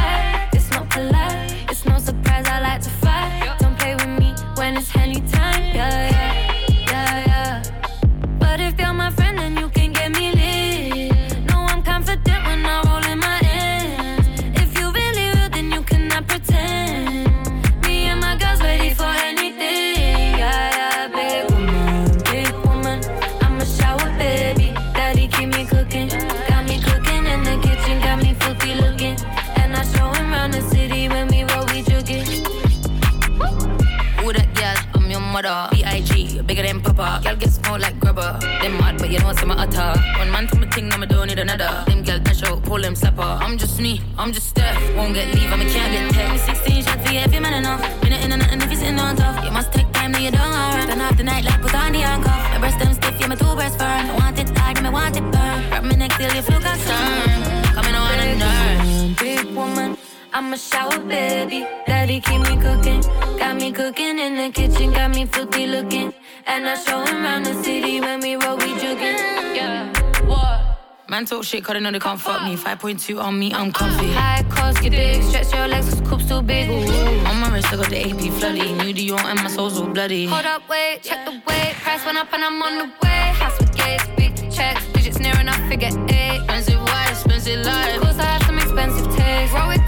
Them 38.40 38.78
mad, 38.78 38.98
but 38.98 39.10
you 39.10 39.20
know 39.20 39.26
what's 39.26 39.42
in 39.42 39.48
my 39.48 39.56
utter. 39.56 40.00
One 40.20 40.32
man 40.32 40.48
to 40.48 40.58
me 40.58 40.68
thing, 40.68 40.90
now 40.90 40.98
me 40.98 41.08
don't 41.08 41.28
need 41.28 41.40
another. 41.40 41.84
Them 41.88 42.04
girl 42.04 42.20
dash 42.20 42.44
out, 42.44 42.64
pull 42.64 42.82
them 42.82 42.94
slapper. 42.94 43.40
I'm 43.42 43.58
just 43.58 43.80
me, 43.80 44.02
I'm 44.18 44.32
just 44.32 44.50
Steph. 44.50 44.96
Won't 44.96 45.14
get 45.14 45.34
leave, 45.36 45.52
I 45.52 45.56
me 45.56 45.66
can't 45.72 45.92
get 45.92 46.12
text. 46.14 46.46
16 46.46 46.84
shots 46.84 47.08
for 47.08 47.14
you 47.14 47.42
man 47.42 47.54
enough. 47.54 47.82
Minute 48.04 48.24
in 48.24 48.32
and 48.32 48.42
nothing 48.42 48.62
if 48.62 48.72
you 48.72 48.78
sitting 48.78 49.00
on 49.00 49.16
tough. 49.16 49.44
You 49.46 49.52
must 49.52 49.72
take 49.72 49.92
time, 49.94 50.12
now 50.12 50.20
you 50.20 50.32
don't 50.32 50.42
run. 50.42 50.82
Spend 50.84 51.02
half 51.02 51.18
the 51.18 51.24
night 51.24 51.44
like 51.46 51.62
put 51.62 51.76
on 51.76 51.92
the 51.92 52.00
handcuff. 52.00 52.52
My 52.52 52.58
breast 52.60 52.80
them 52.80 52.94
stiff, 52.94 53.20
yeah, 53.20 53.28
my 53.28 53.36
two 53.36 53.56
breasts 53.56 53.78
firm. 53.78 54.10
I 54.10 54.16
want 54.20 54.40
it 54.40 54.58
hard, 54.58 54.84
me 54.84 54.90
want 54.90 55.18
it 55.18 55.22
burn. 55.22 55.58
Wrap 55.72 55.84
me 55.84 55.96
neck 55.96 56.12
till 56.18 56.34
you 56.36 56.42
feel 56.42 56.62
concerned. 56.62 57.44
Coming 57.76 57.96
on 57.96 58.20
a 58.20 58.36
nurse. 58.44 59.20
Big 59.20 59.46
woman, 59.56 59.98
I'm 60.34 60.54
a 60.54 60.58
shower 60.58 61.00
baby. 61.00 61.68
Daddy 61.88 62.20
keep 62.22 62.42
me 62.42 62.56
cooking, 62.58 63.02
got 63.38 63.56
me 63.56 63.72
cooking 63.72 64.20
in 64.20 64.36
the 64.36 64.50
kitchen, 64.52 64.92
got 64.92 65.12
me 65.16 65.26
filthy 65.26 65.68
looking. 65.68 66.14
And 66.46 66.68
I 66.68 66.76
show 66.76 67.04
him 67.04 67.24
around 67.24 67.44
the 67.44 67.64
city 67.64 68.00
when 68.00 68.20
we 68.22 68.36
roll, 68.36 68.58
we 68.58 68.74
jugging. 68.76 69.56
Yeah, 69.56 69.92
what? 70.26 71.08
Man 71.10 71.26
talk 71.26 71.44
shit, 71.44 71.64
cause 71.64 71.74
they 71.74 71.80
know 71.80 71.92
they 71.92 72.00
can't 72.00 72.20
fuck 72.20 72.44
me. 72.44 72.56
5.2 72.56 73.22
on 73.22 73.38
me, 73.38 73.54
I'm 73.54 73.72
comfy. 73.72 74.12
High 74.12 74.44
cost, 74.50 74.82
get 74.82 74.92
big, 74.92 75.24
stretch 75.24 75.54
your 75.54 75.68
legs, 75.68 75.90
cause 75.90 76.02
coop's 76.02 76.28
too 76.28 76.42
big. 76.42 76.70
On 76.70 77.40
my 77.40 77.50
wrist, 77.54 77.72
I 77.74 77.78
got 77.78 77.90
the 77.90 78.00
AP 78.02 78.34
flooded. 78.40 78.78
New 78.78 78.94
Dior 78.94 79.20
and 79.26 79.42
my 79.42 79.50
soul's 79.50 79.80
all 79.80 79.88
bloody. 79.88 80.26
Hold 80.28 80.46
up, 80.46 80.68
wait, 80.70 81.02
check 81.04 81.26
the 81.26 81.32
weight. 81.32 81.74
Price 81.84 82.06
went 82.06 82.18
up 82.18 82.32
and 82.34 82.44
I'm 82.44 82.62
on 82.62 82.78
the 82.78 82.86
way. 83.04 83.34
House 83.42 83.58
with 83.60 83.76
gates, 83.76 84.06
big 84.16 84.52
checks, 84.52 84.86
digits 84.94 85.20
near 85.20 85.38
enough, 85.40 85.60
figure 85.68 85.90
eight. 86.10 86.42
Expensive 86.44 86.80
wife, 86.82 87.12
expensive 87.12 87.66
life. 87.66 87.96
Of 87.96 88.02
course, 88.02 88.18
I 88.20 88.24
have 88.24 88.44
some 88.44 88.58
expensive 88.58 89.16
taste. 89.16 89.54
Roll 89.54 89.68
with 89.68 89.82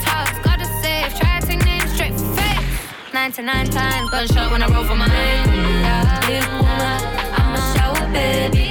99 3.22 3.70
times, 3.70 4.10
gunshot 4.10 4.52
when 4.52 4.64
I 4.64 4.68
roll 4.74 4.84
for 4.84 4.96
my 4.96 5.06
name. 5.06 5.46
Yeah, 6.28 6.42
I'm 7.38 7.54
a 7.54 7.78
shower 7.78 8.12
baby. 8.12 8.71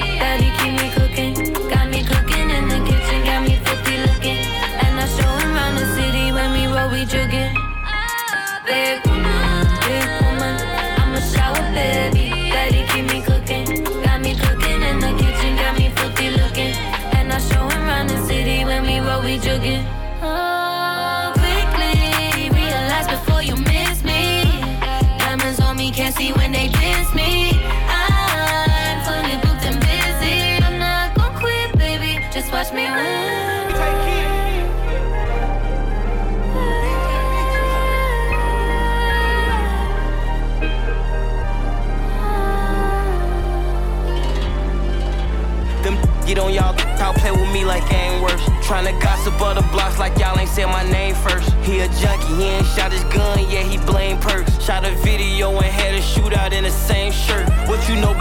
Get 46.35 46.39
on 46.39 46.55
y'all, 46.55 46.73
play 47.15 47.33
with 47.33 47.53
me 47.53 47.65
like 47.65 47.83
I 47.91 47.97
ain't 47.97 48.23
worse. 48.23 48.41
Tryna 48.63 49.01
gossip 49.03 49.41
other 49.41 49.67
blocks 49.73 49.99
like 49.99 50.17
y'all 50.17 50.39
ain't 50.39 50.49
said 50.49 50.67
my 50.67 50.89
name 50.89 51.17
first. 51.17 51.51
He 51.67 51.81
a 51.81 51.89
junkie, 51.99 52.35
he 52.37 52.45
ain't 52.45 52.67
shot 52.67 52.93
his 52.93 53.03
gun, 53.05 53.41
yeah, 53.51 53.65
he 53.65 53.79
blame 53.79 54.17
perks. 54.19 54.63
Shot 54.63 54.85
a 54.85 54.95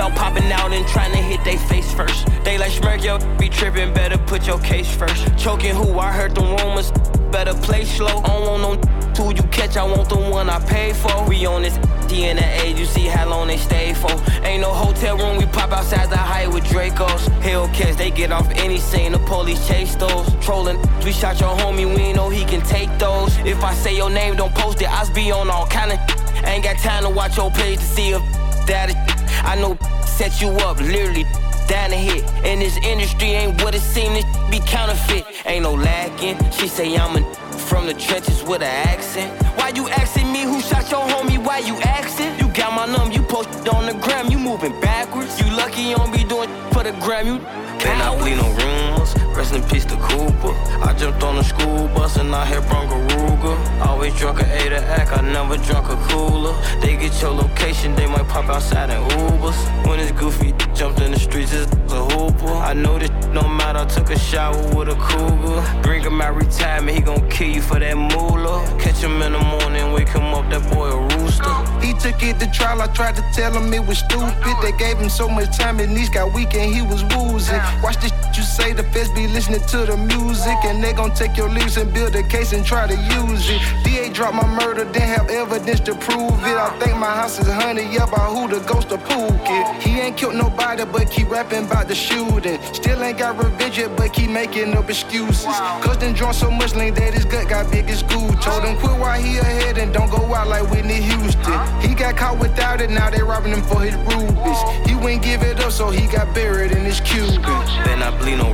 About 0.09 0.33
popping 0.33 0.51
out 0.51 0.71
and 0.71 0.87
trying 0.87 1.11
to 1.11 1.17
hit 1.17 1.43
they 1.43 1.57
face 1.57 1.93
first? 1.93 2.27
They 2.43 2.57
like 2.57 2.71
smirk 2.71 3.03
yo, 3.03 3.19
be 3.37 3.49
tripping, 3.49 3.93
better 3.93 4.17
put 4.17 4.45
your 4.47 4.59
case 4.59 4.93
first. 4.93 5.37
Choking 5.37 5.75
who? 5.75 5.99
I 5.99 6.11
heard 6.11 6.35
the 6.35 6.41
rumors, 6.41 6.91
better 7.31 7.53
play 7.53 7.85
slow. 7.85 8.07
I 8.07 8.27
don't 8.27 8.61
want 8.61 8.83
no 8.83 9.23
who 9.23 9.35
you 9.35 9.43
catch, 9.49 9.77
I 9.77 9.83
want 9.83 10.09
the 10.09 10.15
one 10.15 10.49
I 10.49 10.59
pay 10.65 10.93
for. 10.93 11.27
We 11.27 11.45
on 11.45 11.63
this 11.63 11.77
D 12.07 12.25
you 12.25 12.85
see 12.85 13.05
how 13.05 13.29
long 13.29 13.47
they 13.47 13.57
stay 13.57 13.93
for. 13.93 14.11
Ain't 14.43 14.61
no 14.61 14.73
hotel 14.73 15.17
room, 15.17 15.37
we 15.37 15.45
pop 15.45 15.71
outside 15.71 16.09
the 16.09 16.17
height 16.17 16.47
with 16.51 16.63
Dracos. 16.63 17.27
Hellcats, 17.41 17.97
they 17.97 18.09
get 18.11 18.31
off 18.31 18.49
any 18.51 18.77
scene, 18.77 19.11
the 19.11 19.19
police 19.19 19.67
chase 19.67 19.95
those. 19.95 20.27
Trolling, 20.43 20.79
we 21.03 21.11
shot 21.11 21.39
your 21.39 21.55
homie, 21.57 21.93
we 21.93 22.13
know 22.13 22.29
he 22.29 22.45
can 22.45 22.61
take 22.61 22.89
those. 22.97 23.37
If 23.39 23.63
I 23.63 23.73
say 23.73 23.95
your 23.95 24.09
name, 24.09 24.35
don't 24.37 24.55
post 24.55 24.81
it, 24.81 24.89
I 24.89 25.11
be 25.13 25.31
on 25.31 25.49
all 25.49 25.67
kind 25.67 25.91
of. 25.91 25.99
Ain't 26.45 26.63
got 26.63 26.77
time 26.77 27.03
to 27.03 27.09
watch 27.09 27.37
your 27.37 27.51
page 27.51 27.79
to 27.79 27.85
see 27.85 28.09
if 28.11 28.21
that 28.65 28.89
is. 28.89 29.19
I 29.43 29.55
know 29.55 29.73
set 30.19 30.41
you 30.41 30.49
up, 30.67 30.77
literally 30.81 31.23
down 31.65 31.91
to 31.91 31.95
hit. 31.95 32.25
In 32.43 32.59
this 32.59 32.75
industry 32.83 33.29
ain't 33.39 33.63
what 33.63 33.73
it 33.73 33.79
seem 33.79 34.11
to 34.19 34.47
be 34.51 34.59
counterfeit. 34.59 35.25
Ain't 35.45 35.63
no 35.63 35.73
lacking. 35.73 36.35
She 36.51 36.67
say 36.67 36.93
I'm 36.97 37.15
a 37.15 37.33
from 37.69 37.87
the 37.87 37.93
trenches 37.93 38.43
with 38.43 38.61
an 38.61 38.75
accent. 38.93 39.31
Why 39.57 39.69
you 39.69 39.87
asking 39.87 40.29
me 40.29 40.41
who 40.41 40.59
shot 40.59 40.91
your 40.91 41.07
homie? 41.07 41.37
Why 41.37 41.59
you 41.59 41.75
asking? 41.99 42.31
You 42.39 42.53
got 42.53 42.73
my 42.73 42.85
number, 42.93 43.13
you 43.13 43.23
posted 43.23 43.69
on 43.69 43.85
the 43.85 43.93
gram, 43.93 44.29
you 44.29 44.39
moving 44.39 44.77
backwards. 44.81 45.39
You 45.39 45.49
lucky 45.55 45.83
you 45.83 45.95
don't 45.95 46.11
be 46.11 46.25
doing 46.25 46.49
for 46.73 46.83
the 46.83 46.91
gram, 46.99 47.25
you 47.25 47.37
Can 47.79 48.01
I 48.01 48.09
bleed 48.19 48.35
no 48.35 48.98
Rest 49.35 49.53
in 49.53 49.63
peace 49.63 49.85
to 49.85 49.95
Cooper. 49.95 50.53
I 50.83 50.93
jumped 50.97 51.23
on 51.23 51.35
the 51.35 51.43
school 51.43 51.87
bus 51.89 52.17
and 52.17 52.33
I 52.33 52.45
hit 52.45 52.67
Bronco 52.67 52.95
Ruger. 53.09 53.85
Always 53.85 54.13
drunk 54.17 54.41
a 54.41 54.45
A 54.45 54.69
to 54.69 54.77
act, 54.77 55.17
I 55.17 55.21
never 55.21 55.57
drunk 55.57 55.89
a 55.89 55.95
cooler. 56.07 56.53
They 56.81 56.97
get 56.97 57.21
your 57.21 57.31
location, 57.31 57.95
they 57.95 58.07
might 58.07 58.27
pop 58.27 58.49
outside 58.49 58.89
in 58.89 59.01
Ubers. 59.17 59.87
When 59.87 59.99
it's 59.99 60.11
goofy, 60.11 60.53
jumped 60.73 61.01
in 61.01 61.11
the 61.11 61.19
streets, 61.19 61.53
it's 61.53 61.71
a 61.93 62.03
hooper. 62.05 62.51
I 62.51 62.73
know 62.73 62.97
this 62.99 63.11
no 63.33 63.47
matter, 63.47 63.79
I 63.79 63.85
took 63.85 64.09
a 64.09 64.19
shower 64.19 64.61
with 64.75 64.89
a 64.89 64.95
cougar. 64.95 65.81
Bring 65.83 66.03
him 66.03 66.21
out 66.21 66.35
retirement, 66.35 66.97
he 66.97 67.01
gon' 67.01 67.29
kill 67.29 67.49
you 67.49 67.61
for 67.61 67.79
that 67.79 67.95
moolah. 67.95 68.65
Catch 68.79 69.03
him 69.03 69.21
in 69.21 69.33
the 69.33 69.39
morning, 69.39 69.93
wake 69.93 70.09
him 70.09 70.33
up, 70.33 70.49
that 70.49 70.63
boy 70.73 70.89
a 70.89 71.01
rooster. 71.17 71.53
He 71.85 71.93
took 71.93 72.21
it 72.23 72.39
to 72.39 72.51
trial, 72.51 72.81
I 72.81 72.87
tried 72.87 73.15
to 73.15 73.23
tell 73.33 73.53
him 73.53 73.73
it 73.73 73.85
was 73.85 73.99
stupid. 73.99 74.55
They 74.61 74.73
gave 74.73 74.97
him 74.97 75.09
so 75.09 75.29
much 75.29 75.57
time, 75.57 75.77
his 75.77 75.89
knees 75.89 76.09
got 76.09 76.33
weak 76.33 76.55
and 76.55 76.73
he 76.73 76.81
was 76.81 77.03
woozy. 77.05 77.55
Watch 77.83 77.97
this 77.97 78.11
you 78.39 78.45
say, 78.45 78.71
the 78.71 78.83
feds 78.99 79.09
be 79.11 79.27
listening 79.27 79.61
to 79.61 79.77
the 79.85 79.97
music. 79.97 80.57
And 80.65 80.83
they 80.83 80.93
gon' 80.93 81.13
take 81.13 81.37
your 81.37 81.49
leaves 81.49 81.77
and 81.77 81.93
build 81.93 82.15
a 82.15 82.23
case 82.23 82.53
and 82.53 82.65
try 82.65 82.87
to 82.87 82.95
use 82.95 83.49
it. 83.49 83.61
DA 83.83 84.09
dropped 84.09 84.35
my 84.35 84.47
murder, 84.47 84.83
didn't 84.85 85.13
have 85.17 85.29
evidence 85.29 85.79
to 85.81 85.95
prove 85.95 86.39
it. 86.43 86.57
I 86.57 86.69
think 86.79 86.97
my 86.97 87.13
house 87.19 87.39
is 87.39 87.47
hunted 87.47 87.95
up 87.97 88.11
by 88.11 88.25
who 88.33 88.47
the 88.47 88.59
ghost 88.65 88.91
of 88.91 88.99
Pookie. 89.03 89.81
He 89.81 89.99
ain't 89.99 90.17
killed 90.17 90.35
nobody, 90.35 90.85
but 90.85 91.09
keep 91.09 91.29
rapping 91.29 91.65
about 91.65 91.87
the 91.87 91.95
shooting. 91.95 92.59
Still 92.73 93.01
ain't 93.03 93.17
got 93.17 93.37
revenge 93.37 93.77
yet, 93.77 93.95
but 93.95 94.13
keep 94.13 94.29
making 94.29 94.75
up 94.75 94.89
excuses. 94.89 95.45
Cause 95.83 95.97
then 95.97 96.13
drunk 96.13 96.33
so 96.33 96.51
much 96.51 96.75
lean 96.75 96.93
that 96.95 97.13
his 97.13 97.25
gut 97.25 97.47
got 97.49 97.71
big 97.71 97.89
as 97.89 98.03
goo. 98.03 98.29
Told 98.41 98.63
him 98.63 98.77
quit 98.77 98.97
while 98.99 99.19
he 99.19 99.37
ahead 99.37 99.77
and 99.77 99.93
don't 99.93 100.09
go 100.09 100.33
out 100.33 100.47
like 100.47 100.69
Whitney 100.69 101.01
Houston. 101.01 101.59
He 101.81 101.95
got 101.95 102.17
caught 102.17 102.39
without 102.39 102.81
it, 102.81 102.89
now 102.89 103.09
they 103.09 103.21
robbing 103.21 103.53
him 103.53 103.63
for 103.63 103.81
his 103.81 103.95
rubies. 103.95 104.61
He 104.87 104.95
wouldn't 104.95 105.23
give 105.23 105.43
it 105.43 105.59
up, 105.59 105.71
so 105.71 105.89
he 105.89 106.07
got 106.07 106.33
buried 106.33 106.71
in 106.71 106.83
his 106.83 106.99
Cuban. 107.01 107.39
Then 107.85 108.03
I 108.03 108.11
bleed 108.19 108.37
no 108.37 108.51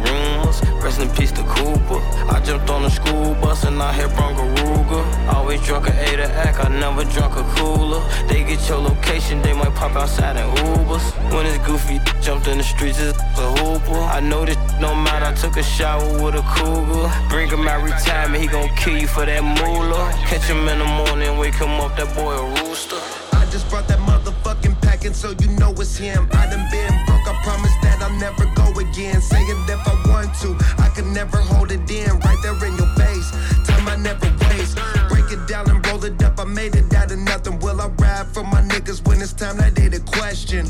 Rest 0.84 1.00
in 1.00 1.10
peace 1.10 1.32
to 1.32 1.44
Cooper. 1.44 2.00
I 2.30 2.42
jumped 2.44 2.70
on 2.70 2.84
the 2.84 2.90
school 2.90 3.34
bus 3.36 3.64
and 3.64 3.82
I 3.82 3.94
hit 3.94 4.14
Bronco 4.16 4.44
Ruger. 4.56 5.04
Always 5.34 5.62
drunk 5.66 5.88
a 5.88 5.92
A 5.92 6.18
to 6.18 6.28
act, 6.46 6.64
I 6.64 6.70
never 6.70 7.04
drunk 7.06 7.36
a 7.38 7.44
cooler. 7.56 8.02
They 8.28 8.44
get 8.44 8.68
your 8.68 8.80
location, 8.80 9.42
they 9.42 9.54
might 9.54 9.74
pop 9.76 9.96
outside 9.96 10.36
in 10.38 10.48
Ubers. 10.66 11.06
When 11.34 11.46
it's 11.46 11.66
goofy, 11.66 12.00
jumped 12.22 12.48
in 12.48 12.58
the 12.58 12.64
streets, 12.64 13.00
it's 13.00 13.18
a 13.38 13.48
hooper. 13.58 13.98
I 13.98 14.20
know 14.20 14.46
this 14.46 14.58
no 14.80 14.94
matter, 14.94 15.26
I 15.26 15.34
took 15.34 15.58
a 15.58 15.64
shower 15.64 16.06
with 16.22 16.36
a 16.36 16.44
cougar. 16.56 17.10
Bring 17.30 17.50
him 17.50 17.68
out 17.68 17.84
retirement, 17.84 18.42
he 18.42 18.48
gon' 18.48 18.70
kill 18.76 18.98
you 18.98 19.08
for 19.08 19.26
that 19.26 19.44
moolah. 19.44 20.12
Catch 20.28 20.44
him 20.44 20.68
in 20.68 20.80
the 20.80 20.86
morning, 20.86 21.38
wake 21.38 21.56
him 21.56 21.80
up, 21.80 21.96
that 21.98 22.14
boy 22.16 22.34
a 22.34 22.46
rooster. 22.62 23.00
I 23.34 23.46
just 23.50 23.70
brought 23.70 23.88
that 23.88 24.00
motherfucking 24.00 24.82
pack 24.82 24.96
looking, 25.06 25.14
so 25.14 25.36
you 25.42 25.52
know 25.58 25.72
it's 25.74 25.98
him. 25.98 26.28
I 26.34 26.48
done 26.48 26.68
been 26.72 27.06
broke, 27.06 27.28
I 27.28 27.40
promise 27.44 27.74
that 27.84 28.02
I'll 28.02 28.20
never 28.20 28.55
again. 28.78 29.22
Say 29.22 29.42
it 29.42 29.70
if 29.70 29.88
I 29.88 29.94
want 30.10 30.34
to, 30.42 30.56
I 30.82 30.90
can 30.90 31.14
never 31.14 31.38
hold 31.38 31.72
it 31.72 31.90
in. 31.90 32.20
Right 32.20 32.38
there 32.44 32.56
in 32.66 32.76
your 32.76 32.92
face, 32.96 33.32
time 33.66 33.88
I 33.88 33.96
never 33.96 34.28
waste. 34.50 34.78
Break 35.10 35.32
it 35.32 35.48
down 35.48 35.70
and 35.70 35.86
roll 35.88 36.04
it 36.04 36.22
up, 36.24 36.40
I 36.40 36.46
made 36.46 36.76
it 36.76 36.94
out 36.94 37.12
of 37.12 37.20
nothing. 37.20 37.60
Will 37.60 37.80
I 37.82 37.88
ride 37.88 38.28
for 38.28 38.44
my 38.44 38.62
niggas 38.62 39.08
when 39.08 39.22
it's 39.22 39.34
time? 39.34 39.58
That 39.58 39.76
they 39.76 39.88
a 39.88 40.00
question. 40.00 40.68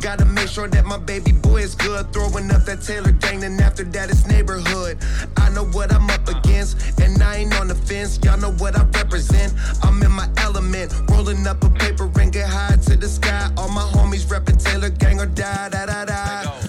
Gotta 0.00 0.24
make 0.24 0.48
sure 0.48 0.68
that 0.68 0.84
my 0.84 0.98
baby 0.98 1.32
boy 1.32 1.62
is 1.62 1.74
good. 1.74 2.12
Throwing 2.12 2.50
up 2.50 2.64
that 2.64 2.82
Taylor 2.82 3.12
gang, 3.12 3.42
and 3.44 3.60
after 3.60 3.84
that 3.84 4.10
it's 4.10 4.26
neighborhood. 4.26 4.98
I 5.36 5.50
know 5.50 5.64
what 5.66 5.92
I'm 5.92 6.08
up 6.10 6.28
against, 6.28 7.00
and 7.00 7.22
I 7.22 7.36
ain't 7.36 7.58
on 7.60 7.68
the 7.68 7.74
fence. 7.74 8.18
Y'all 8.22 8.38
know 8.38 8.52
what 8.52 8.76
I 8.76 8.84
represent. 8.84 9.54
I'm 9.82 10.02
in 10.02 10.12
my 10.12 10.28
element, 10.38 10.92
rolling 11.10 11.46
up 11.46 11.62
a 11.64 11.70
paper 11.70 12.10
and 12.20 12.32
get 12.32 12.48
high 12.48 12.76
to 12.76 12.96
the 12.96 13.08
sky. 13.08 13.50
All 13.56 13.68
my 13.68 13.82
homies 13.82 14.26
reppin' 14.26 14.62
Taylor 14.62 14.90
gang 14.90 15.20
or 15.20 15.26
die, 15.26 15.68
da 15.70 15.86
da 15.86 16.04
da. 16.04 16.65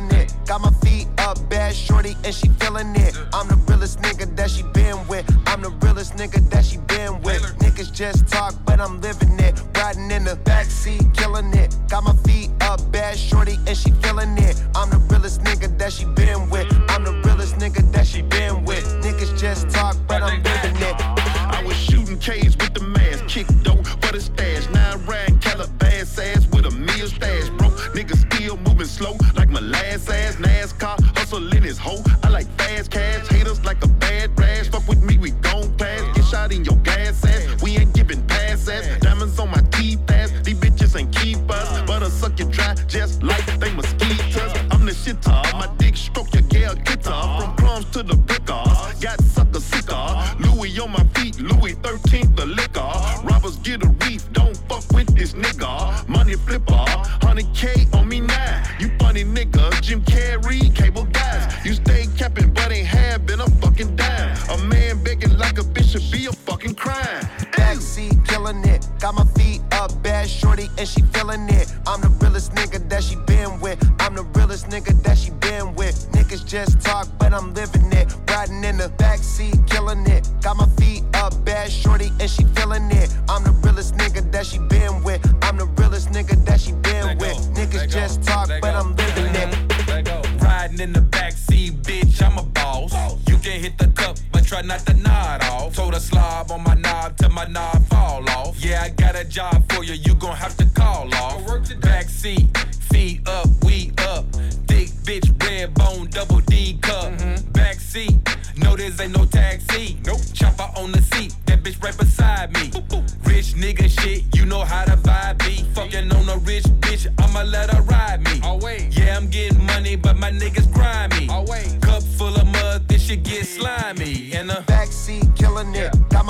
Killing 0.00 0.20
it, 0.20 0.34
got 0.46 0.60
my 0.60 0.70
feet 0.82 1.08
up, 1.18 1.36
bad 1.48 1.74
shorty, 1.74 2.16
and 2.24 2.34
she 2.34 2.48
feeling 2.60 2.94
it. 2.96 3.18
I'm 3.34 3.48
the 3.48 3.56
realest 3.68 4.00
nigga 4.00 4.34
that 4.36 4.50
she 4.50 4.62
been 4.62 5.06
with. 5.08 5.24
I'm 5.46 5.60
the 5.62 5.70
realest 5.82 6.14
nigga 6.16 6.48
that 6.50 6.64
she 6.64 6.78
been 6.78 7.20
with. 7.22 7.42
Niggas 7.58 7.92
just 7.92 8.26
talk, 8.28 8.54
but 8.64 8.80
I'm 8.80 9.00
living 9.00 9.38
it. 9.38 9.62
Riding 9.76 10.10
in 10.10 10.24
the 10.24 10.36
backseat, 10.44 11.14
killing 11.14 11.52
it. 11.54 11.76
Got 11.88 12.04
my 12.04 12.14
feet 12.24 12.50
up, 12.62 12.80
bad 12.90 13.18
shorty, 13.18 13.58
and 13.66 13.76
she 13.76 13.90
feeling 14.02 14.36
it. 14.38 14.62
I'm 14.74 14.90
the 14.90 15.00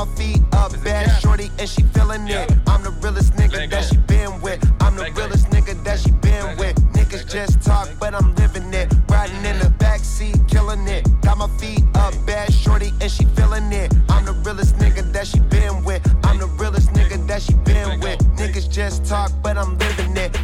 my 0.06 0.14
feet 0.14 0.40
up, 0.52 0.72
bad 0.82 1.08
shorty, 1.20 1.50
and 1.58 1.68
she 1.68 1.82
feeling 1.82 2.26
it. 2.26 2.50
I'm 2.66 2.82
the 2.82 2.90
realest 3.02 3.34
nigga 3.34 3.68
that 3.68 3.84
she 3.84 3.98
been 3.98 4.40
with. 4.40 4.58
I'm 4.80 4.96
the 4.96 5.12
realest 5.12 5.50
nigga 5.50 5.82
that 5.84 5.98
she 5.98 6.10
been 6.22 6.56
with. 6.56 6.74
Niggas 6.94 7.30
just 7.30 7.60
talk, 7.60 7.86
but 7.98 8.14
I'm 8.14 8.34
living 8.36 8.72
it. 8.72 8.90
Riding 9.10 9.44
in 9.44 9.58
the 9.58 9.70
backseat, 9.78 10.48
killing 10.48 10.88
it. 10.88 11.06
Got 11.20 11.36
my 11.36 11.48
feet 11.58 11.82
up, 11.96 12.14
bad 12.24 12.50
shorty, 12.50 12.92
and 13.02 13.10
she 13.10 13.26
feeling 13.36 13.70
it. 13.72 13.92
I'm 14.08 14.24
the 14.24 14.32
realest 14.32 14.76
nigga 14.76 15.02
that 15.12 15.26
she 15.26 15.40
been 15.40 15.84
with. 15.84 16.00
I'm 16.24 16.38
the 16.38 16.46
realest 16.46 16.90
nigga 16.94 17.26
that 17.26 17.42
she 17.42 17.52
been 17.70 18.00
with. 18.00 18.20
Niggas 18.38 18.70
just 18.70 19.04
talk, 19.04 19.30
but 19.42 19.58
I'm 19.58 19.76
living 19.76 20.16
it. 20.16 20.34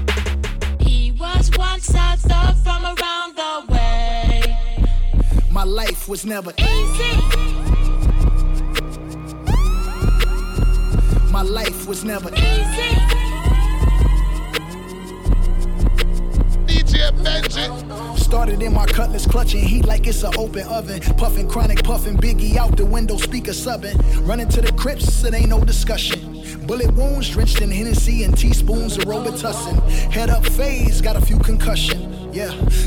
He 0.78 1.12
was 1.12 1.50
once 1.57 1.88
a 1.94 2.16
thug 2.18 2.57
from 2.57 2.84
around 2.84 3.36
the 3.36 3.72
way. 3.72 4.59
My 5.50 5.64
life 5.64 6.09
was 6.09 6.26
never 6.26 6.52
easy. 6.59 7.65
My 11.37 11.43
life 11.43 11.87
was 11.87 12.03
never 12.03 12.30
easy. 12.30 12.97
DJ 16.64 17.11
Benji. 17.22 18.18
Started 18.18 18.62
in 18.62 18.72
my 18.72 18.87
cutlass, 18.87 19.26
clutching 19.26 19.61
heat 19.61 19.84
like 19.84 20.07
it's 20.07 20.22
an 20.22 20.32
open 20.39 20.66
oven. 20.66 20.99
Puffing 21.18 21.47
chronic, 21.47 21.84
puffing 21.84 22.16
Biggie 22.16 22.57
out 22.57 22.78
the 22.78 22.87
window, 22.87 23.18
speaker 23.18 23.51
subbing. 23.51 23.97
Running 24.26 24.49
to 24.49 24.62
the 24.62 24.72
crypts, 24.72 25.24
it 25.24 25.34
ain't 25.34 25.51
no 25.51 25.62
discussion. 25.62 26.43
Bullet 26.66 26.91
wounds 26.95 27.28
drenched 27.28 27.61
in 27.61 27.70
Hennessy 27.70 28.24
and 28.24 28.34
teaspoons 28.34 28.97
of 28.97 29.05
Robitussin. 29.05 29.78
Head 30.11 30.30
up 30.30 30.47
phase, 30.47 31.03
got 31.03 31.16
a 31.16 31.20
few 31.20 31.39
concussion. 31.39 31.95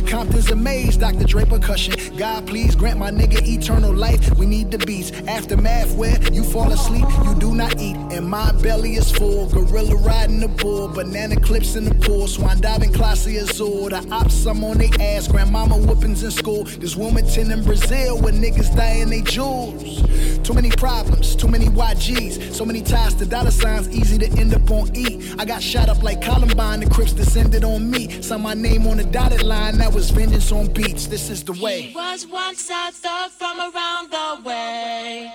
Compton's 0.10 0.50
amazed, 0.50 1.02
Dr. 1.02 1.24
Dre 1.24 1.46
percussion. 1.46 1.94
God, 2.18 2.48
please 2.48 2.76
grant 2.76 2.98
my 2.98 3.12
nigga 3.12 3.48
eternal 3.48 3.94
life. 3.94 4.36
We 4.40 4.48
need 4.48 4.72
the 4.72 4.80
beats. 4.80 5.12
Aftermath 5.28 5.96
where 5.96 6.18
you 6.34 6.44
fall 6.44 6.72
asleep, 6.72 7.06
you 7.26 7.36
do 7.36 7.54
not 7.54 7.80
eat. 7.80 7.96
And 8.12 8.28
my 8.28 8.52
belly 8.54 8.96
is 8.96 9.12
full. 9.12 9.48
Gorilla 9.50 9.96
riding 9.98 10.40
the 10.40 10.48
bull, 10.48 10.88
banana 10.88 11.40
clips 11.40 11.76
in 11.76 11.86
the 11.86 11.94
pool. 11.94 12.28
Swan 12.28 12.60
diving, 12.60 12.92
Clase 12.92 13.40
Azul. 13.40 13.90
The 13.90 14.04
ops, 14.12 14.48
I'm 14.48 14.64
on 14.64 14.80
they 14.80 14.90
ass. 15.00 15.28
Grandmama 15.28 15.78
whoopings 15.78 16.24
in 16.24 16.32
school. 16.32 16.64
This 16.64 16.96
Wilmington 16.96 17.52
in 17.52 17.64
Brazil 17.64 18.20
where 18.20 18.34
niggas 18.34 18.76
dying 18.76 19.10
they 19.10 19.22
jewels. 19.22 20.02
Too 20.50 20.56
many 20.56 20.72
problems, 20.72 21.36
too 21.36 21.48
many 21.48 21.68
YGs. 21.68 22.56
So 22.56 22.66
many 22.66 22.82
ties 22.82 23.14
to 23.14 23.26
dollar 23.28 23.52
signs, 23.52 23.88
easy 23.90 24.18
to 24.18 24.28
end 24.40 24.52
up 24.56 24.72
on 24.72 24.90
E. 24.96 25.32
I 25.38 25.46
got 25.46 25.62
shot 25.62 25.90
up 25.90 26.02
like 26.02 26.24
Columbine, 26.24 26.80
the 26.80 26.90
Crips 26.90 27.14
descended 27.14 27.64
on 27.64 27.92
me. 27.92 28.20
Saw 28.24 28.40
my 28.40 28.56
name 28.56 28.88
on 28.88 28.98
the 28.98 29.04
dotted 29.04 29.44
line, 29.44 29.78
that 29.78 29.94
was 29.94 30.10
vengeance 30.10 30.52
on 30.52 30.74
beats. 30.74 31.06
This 31.06 31.30
is 31.30 31.44
the 31.44 31.54
way. 31.54 31.82
He 31.84 31.96
was 31.96 32.26
once 32.26 32.68
a 32.72 32.92
thug 32.92 33.30
from 33.30 33.60
around 33.60 34.10
the 34.10 34.42
way. 34.44 35.32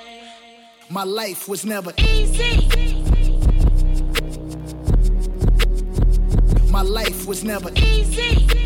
My 0.91 1.05
life 1.05 1.49
was 1.49 1.65
never 1.65 1.93
easy. 1.97 2.69
My 6.73 6.83
life 6.83 7.25
was 7.25 7.45
never 7.45 7.71
easy. 7.77 8.64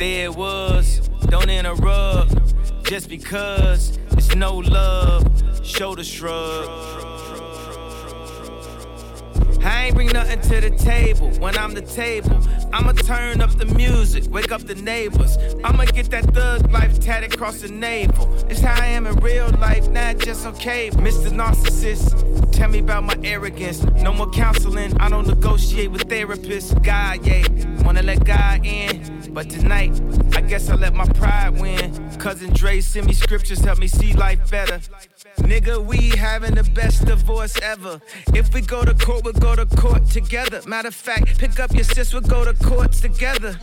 It 0.00 0.34
was. 0.34 1.08
Don't 1.28 1.50
interrupt, 1.50 2.34
just 2.84 3.08
because 3.08 3.98
it's 4.12 4.34
no 4.34 4.56
love. 4.56 5.24
Shoulder 5.64 6.04
shrug. 6.04 6.68
I 9.62 9.77
ain't 9.84 9.94
bring 9.94 10.08
nothing 10.08 10.40
to 10.40 10.60
the 10.60 10.70
table 10.70 11.30
when 11.38 11.56
I'm 11.56 11.74
the 11.74 11.82
table. 11.82 12.40
I'ma 12.72 12.92
turn 12.92 13.40
up 13.40 13.50
the 13.50 13.66
music, 13.66 14.24
wake 14.30 14.52
up 14.52 14.62
the 14.62 14.74
neighbors. 14.74 15.36
I'ma 15.64 15.84
get 15.86 16.10
that 16.10 16.24
thug 16.34 16.70
life 16.70 17.00
tatted 17.00 17.34
across 17.34 17.60
the 17.60 17.68
navel. 17.68 18.32
It's 18.48 18.60
how 18.60 18.80
I 18.80 18.86
am 18.86 19.06
in 19.06 19.16
real 19.16 19.48
life, 19.58 19.88
not 19.88 20.18
just 20.18 20.46
okay. 20.46 20.90
Mr. 20.90 21.30
Narcissist, 21.30 22.52
tell 22.52 22.68
me 22.68 22.80
about 22.80 23.04
my 23.04 23.16
arrogance. 23.24 23.82
No 24.02 24.12
more 24.12 24.30
counseling, 24.30 24.96
I 25.00 25.08
don't 25.08 25.26
negotiate 25.26 25.90
with 25.90 26.08
therapists. 26.08 26.70
God, 26.82 27.24
yeah. 27.26 27.46
wanna 27.84 28.02
let 28.02 28.24
God 28.24 28.64
in. 28.64 29.32
But 29.32 29.50
tonight, 29.50 30.00
I 30.34 30.40
guess 30.40 30.68
I 30.68 30.74
let 30.74 30.94
my 30.94 31.06
pride 31.06 31.60
win. 31.60 32.10
Cousin 32.18 32.52
Dre 32.52 32.80
send 32.80 33.06
me 33.06 33.12
scriptures, 33.12 33.60
help 33.60 33.78
me 33.78 33.86
see 33.86 34.12
life 34.12 34.50
better. 34.50 34.80
Nigga, 35.38 35.84
we 35.84 36.08
having 36.10 36.54
the 36.54 36.64
best 36.64 37.04
divorce 37.06 37.56
ever. 37.62 38.00
If 38.34 38.52
we 38.52 38.60
go 38.60 38.84
to 38.84 38.94
court, 38.94 39.24
we'll 39.24 39.34
go 39.34 39.54
to 39.54 39.64
court 39.76 40.06
together. 40.06 40.60
Matter 40.66 40.88
of 40.88 40.94
fact, 40.94 41.38
pick 41.38 41.60
up 41.60 41.72
your 41.74 41.84
sis, 41.84 42.12
we'll 42.12 42.22
go 42.22 42.44
to 42.44 42.54
courts 42.64 43.00
together. 43.00 43.58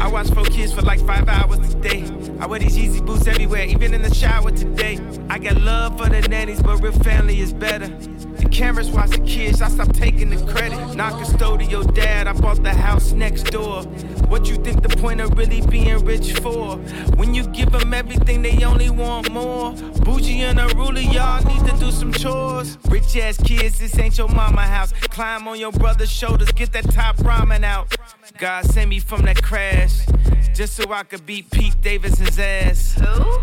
I 0.00 0.08
watch 0.08 0.28
four 0.30 0.44
kids 0.44 0.72
for 0.72 0.82
like 0.82 1.00
five 1.06 1.28
hours 1.28 1.58
a 1.58 1.74
day. 1.80 2.04
I 2.40 2.46
wear 2.46 2.60
these 2.60 2.76
Yeezy 2.76 3.04
boots 3.04 3.26
everywhere, 3.26 3.64
even 3.64 3.92
in 3.94 4.02
the 4.02 4.14
shower 4.14 4.50
today. 4.50 4.98
I 5.28 5.38
got 5.38 5.60
love 5.60 5.98
for 5.98 6.08
the 6.08 6.20
nannies, 6.28 6.62
but 6.62 6.82
real 6.82 6.92
family 6.92 7.40
is 7.40 7.52
better. 7.52 7.88
The 7.88 8.48
cameras 8.50 8.90
watch 8.90 9.10
the 9.10 9.20
kids, 9.20 9.60
I 9.62 9.68
stop 9.68 9.92
taking 9.92 10.30
the 10.30 10.44
credit. 10.52 10.94
Not 10.94 11.12
custodial 11.14 11.92
dad, 11.94 12.13
I 12.28 12.32
bought 12.32 12.62
the 12.62 12.72
house 12.72 13.12
next 13.12 13.44
door. 13.44 13.82
What 14.28 14.48
you 14.48 14.56
think 14.56 14.82
the 14.82 14.88
point 14.96 15.20
of 15.20 15.36
really 15.36 15.60
being 15.66 16.04
rich 16.04 16.32
for? 16.34 16.76
When 17.16 17.34
you 17.34 17.46
give 17.48 17.72
them 17.72 17.92
everything, 17.92 18.42
they 18.42 18.64
only 18.64 18.90
want 18.90 19.30
more. 19.30 19.72
Bougie 20.04 20.40
and 20.40 20.58
a 20.58 20.66
ruler, 20.76 21.00
y'all 21.00 21.44
need 21.44 21.64
to 21.70 21.76
do 21.78 21.90
some 21.90 22.12
chores. 22.12 22.78
Rich 22.88 23.16
ass 23.16 23.36
kids, 23.42 23.78
this 23.78 23.98
ain't 23.98 24.16
your 24.18 24.28
mama 24.28 24.62
house. 24.62 24.92
Climb 25.10 25.46
on 25.48 25.58
your 25.58 25.72
brother's 25.72 26.10
shoulders, 26.10 26.50
get 26.52 26.72
that 26.72 26.90
top 26.92 27.16
ramen 27.16 27.64
out. 27.64 27.94
God 28.38 28.64
sent 28.64 28.90
me 28.90 28.98
from 28.98 29.22
that 29.22 29.42
crash, 29.42 30.06
just 30.54 30.74
so 30.74 30.90
I 30.92 31.02
could 31.02 31.24
beat 31.26 31.50
Pete 31.50 31.80
Davidson's 31.80 32.38
ass. 32.38 32.94
Who? 32.94 33.40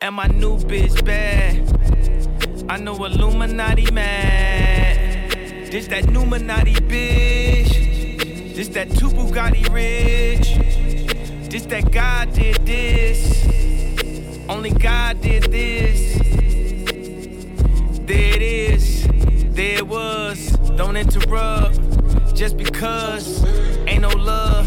And 0.00 0.14
my 0.14 0.26
new 0.28 0.58
bitch 0.58 1.04
bad. 1.04 1.62
I 2.68 2.78
know 2.78 3.04
Illuminati 3.04 3.90
man. 3.90 5.30
This 5.70 5.88
that 5.88 6.04
Numinati 6.04 6.74
bitch. 6.88 7.65
This 8.56 8.68
that 8.68 8.88
two 8.88 9.10
Bugatti 9.10 9.70
rich. 9.70 10.54
This 11.50 11.66
that 11.66 11.92
God 11.92 12.32
did 12.32 12.56
this. 12.64 13.44
Only 14.48 14.70
God 14.70 15.20
did 15.20 15.42
this. 15.52 16.16
There 18.06 18.34
it 18.34 18.40
is. 18.40 19.06
There 19.54 19.76
it 19.76 19.86
was. 19.86 20.52
Don't 20.74 20.96
interrupt. 20.96 21.78
Just 22.34 22.56
because 22.56 23.44
ain't 23.86 24.00
no 24.00 24.08
love. 24.08 24.66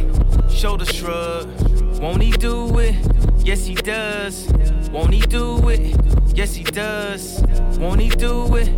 Shoulder 0.53 0.85
shrug. 0.85 1.49
Won't 1.99 2.21
he 2.21 2.29
do 2.29 2.77
it? 2.77 2.93
Yes, 3.43 3.65
he 3.65 3.73
does. 3.73 4.51
Won't 4.91 5.15
he 5.15 5.21
do 5.21 5.67
it? 5.67 5.97
Yes, 6.35 6.53
he 6.53 6.63
does. 6.63 7.41
Won't 7.79 8.01
he 8.01 8.09
do 8.09 8.55
it? 8.55 8.69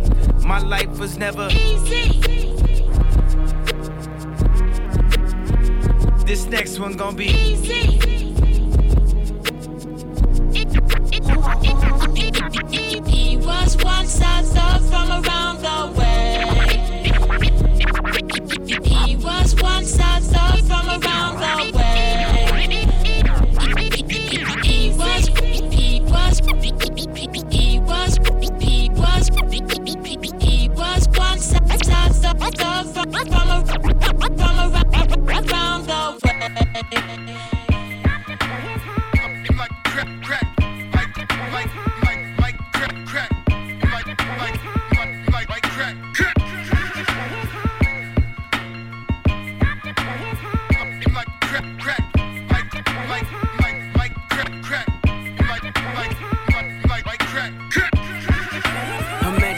My 0.42 0.60
life 0.60 0.98
was 0.98 1.18
never 1.18 1.50
easy. 1.52 2.51
This 6.24 6.46
next 6.46 6.78
one 6.78 6.96
gonna 6.96 7.16
be 7.16 7.26
easy. 7.26 7.98
He 13.10 13.36
was 13.36 13.76
one 13.82 14.06
size 14.06 14.54
up 14.56 14.80
from 14.82 15.10
around 15.10 15.62
the 15.62 15.98
way. 15.98 16.44
He 18.84 19.16
was 19.16 19.54
one 19.60 19.84
size 19.84 20.32
up 20.34 20.58
from 20.60 20.88
around 20.88 21.38
the 21.40 21.76
way. 21.76 22.86
He 24.62 24.92
was, 24.96 25.26
he 25.26 25.30
was, 25.50 25.72
he 25.74 26.00
was, 26.00 26.40
he 26.40 26.40
was, 28.90 29.30
he 30.00 30.60
was 30.60 31.02
up 31.02 31.16
from 32.38 32.52
from 32.52 32.88
from 32.92 33.11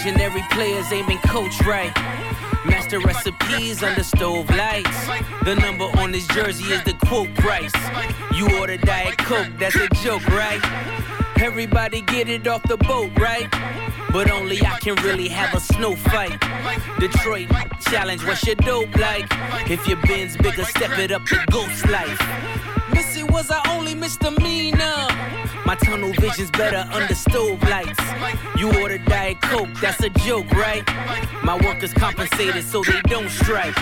Imaginary 0.04 0.42
players 0.50 0.92
aiming 0.92 1.18
coach 1.26 1.60
right. 1.62 2.03
Master 2.84 3.00
recipes 3.00 3.82
under 3.82 4.02
stove 4.02 4.50
lights. 4.50 5.06
The 5.46 5.54
number 5.54 5.84
on 5.96 6.12
this 6.12 6.26
jersey 6.26 6.70
is 6.70 6.84
the 6.84 6.92
quote 6.92 7.34
price. 7.36 7.72
You 8.34 8.58
order 8.58 8.76
Diet 8.76 9.16
Coke, 9.16 9.48
that's 9.58 9.74
a 9.76 9.88
joke, 10.02 10.26
right? 10.26 10.60
Everybody 11.40 12.02
get 12.02 12.28
it 12.28 12.46
off 12.46 12.62
the 12.64 12.76
boat, 12.76 13.10
right? 13.18 13.50
But 14.12 14.30
only 14.30 14.60
I 14.60 14.78
can 14.80 14.96
really 14.96 15.28
have 15.28 15.54
a 15.54 15.60
snow 15.60 15.96
fight. 15.96 16.38
Detroit 17.00 17.48
challenge, 17.80 18.22
what's 18.26 18.46
your 18.46 18.56
dope 18.56 18.94
like? 18.98 19.28
If 19.70 19.86
your 19.88 19.96
bin's 20.02 20.36
bigger, 20.36 20.64
step 20.64 20.98
it 20.98 21.10
up 21.10 21.24
to 21.24 21.42
ghost 21.50 21.88
life. 21.88 22.20
Missy 22.92 23.22
was 23.22 23.50
I 23.50 23.62
only 23.74 23.94
misdemeanor. 23.94 25.08
My 25.66 25.74
tunnel 25.76 26.12
vision's 26.12 26.50
better 26.50 26.88
under 26.92 27.14
stove 27.14 27.62
lights. 27.62 27.98
You 28.58 28.68
order 28.80 28.98
Diet 28.98 29.40
Coke, 29.40 29.70
that's 29.80 30.02
a 30.02 30.10
joke, 30.10 30.50
right? 30.52 30.84
My 31.42 31.56
workers 31.56 31.94
compensated 31.94 32.64
so 32.64 32.82
they 32.82 33.00
don't 33.02 33.30
strike. 33.30 33.74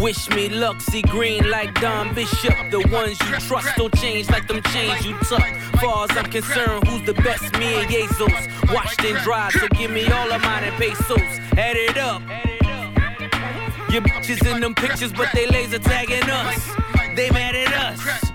Wish 0.00 0.28
me 0.30 0.48
luck, 0.48 0.80
see 0.80 1.02
green 1.02 1.48
like 1.48 1.80
Don 1.80 2.12
Bishop. 2.14 2.54
The 2.70 2.80
ones 2.92 3.20
you 3.20 3.36
trust 3.46 3.76
don't 3.76 3.94
change 3.96 4.28
like 4.30 4.48
them 4.48 4.60
chains 4.72 5.06
you 5.06 5.16
tuck. 5.18 5.46
Far 5.80 6.04
as 6.10 6.16
I'm 6.16 6.30
concerned, 6.30 6.88
who's 6.88 7.06
the 7.06 7.14
best? 7.14 7.56
Me 7.58 7.80
and 7.80 7.88
Jesus. 7.88 8.32
Washed 8.72 9.04
and 9.04 9.16
dried, 9.18 9.52
so 9.52 9.68
give 9.68 9.92
me 9.92 10.10
all 10.10 10.32
of 10.32 10.42
mine 10.42 10.64
in 10.64 10.74
pesos. 10.74 11.20
Add 11.56 11.76
it 11.76 11.96
up. 11.98 12.20
Your 13.92 14.02
bitches 14.02 14.44
in 14.52 14.60
them 14.60 14.74
pictures, 14.74 15.12
but 15.12 15.28
they 15.32 15.46
laser 15.46 15.78
tagging 15.78 16.28
us. 16.28 16.68
They 17.14 17.30
mad 17.30 17.54
at 17.54 17.72
us. 17.72 18.32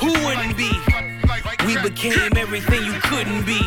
Who 0.00 0.12
wouldn't 0.26 0.56
be? 0.56 0.72
We 1.68 1.76
became 1.82 2.34
everything 2.38 2.82
you 2.82 2.94
couldn't 2.94 3.44
be. 3.44 3.60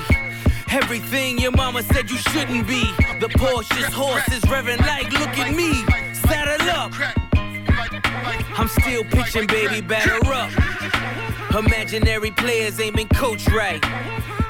Everything 0.71 1.37
your 1.37 1.51
mama 1.51 1.83
said 1.83 2.09
you 2.09 2.17
shouldn't 2.17 2.67
be. 2.67 2.81
The 3.19 3.29
Porsche's 3.37 3.93
horse 3.93 4.27
is 4.29 4.41
revving 4.45 4.79
like, 4.79 5.11
look 5.11 5.37
at 5.37 5.53
me. 5.55 5.85
Saddle 6.15 6.67
up. 6.71 6.93
I'm 8.57 8.67
still 8.69 9.03
pitching, 9.03 9.45
baby, 9.45 9.81
batter 9.81 10.17
up. 10.33 10.49
Imaginary 11.55 12.31
players 12.31 12.79
aiming 12.79 13.09
coach 13.09 13.47
right. 13.49 13.83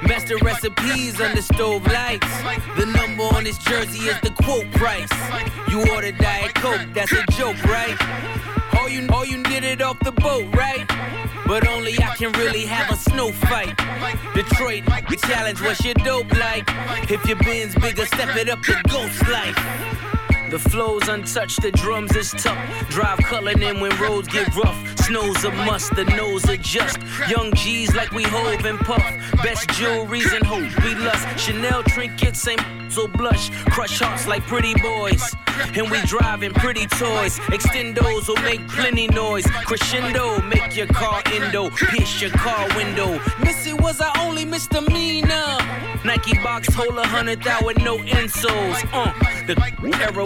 Master 0.07 0.37
recipes 0.37 1.19
under 1.19 1.41
stove 1.41 1.85
lights. 1.87 2.31
The 2.77 2.85
number 2.85 3.23
on 3.35 3.43
this 3.43 3.57
jersey 3.57 4.07
is 4.07 4.17
the 4.21 4.29
quote 4.29 4.71
price. 4.71 5.11
You 5.67 5.81
order 5.91 6.13
Diet 6.13 6.55
Coke, 6.55 6.87
that's 6.93 7.11
a 7.11 7.25
joke, 7.33 7.61
right? 7.65 7.97
You, 8.91 9.07
all 9.13 9.23
you 9.23 9.41
did 9.43 9.63
it 9.63 9.81
off 9.81 9.97
the 9.99 10.11
boat, 10.11 10.53
right? 10.53 10.85
But 11.47 11.65
only 11.65 11.93
I 12.03 12.13
can 12.17 12.33
really 12.33 12.65
have 12.65 12.91
a 12.91 12.97
snow 12.97 13.31
fight. 13.31 13.77
Detroit, 14.33 14.83
the 15.09 15.15
challenge, 15.15 15.61
what's 15.61 15.83
your 15.85 15.93
dope 15.93 16.31
like? 16.37 16.65
If 17.09 17.25
your 17.25 17.37
bin's 17.37 17.73
bigger, 17.75 18.05
step 18.05 18.35
it 18.35 18.49
up 18.49 18.61
to 18.63 18.81
ghost 18.89 19.27
life. 19.29 20.20
The 20.51 20.59
flow's 20.59 21.07
untouched, 21.07 21.61
the 21.61 21.71
drums 21.71 22.13
is 22.13 22.31
tough. 22.31 22.59
Drive 22.89 23.19
culling 23.19 23.61
in 23.61 23.79
when 23.79 23.97
roads 24.01 24.27
get 24.27 24.53
rough. 24.53 24.77
Snow's 24.99 25.45
a 25.45 25.51
must, 25.51 25.95
the 25.95 26.03
nose 26.03 26.43
adjust. 26.49 26.99
Young 27.29 27.53
G's 27.53 27.95
like 27.95 28.11
we 28.11 28.23
hove 28.23 28.65
and 28.65 28.77
puff. 28.79 29.01
Best 29.41 29.69
jewelries 29.69 30.35
and 30.35 30.45
hope 30.45 30.83
we 30.83 30.93
lust. 30.95 31.25
Chanel 31.39 31.83
trinkets 31.83 32.45
ain't 32.49 32.61
so 32.89 33.07
blush. 33.07 33.49
Crush 33.67 33.97
hearts 33.99 34.27
like 34.27 34.43
pretty 34.43 34.73
boys. 34.81 35.23
And 35.73 35.89
we 35.89 36.01
driving 36.01 36.53
pretty 36.53 36.85
toys. 36.85 37.39
Extendos 37.47 38.27
will 38.27 38.43
make 38.43 38.67
plenty 38.67 39.07
noise. 39.07 39.45
Crescendo, 39.65 40.41
make 40.41 40.75
your 40.75 40.87
car 40.87 41.21
endo. 41.27 41.69
Pierce 41.69 42.21
your 42.21 42.31
car 42.31 42.67
window. 42.75 43.21
Missy 43.39 43.71
was 43.71 44.01
our 44.01 44.11
only 44.17 44.43
misdemeanor. 44.43 45.57
Nike 46.03 46.33
box 46.43 46.73
hold 46.73 46.97
a 46.97 47.07
hundred 47.07 47.41
thou 47.43 47.59
with 47.63 47.77
no 47.77 47.99
insoles. 47.99 48.83
Uh, 48.91 49.13
the 49.45 49.55
era 50.01 50.25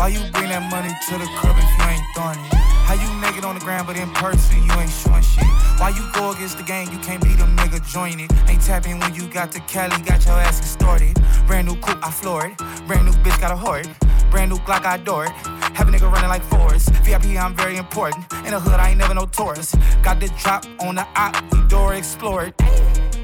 Why 0.00 0.08
you 0.08 0.20
bring 0.32 0.48
that 0.48 0.62
money 0.70 0.88
to 1.08 1.18
the 1.18 1.26
club 1.36 1.56
if 1.58 1.78
you 1.78 1.84
ain't 1.84 2.04
throwing 2.14 2.46
it? 2.46 2.49
Naked 3.40 3.48
on 3.48 3.58
the 3.58 3.64
ground, 3.64 3.86
but 3.86 3.96
in 3.96 4.10
person 4.10 4.62
you 4.62 4.72
ain't 4.72 4.90
showing 4.90 5.22
shit. 5.22 5.46
Why 5.78 5.94
you 5.96 6.04
go 6.12 6.32
against 6.32 6.58
the 6.58 6.62
game, 6.62 6.92
you 6.92 6.98
can't 6.98 7.22
be 7.22 7.34
them 7.36 7.56
nigga 7.56 7.80
join 7.90 8.20
it. 8.20 8.30
Ain't 8.50 8.60
tapping 8.60 8.98
when 8.98 9.14
you 9.14 9.26
got 9.28 9.50
the 9.50 9.60
Cali, 9.60 9.96
got 10.02 10.26
your 10.26 10.34
ass 10.34 10.60
extorted. 10.60 11.18
Brand 11.46 11.66
new 11.66 11.74
coupe, 11.76 12.04
I 12.04 12.10
floor 12.10 12.48
it. 12.48 12.58
Brand 12.86 13.06
new 13.06 13.12
bitch, 13.12 13.40
got 13.40 13.50
a 13.50 13.56
hoard. 13.56 13.88
Brand 14.30 14.50
new 14.50 14.58
Glock, 14.58 14.84
I 14.84 14.96
adore 14.96 15.24
it. 15.24 15.32
Have 15.74 15.88
a 15.88 15.90
nigga 15.90 16.12
running 16.12 16.28
like 16.28 16.42
Forrest. 16.42 16.90
VIP, 17.02 17.40
I'm 17.40 17.54
very 17.54 17.78
important. 17.78 18.30
In 18.44 18.50
the 18.50 18.60
hood, 18.60 18.78
I 18.78 18.90
ain't 18.90 18.98
never 18.98 19.14
no 19.14 19.24
tourist. 19.24 19.74
Got 20.02 20.20
the 20.20 20.28
drop 20.42 20.66
on 20.80 20.96
the 20.96 21.06
op, 21.16 21.34
door 21.70 21.94
explored. 21.94 22.52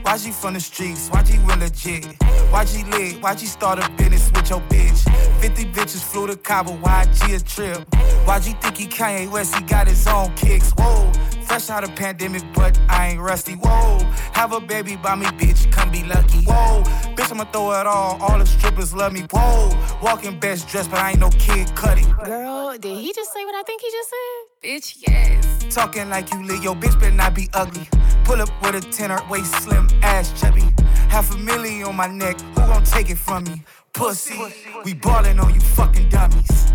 YG 0.07 0.33
from 0.33 0.55
the 0.55 0.61
streets, 0.61 1.11
YG 1.11 1.45
real 1.49 1.59
legit. 1.59 2.05
YG 2.05 2.89
lit, 2.93 3.21
YG 3.21 3.47
start 3.47 3.81
a 3.81 3.91
business 3.97 4.31
with 4.31 4.49
your 4.49 4.61
bitch. 4.61 5.03
50 5.41 5.65
bitches 5.73 6.01
flew 6.01 6.29
to 6.29 6.37
Cabo, 6.37 6.77
YG 6.77 7.35
a 7.35 7.43
trip. 7.43 7.85
Why 8.25 8.39
YG 8.39 8.63
think 8.63 8.77
he 8.77 8.87
Kanye 8.87 9.29
West, 9.29 9.57
he 9.57 9.65
got 9.65 9.89
his 9.89 10.07
own 10.07 10.33
kicks. 10.37 10.71
Whoa, 10.79 11.11
fresh 11.43 11.71
out 11.71 11.83
of 11.83 11.93
pandemic, 11.97 12.45
but 12.55 12.79
I 12.89 13.09
ain't 13.09 13.21
rusty. 13.21 13.55
Whoa, 13.55 13.99
have 14.33 14.53
a 14.53 14.61
baby 14.61 14.95
by 14.95 15.17
me, 15.17 15.27
bitch, 15.27 15.73
come 15.73 15.91
be 15.91 16.05
lucky. 16.05 16.45
Whoa, 16.45 16.85
bitch, 17.17 17.33
I'ma 17.33 17.45
throw 17.47 17.73
it 17.73 17.89
all, 17.89 18.23
all 18.23 18.39
the 18.39 18.47
strippers 18.47 18.95
love 18.95 19.13
me. 19.13 19.27
Whoa, 19.33 19.99
walking 20.01 20.39
best 20.39 20.69
dressed, 20.69 20.89
but 20.89 21.01
I 21.01 21.11
ain't 21.11 21.19
no 21.19 21.31
kid 21.31 21.75
cutting. 21.75 22.09
Girl, 22.25 22.79
did 22.79 22.97
he 22.97 23.13
just 23.13 23.33
say 23.33 23.45
what 23.45 23.57
I 23.57 23.65
think 23.65 23.83
he 23.83 23.91
just 23.91 24.11
said? 24.11 24.71
Bitch, 24.71 24.97
yes. 25.09 25.75
Talking 25.75 26.09
like 26.11 26.33
you 26.33 26.45
lit, 26.45 26.63
your 26.63 26.77
bitch 26.77 26.97
better 27.01 27.11
not 27.11 27.35
be 27.35 27.49
ugly. 27.53 27.89
Pull 28.27 28.43
up 28.43 28.51
with 28.61 28.75
a 28.75 28.81
tenor, 28.81 29.21
waist 29.31 29.55
slim, 29.63 29.87
ass 30.03 30.33
chubby. 30.41 30.65
Half 31.09 31.33
a 31.33 31.39
million 31.39 31.87
on 31.87 31.95
my 31.95 32.09
neck, 32.09 32.41
who 32.41 32.55
gon' 32.57 32.83
take 32.83 33.09
it 33.09 33.19
from 33.19 33.45
me? 33.45 33.63
Pussy, 33.95 34.37
we 34.85 34.95
ballin' 34.95 35.39
on 35.39 35.55
you 35.55 35.61
fucking 35.61 36.09
dummies. 36.09 36.73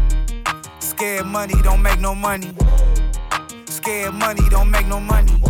Scared 0.79 1.25
money 1.25 1.55
don't 1.61 1.81
make 1.81 1.99
no 1.99 2.15
money. 2.15 2.55
Scared 3.65 4.13
money 4.13 4.47
don't 4.49 4.71
make 4.71 4.87
no 4.87 5.01
money. 5.01 5.43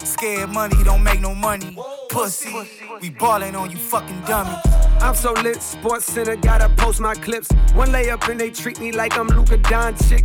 Scared 0.00 0.50
money 0.50 0.82
don't 0.82 1.04
make 1.04 1.20
no 1.20 1.32
money. 1.32 1.78
Pussy, 2.08 2.52
we 3.00 3.10
ballin' 3.10 3.54
on 3.54 3.70
you 3.70 3.76
fucking 3.76 4.20
dummies. 4.22 4.58
I'm 5.00 5.14
so 5.14 5.32
lit, 5.32 5.62
Sports 5.62 6.06
Center, 6.06 6.34
gotta 6.34 6.68
post 6.70 6.98
my 6.98 7.14
clips. 7.14 7.48
One 7.74 7.90
layup 7.90 8.28
and 8.28 8.40
they 8.40 8.50
treat 8.50 8.80
me 8.80 8.90
like 8.90 9.16
I'm 9.16 9.28
Luka 9.28 9.58
Doncic. 9.58 10.24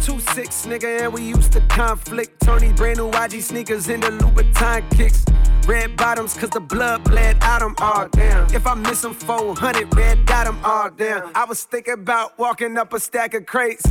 Two 0.00 0.20
six, 0.20 0.64
nigga, 0.66 1.02
and 1.02 1.12
we 1.12 1.22
used 1.22 1.52
to 1.52 1.60
conflict. 1.68 2.40
Tony 2.40 2.72
brand 2.72 2.98
new 2.98 3.10
YG 3.10 3.42
sneakers 3.42 3.88
in 3.88 4.00
the 4.00 4.08
Louboutin 4.08 4.88
kicks. 4.96 5.24
Red 5.66 5.96
bottoms, 5.96 6.34
cause 6.34 6.50
the 6.50 6.60
blood 6.60 7.04
bled 7.04 7.36
out 7.42 7.62
'em 7.62 7.74
all 7.78 8.08
damn. 8.08 8.46
If 8.54 8.66
I 8.66 8.74
miss 8.74 9.04
'em 9.04 9.12
400, 9.14 9.94
red 9.94 10.24
dot 10.24 10.46
'em 10.46 10.58
all 10.64 10.88
damn. 10.90 11.30
I 11.34 11.44
was 11.44 11.62
thinking 11.64 11.94
about 11.94 12.38
walking 12.38 12.78
up 12.78 12.92
a 12.94 13.00
stack 13.00 13.34
of 13.34 13.44
crates. 13.44 13.84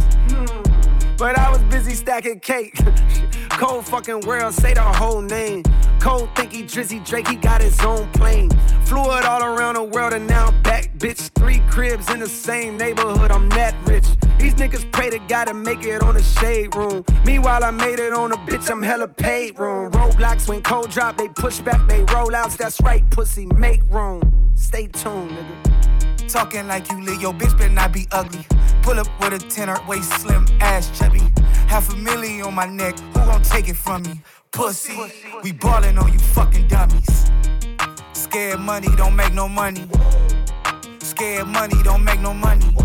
But 1.18 1.38
I 1.38 1.50
was 1.52 1.60
busy 1.70 1.94
stacking 1.94 2.40
cake. 2.40 2.76
Cold 3.58 3.88
fucking 3.88 4.20
world, 4.28 4.54
say 4.54 4.76
the 4.76 4.84
whole 4.84 5.20
name. 5.20 5.64
Cold 6.00 6.30
thinky 6.36 6.64
Drizzy 6.64 7.04
Drake, 7.04 7.28
he 7.28 7.36
got 7.36 7.60
his 7.60 7.80
own 7.80 8.08
plane. 8.12 8.52
Flew 8.86 9.02
it 9.18 9.26
all 9.26 9.44
around 9.44 9.74
the 9.74 9.84
world 9.84 10.14
and 10.14 10.28
now 10.28 10.52
back, 10.62 10.92
bitch. 11.00 11.32
Three 11.34 11.60
cribs 11.72 12.08
in 12.12 12.20
the 12.20 12.30
same 12.30 12.78
neighborhood, 12.78 13.32
I'm 13.32 13.50
that 13.50 13.74
rich. 13.88 14.06
These 14.38 14.54
niggas 14.54 14.92
pray 14.92 15.10
to 15.10 15.18
God 15.28 15.46
to 15.46 15.56
make 15.56 15.84
it 15.84 16.04
on 16.04 16.14
the 16.14 16.22
shade 16.22 16.76
room. 16.76 17.04
Meanwhile, 17.26 17.64
I 17.64 17.72
made 17.72 17.98
it 17.98 18.14
on 18.14 18.32
a 18.32 18.38
bitch, 18.38 18.70
I'm 18.70 18.84
hella 18.84 19.08
paid 19.08 19.58
room. 19.58 19.92
Roadblocks 19.92 20.48
when 20.48 20.62
cold 20.62 20.92
drop, 20.92 21.18
they 21.18 21.28
push 21.28 21.58
back, 21.58 21.82
they 21.88 22.04
roll 22.14 22.36
outs. 22.36 22.58
That's 22.58 22.80
right, 22.82 23.10
pussy, 23.10 23.48
make 23.48 23.82
room. 23.90 24.22
Stay 24.54 24.86
tuned, 24.86 25.32
nigga. 25.32 25.67
Talking 26.28 26.68
like 26.68 26.92
you 26.92 27.02
lit, 27.02 27.22
your 27.22 27.34
bitch 27.34 27.58
better 27.58 27.70
not 27.70 27.94
be 27.94 28.06
ugly. 28.12 28.46
Pull 28.82 29.00
up 29.00 29.08
with 29.22 29.34
a 29.34 29.40
tenor, 29.50 29.78
waist 29.88 30.12
slim, 30.22 30.46
ass 30.60 30.98
chubby. 30.98 31.22
Half 31.68 31.94
a 31.94 31.96
million 31.96 32.46
on 32.46 32.54
my 32.54 32.66
neck, 32.66 33.00
who 33.00 33.14
gon' 33.14 33.42
take 33.44 33.70
it 33.70 33.78
from 33.78 34.04
me? 34.04 34.22
Pussy, 34.52 34.98
we 35.42 35.54
ballin' 35.54 35.98
on 35.98 36.12
you 36.12 36.20
fucking 36.20 36.68
dummies. 36.68 37.32
Scared 38.12 38.60
money 38.60 38.90
don't 38.98 39.16
make 39.16 39.34
no 39.34 39.48
money. 39.48 39.88
Scared 41.00 41.48
money 41.48 41.82
don't 41.84 42.04
make 42.04 42.20
no 42.20 42.34
money. 42.34 42.76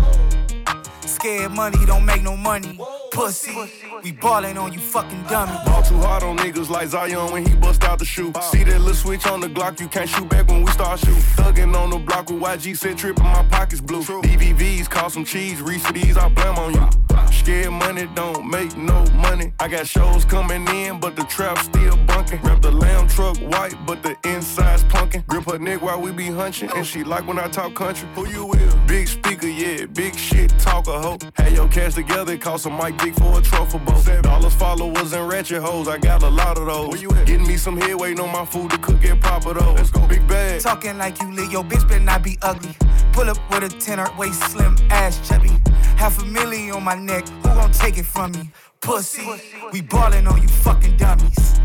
Scared 1.23 1.53
money 1.53 1.85
don't 1.85 2.03
make 2.03 2.21
no 2.21 2.35
money. 2.35 2.77
Pussy, 3.13 3.55
we 4.03 4.11
ballin' 4.11 4.57
on 4.57 4.73
you 4.73 4.79
fucking 4.79 5.23
dummies. 5.29 5.55
Ball 5.65 5.81
too 5.81 5.95
hard 5.99 6.21
on 6.21 6.37
niggas 6.37 6.69
like 6.69 6.89
Zion 6.89 7.31
when 7.31 7.45
he 7.45 7.55
bust 7.55 7.81
out 7.85 7.99
the 7.99 8.03
shoe. 8.03 8.33
See 8.51 8.65
that 8.65 8.81
little 8.81 8.93
switch 8.93 9.25
on 9.25 9.39
the 9.39 9.47
Glock, 9.47 9.79
you 9.79 9.87
can't 9.87 10.09
shoot 10.09 10.27
back 10.27 10.49
when 10.49 10.63
we 10.63 10.71
start 10.71 10.99
shoot. 10.99 11.15
Thuggin' 11.37 11.73
on 11.77 11.91
the 11.91 11.97
block 11.99 12.29
with 12.29 12.41
YG 12.41 12.75
said 12.75 12.97
trippin', 12.97 13.23
my 13.23 13.41
pockets 13.43 13.79
blue. 13.79 14.03
DVVs 14.03 14.89
cost 14.89 15.13
some 15.13 15.23
cheese, 15.23 15.61
Reese 15.61 15.85
for 15.85 15.93
these, 15.93 16.17
I 16.17 16.27
blame 16.27 16.57
on 16.57 16.73
you. 16.73 16.89
Scared 17.31 17.71
money 17.71 18.09
don't 18.15 18.49
make 18.49 18.75
no 18.75 19.05
money. 19.13 19.53
I 19.59 19.67
got 19.67 19.87
shows 19.87 20.25
coming 20.25 20.67
in, 20.67 20.99
but 20.99 21.15
the 21.15 21.23
trap 21.23 21.57
still 21.59 21.95
bunkin'. 22.05 22.39
Wrap 22.41 22.61
the 22.61 22.71
lamb 22.71 23.07
truck 23.07 23.37
white, 23.37 23.75
but 23.85 24.03
the 24.03 24.15
inside's 24.23 24.83
punkin'. 24.85 25.23
Grip 25.27 25.45
her 25.45 25.59
neck 25.59 25.81
while 25.81 26.01
we 26.01 26.11
be 26.11 26.27
hunchin', 26.27 26.75
and 26.75 26.85
she 26.85 27.03
like 27.03 27.27
when 27.27 27.39
I 27.39 27.47
talk 27.47 27.75
country. 27.75 28.09
Who 28.15 28.27
you 28.27 28.45
with? 28.45 28.87
Big 28.87 29.07
speaker, 29.07 29.47
yeah, 29.47 29.85
big 29.85 30.15
shit, 30.17 30.57
talk 30.59 30.87
a 30.87 30.99
hoe. 31.13 31.31
Had 31.35 31.53
your 31.53 31.67
cash 31.67 31.93
together, 31.93 32.37
cost 32.37 32.65
a 32.65 32.69
mic 32.69 32.97
dick 32.97 33.13
for 33.15 33.39
a 33.39 33.41
truffle 33.41 33.79
boat. 33.79 33.97
Seven 33.97 34.23
dollars 34.23 34.53
followers 34.53 35.13
and 35.13 35.27
ratchet 35.27 35.61
hoes, 35.61 35.87
I 35.87 35.97
got 35.97 36.23
a 36.23 36.29
lot 36.29 36.57
of 36.57 36.67
those. 36.67 36.89
Where 36.89 36.99
you 36.99 37.11
at? 37.11 37.27
Getting 37.27 37.47
me 37.47 37.57
some 37.57 37.77
head, 37.77 37.95
waiting 37.95 38.19
on 38.19 38.31
my 38.31 38.45
food 38.45 38.71
to 38.71 38.77
cook 38.77 39.03
it 39.03 39.19
proper 39.21 39.53
though. 39.53 39.73
Let's 39.73 39.89
go, 39.89 40.05
big 40.07 40.27
bag. 40.27 40.61
Talking 40.61 40.97
like 40.97 41.21
you 41.21 41.31
lit, 41.31 41.51
your 41.51 41.63
bitch 41.63 41.87
better 41.87 42.03
not 42.03 42.23
be 42.23 42.37
ugly. 42.41 42.75
Pull 43.13 43.29
up 43.29 43.37
with 43.51 43.63
a 43.63 43.79
tenor, 43.79 44.07
waist 44.17 44.41
slim, 44.51 44.75
ass 44.89 45.27
chubby. 45.27 45.51
Half 45.97 46.21
a 46.21 46.25
million 46.25 46.71
on 46.75 46.83
my 46.83 46.95
neck, 46.95 47.27
who 47.27 47.49
gon' 47.49 47.71
take 47.71 47.97
it 47.97 48.05
from 48.05 48.31
me? 48.31 48.49
Pussy, 48.81 49.25
we 49.71 49.81
ballin' 49.81 50.27
on 50.27 50.41
you 50.41 50.47
fucking 50.47 50.97
dummies. 50.97 51.59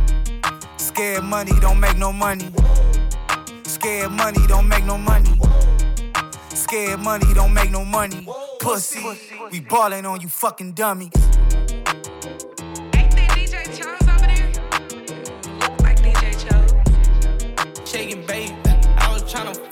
Scared 0.77 1.25
money 1.25 1.53
don't 1.61 1.81
make 1.81 1.97
no 1.97 2.13
money. 2.13 2.53
Scared 3.65 4.13
money 4.13 4.47
don't 4.47 4.69
make 4.69 4.85
no 4.85 4.99
money. 4.99 5.41
Scared 6.51 7.01
money 7.01 7.27
don't 7.35 7.53
make 7.53 7.71
no 7.71 7.85
money. 7.85 8.27
Pussy, 8.69 9.01
we 9.51 9.61
ballin' 9.61 10.05
on 10.05 10.21
you 10.21 10.29
fucking 10.29 10.73
dummies. 10.73 11.09
Ain't 11.15 11.25
that 13.17 13.31
DJ 13.35 13.65
Charles 13.75 14.03
over 14.03 14.27
there? 14.27 14.53
Like 15.81 15.99
DJ 16.03 16.37
Charles. 16.47 16.75
Shaking, 17.91 18.27
babe. 18.27 18.55
I 18.99 19.11
was 19.11 19.23
tryna 19.23 19.68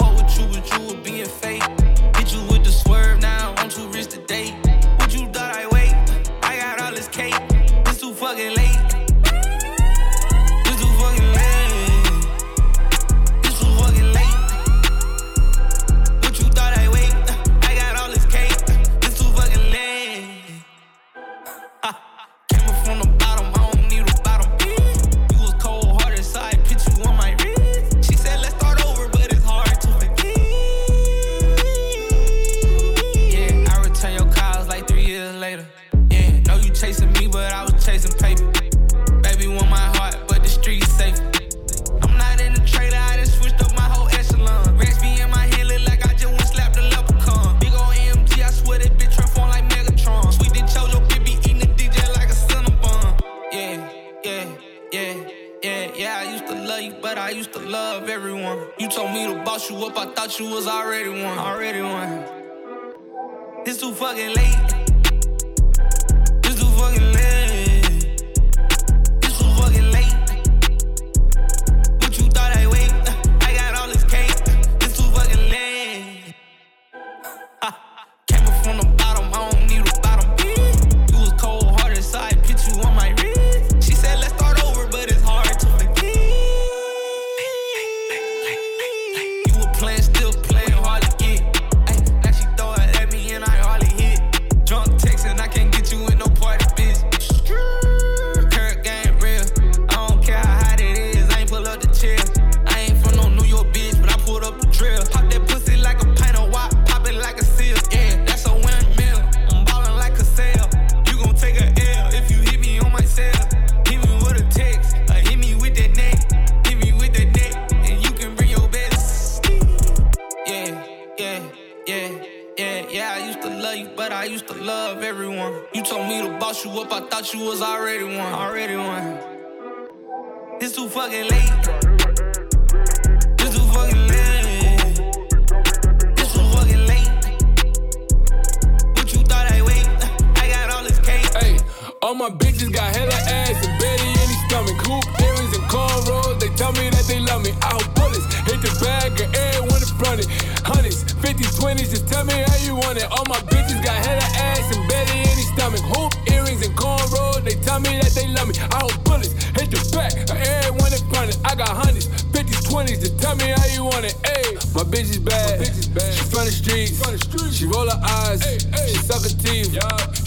20s, 151.56 151.90
just 151.90 152.08
tell 152.08 152.24
me 152.24 152.34
how 152.34 152.56
you 152.64 152.76
want 152.76 152.98
it. 152.98 153.08
All 153.10 153.24
my 153.28 153.40
bitches 153.48 153.82
got 153.82 153.96
hella 154.04 154.28
ass 154.36 154.76
and 154.76 154.86
Betty 154.88 155.18
in 155.18 155.36
his 155.40 155.48
stomach. 155.56 155.80
Hoop 155.80 156.12
earrings 156.30 156.64
and 156.64 156.76
cornrows, 156.76 157.42
they 157.44 157.56
tell 157.64 157.80
me 157.80 157.98
that 158.00 158.12
they 158.12 158.28
love 158.28 158.48
me. 158.48 158.54
I 158.60 158.78
hope 158.84 158.96
bullets 159.04 159.32
hit 159.56 159.70
the 159.72 159.80
back 159.94 160.12
of 160.28 160.36
everyone 160.36 160.92
in 160.92 161.02
front 161.08 161.34
of 161.34 161.44
I 161.44 161.54
got 161.54 161.68
hundreds, 161.68 162.08
50s, 162.32 162.68
20s, 162.68 163.00
just 163.00 163.18
tell 163.18 163.36
me 163.36 163.48
how 163.56 163.66
you 163.72 163.84
want 163.84 164.04
it. 164.04 164.14
Ayy, 164.22 164.74
my 164.74 164.84
bitch 164.84 165.08
is 165.10 165.18
bad. 165.18 165.64
She 165.64 166.24
from 166.28 166.44
the 166.44 166.52
streets. 166.52 167.56
She 167.56 167.64
roll 167.64 167.88
her 167.88 168.00
eyes. 168.04 168.44
She 168.44 168.98
suck 169.00 169.22
her 169.22 169.32
teeth. 169.32 169.72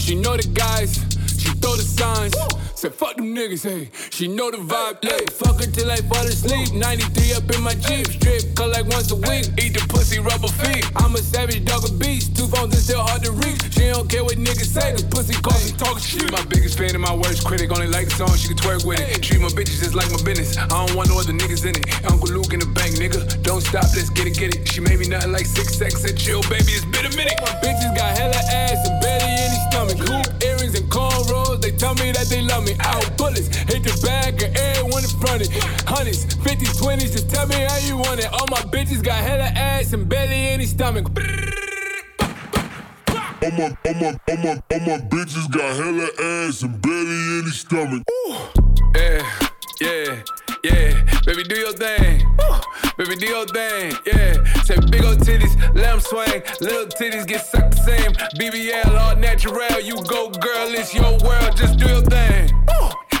She 0.00 0.16
know 0.16 0.36
the 0.36 0.48
guys. 0.52 0.98
She 1.38 1.50
throw 1.62 1.76
the 1.76 1.82
signs. 1.82 2.34
Fuck 2.34 2.49
them 3.34 3.42
niggas, 3.42 3.64
hey. 3.64 3.90
She 4.10 4.28
know 4.28 4.50
the 4.50 4.58
vibe, 4.58 5.02
hey. 5.02 5.24
Fuck 5.32 5.60
her 5.60 5.70
till 5.70 5.90
I 5.90 5.96
fall 6.08 6.24
asleep. 6.26 6.72
93 6.74 7.32
up 7.34 7.50
in 7.50 7.62
my 7.62 7.74
Jeep. 7.74 8.06
Strip, 8.06 8.54
cut 8.54 8.70
like 8.70 8.86
once 8.86 9.10
a 9.10 9.16
week. 9.16 9.46
Eat 9.58 9.74
the 9.74 9.84
pussy, 9.88 10.18
rubber 10.18 10.48
feet. 10.48 10.84
I'm 10.96 11.14
a 11.14 11.18
savage 11.18 11.64
dog 11.64 11.88
a 11.88 11.92
beast. 11.92 12.36
Two 12.36 12.46
phones 12.46 12.74
and 12.74 12.82
still 12.82 13.02
hard 13.02 13.22
to 13.24 13.32
reach. 13.32 13.60
She 13.74 13.88
don't 13.88 14.08
care 14.08 14.24
what 14.24 14.36
niggas 14.36 14.70
say. 14.70 14.92
Cause 14.92 15.04
pussy 15.04 15.34
calls 15.42 15.64
me 15.64 15.76
talking 15.76 16.02
shit. 16.02 16.30
My 16.32 16.44
biggest 16.44 16.78
fan 16.78 16.94
and 16.94 17.02
my 17.02 17.14
worst 17.14 17.44
critic. 17.46 17.70
Only 17.70 17.88
like 17.88 18.08
the 18.08 18.14
song, 18.14 18.34
she 18.36 18.48
can 18.48 18.56
twerk 18.56 18.84
with 18.84 19.00
it. 19.00 19.22
Treat 19.22 19.40
my 19.40 19.48
bitches 19.48 19.80
just 19.80 19.94
like 19.94 20.10
my 20.10 20.22
business. 20.22 20.56
I 20.56 20.66
don't 20.68 20.94
want 20.94 21.08
no 21.08 21.18
other 21.18 21.32
niggas 21.32 21.64
in 21.66 21.76
it. 21.76 21.86
Uncle 22.10 22.30
Luke 22.30 22.52
in 22.52 22.60
the 22.60 22.70
bank, 22.72 22.96
nigga. 22.96 23.20
Don't 23.42 23.62
stop, 23.62 23.86
let's 23.94 24.10
get 24.10 24.26
it, 24.26 24.36
get 24.36 24.54
it. 24.54 24.68
She 24.68 24.80
made 24.80 24.98
me 24.98 25.06
nothing 25.08 25.32
like 25.32 25.46
six 25.46 25.76
sex 25.76 26.04
and 26.04 26.16
chill, 26.18 26.42
baby. 26.48 26.72
It's 26.72 26.84
been 26.84 27.06
a 27.06 27.14
minute. 27.14 27.38
My 27.42 27.54
bitches 27.62 27.94
got 27.94 28.16
hella 28.16 28.40
ass 28.50 28.80
and 28.88 29.00
Betty 29.00 29.28
in 29.28 29.50
his 29.50 29.62
stomach. 29.70 30.39
Tell 31.80 31.94
me 31.94 32.12
that 32.12 32.26
they 32.28 32.42
love 32.42 32.64
me. 32.64 32.74
Out 32.80 33.16
bullets, 33.16 33.48
hit 33.48 33.82
the 33.82 33.98
bag 34.04 34.42
of 34.42 34.54
everyone 34.54 35.02
in 35.02 35.10
front 35.18 35.40
of 35.40 35.48
Hundreds, 35.88 36.26
50s, 36.26 36.76
20s, 36.76 37.12
just 37.12 37.30
tell 37.30 37.46
me 37.46 37.56
how 37.56 37.78
you 37.78 37.96
want 37.96 38.20
it. 38.20 38.26
All 38.26 38.46
my 38.50 38.60
bitches 38.68 39.02
got 39.02 39.16
hella 39.16 39.44
ass 39.56 39.94
and 39.94 40.06
belly 40.06 40.48
in 40.52 40.60
his 40.60 40.70
stomach. 40.70 41.06
All 43.42 43.50
my, 43.52 43.74
all 43.86 43.94
my, 43.94 44.20
all 44.28 44.36
my, 44.36 44.62
all 44.70 44.80
my 44.80 44.98
bitches 45.08 45.50
got 45.50 45.74
hella 45.76 46.08
ass 46.20 46.62
and 46.62 46.80
belly 46.82 47.38
in 47.38 47.44
his 47.44 47.60
stomach. 47.60 48.02
Yeah, 48.94 49.24
yeah, 49.80 50.22
yeah. 50.64 51.20
Baby, 51.26 51.44
do 51.44 51.56
your 51.56 51.72
thing. 51.72 52.26
Baby, 52.96 53.16
do 53.16 53.26
your 53.26 53.46
thing. 53.46 53.92
Yeah. 54.06 54.44
Say 54.64 54.76
big 54.90 55.04
old 55.04 55.18
titties, 55.20 55.56
let 55.74 55.94
'em 55.94 56.00
swing. 56.00 56.42
Little 56.60 56.86
titties 56.86 57.26
get 57.26 57.44
sucked 57.46 57.76
the 57.76 57.82
same. 57.82 58.12
BBL, 58.38 58.96
all 58.98 59.16
natural. 59.16 59.80
You 59.80 59.96
go, 60.04 60.30
girl, 60.30 60.68
it's 60.74 60.94
your 60.94 61.16
world. 61.24 61.56
Just 61.56 61.78
do 61.78 61.88
your 61.88 62.02
thing. 62.02 62.50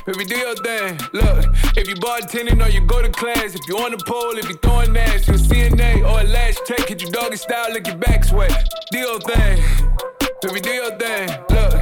Baby, 0.06 0.24
do 0.24 0.36
your 0.36 0.56
thing. 0.56 0.98
Look, 1.12 1.44
if 1.76 1.86
you 1.88 1.94
bartending 1.96 2.64
or 2.64 2.68
you 2.70 2.80
go 2.80 3.00
to 3.02 3.10
class, 3.10 3.54
if 3.54 3.60
you 3.68 3.78
on 3.78 3.92
the 3.92 3.98
pole, 4.06 4.36
if 4.36 4.48
you 4.48 4.56
throwing 4.56 4.96
ass, 4.96 5.28
you 5.28 5.34
a 5.34 5.38
CNA 5.38 6.02
or 6.02 6.20
a 6.20 6.24
lash 6.24 6.56
tech, 6.66 6.88
hit 6.88 7.02
you 7.02 7.10
doggy 7.10 7.36
style, 7.36 7.70
lick 7.72 7.86
your 7.86 7.96
back 7.96 8.24
sweat. 8.24 8.50
Do 8.90 8.98
your 8.98 9.20
thing. 9.20 9.62
Baby, 10.42 10.60
do 10.60 10.70
your 10.70 10.96
thing. 10.98 11.28
Look, 11.50 11.79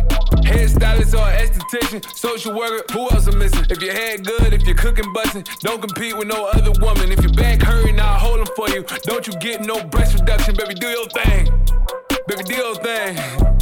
hairstylist 0.49 1.15
or 1.15 1.29
esthetician, 1.43 2.01
social 2.17 2.55
worker, 2.57 2.85
who 2.93 3.09
else 3.11 3.27
I'm 3.27 3.39
missing? 3.39 3.65
If 3.69 3.83
your 3.83 3.93
head 3.93 4.25
good, 4.25 4.53
if 4.53 4.63
you're 4.63 4.77
cooking 4.77 5.13
bustin', 5.13 5.45
don't 5.61 5.81
compete 5.81 6.17
with 6.17 6.29
no 6.29 6.47
other 6.47 6.73
woman. 6.81 7.13
If 7.13 7.23
your 7.23 7.33
back 7.35 7.63
hurting, 7.63 8.01
I'll 8.01 8.19
hold 8.19 8.41
'em 8.41 8.47
for 8.57 8.69
you. 8.71 8.85
Don't 9.05 9.27
you 9.27 9.35
get 9.35 9.61
no 9.63 9.83
breast 9.85 10.15
reduction, 10.15 10.55
baby, 10.57 10.75
do 10.75 10.89
your 10.89 11.07
thing. 11.09 11.53
Baby, 12.27 12.43
do 12.45 12.55
your 12.55 12.75
thing. 12.77 13.58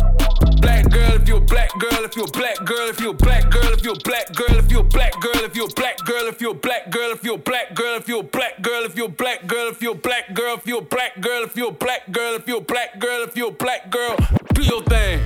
Black 0.66 0.90
girl, 0.90 1.14
if 1.14 1.28
you 1.28 1.36
a 1.36 1.40
black 1.40 1.70
girl, 1.78 2.04
if 2.04 2.16
you 2.16 2.24
a 2.24 2.30
black 2.32 2.56
girl, 2.64 2.88
if 2.88 3.00
you 3.00 3.10
a 3.10 3.14
black 3.14 3.48
girl, 3.52 3.72
if 3.72 3.84
you 3.84 3.92
a 3.92 3.94
black 3.94 4.34
girl, 4.34 4.58
if 4.58 4.72
you 4.72 4.80
a 4.80 4.82
black 4.82 5.20
girl, 5.20 5.44
if 5.44 5.54
you 5.54 5.64
a 5.64 5.68
black 5.68 6.00
girl, 6.00 6.26
if 6.26 6.40
you 6.40 6.50
a 6.50 6.54
black 6.54 6.90
girl, 6.90 7.14
if 7.14 7.24
you 7.24 7.34
a 7.34 7.38
black 7.44 7.76
girl, 7.76 7.78
if 7.86 8.10
you 8.10 8.18
a 8.18 8.22
black 8.24 8.58
girl, 8.66 8.88
if 8.88 9.00
you 9.00 9.04
a 9.12 9.14
black 9.14 9.46
girl, 9.46 9.68
if 9.68 9.80
you 9.80 9.92
a 9.92 9.94
black 9.94 10.34
girl, 10.34 10.58
if 10.58 10.66
you 10.66 10.78
a 10.78 10.82
black 10.82 11.20
girl, 11.20 11.44
if 11.44 11.56
you 11.56 11.68
a 11.68 11.70
black 11.70 12.10
girl, 12.10 12.34
if 12.34 12.48
you 12.48 12.56
a 12.56 12.60
black 12.60 12.98
girl, 12.98 13.22
if 13.22 13.36
you 13.36 13.46
a 13.46 13.52
black 13.52 13.90
girl, 13.90 14.16
do 14.54 14.62
your 14.62 14.82
thing. 14.82 15.20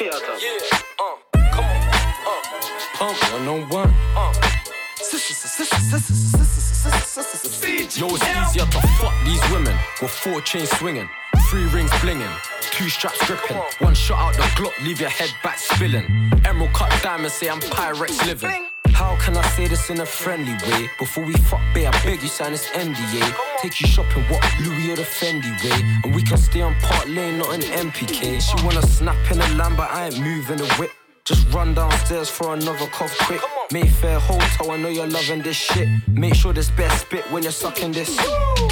Yeah, 0.00 0.10
uh, 0.10 1.16
come 1.50 1.64
on, 1.64 1.88
uh, 2.26 2.42
pump 2.94 3.32
one 3.32 3.48
on 3.48 3.68
one. 3.68 3.92
Yo, 6.84 8.08
it's 8.08 8.26
easier 8.26 8.66
to 8.66 8.80
fuck 8.98 9.14
these 9.24 9.40
women 9.52 9.76
with 10.00 10.10
four 10.10 10.40
chains 10.40 10.68
swinging, 10.70 11.08
three 11.48 11.64
rings 11.66 11.90
blinging, 12.02 12.32
two 12.72 12.88
straps 12.88 13.24
gripping, 13.24 13.56
one 13.78 13.94
shot 13.94 14.18
out 14.18 14.34
the 14.34 14.42
Glock, 14.60 14.76
leave 14.84 15.00
your 15.00 15.10
head 15.10 15.30
back 15.44 15.58
spilling. 15.58 16.06
Emerald 16.44 16.72
cut 16.72 16.90
diamonds, 17.00 17.34
say 17.34 17.48
I'm 17.48 17.60
Pyrex 17.60 18.26
living. 18.26 18.66
How 18.88 19.16
can 19.20 19.36
I 19.36 19.42
say 19.50 19.68
this 19.68 19.90
in 19.90 20.00
a 20.00 20.06
friendly 20.06 20.54
way? 20.68 20.90
Before 20.98 21.24
we 21.24 21.34
fuck, 21.34 21.60
babe, 21.72 21.88
I 21.92 22.04
beg 22.04 22.20
you 22.20 22.28
sign 22.28 22.50
this 22.50 22.66
NDA. 22.70 23.32
Take 23.58 23.80
you 23.80 23.86
shopping, 23.86 24.24
what 24.24 24.42
Louis 24.60 24.90
or 24.92 24.96
the 24.96 25.02
Fendi 25.02 25.52
way? 25.62 26.00
And 26.04 26.14
we 26.14 26.22
can 26.22 26.36
stay 26.36 26.62
on 26.62 26.74
Park 26.80 27.06
Lane, 27.06 27.38
not 27.38 27.54
in 27.54 27.60
MPK. 27.60 28.40
She 28.40 28.66
wanna 28.66 28.82
snap 28.82 29.30
in 29.30 29.40
a 29.40 29.48
lamb, 29.54 29.76
but 29.76 29.88
I 29.90 30.06
ain't 30.06 30.20
moving 30.20 30.56
the 30.56 30.66
whip. 30.78 30.90
Just 31.24 31.54
run 31.54 31.72
downstairs 31.72 32.28
for 32.28 32.54
another 32.54 32.86
cough 32.88 33.16
quick. 33.20 33.40
Mayfair 33.70 34.18
Hotel, 34.18 34.72
I 34.72 34.76
know 34.76 34.88
you're 34.88 35.06
loving 35.06 35.40
this 35.40 35.56
shit. 35.56 35.88
Make 36.08 36.34
sure 36.34 36.52
this 36.52 36.68
best 36.70 37.02
spit 37.02 37.30
when 37.30 37.44
you're 37.44 37.52
sucking 37.52 37.92
this. 37.92 38.18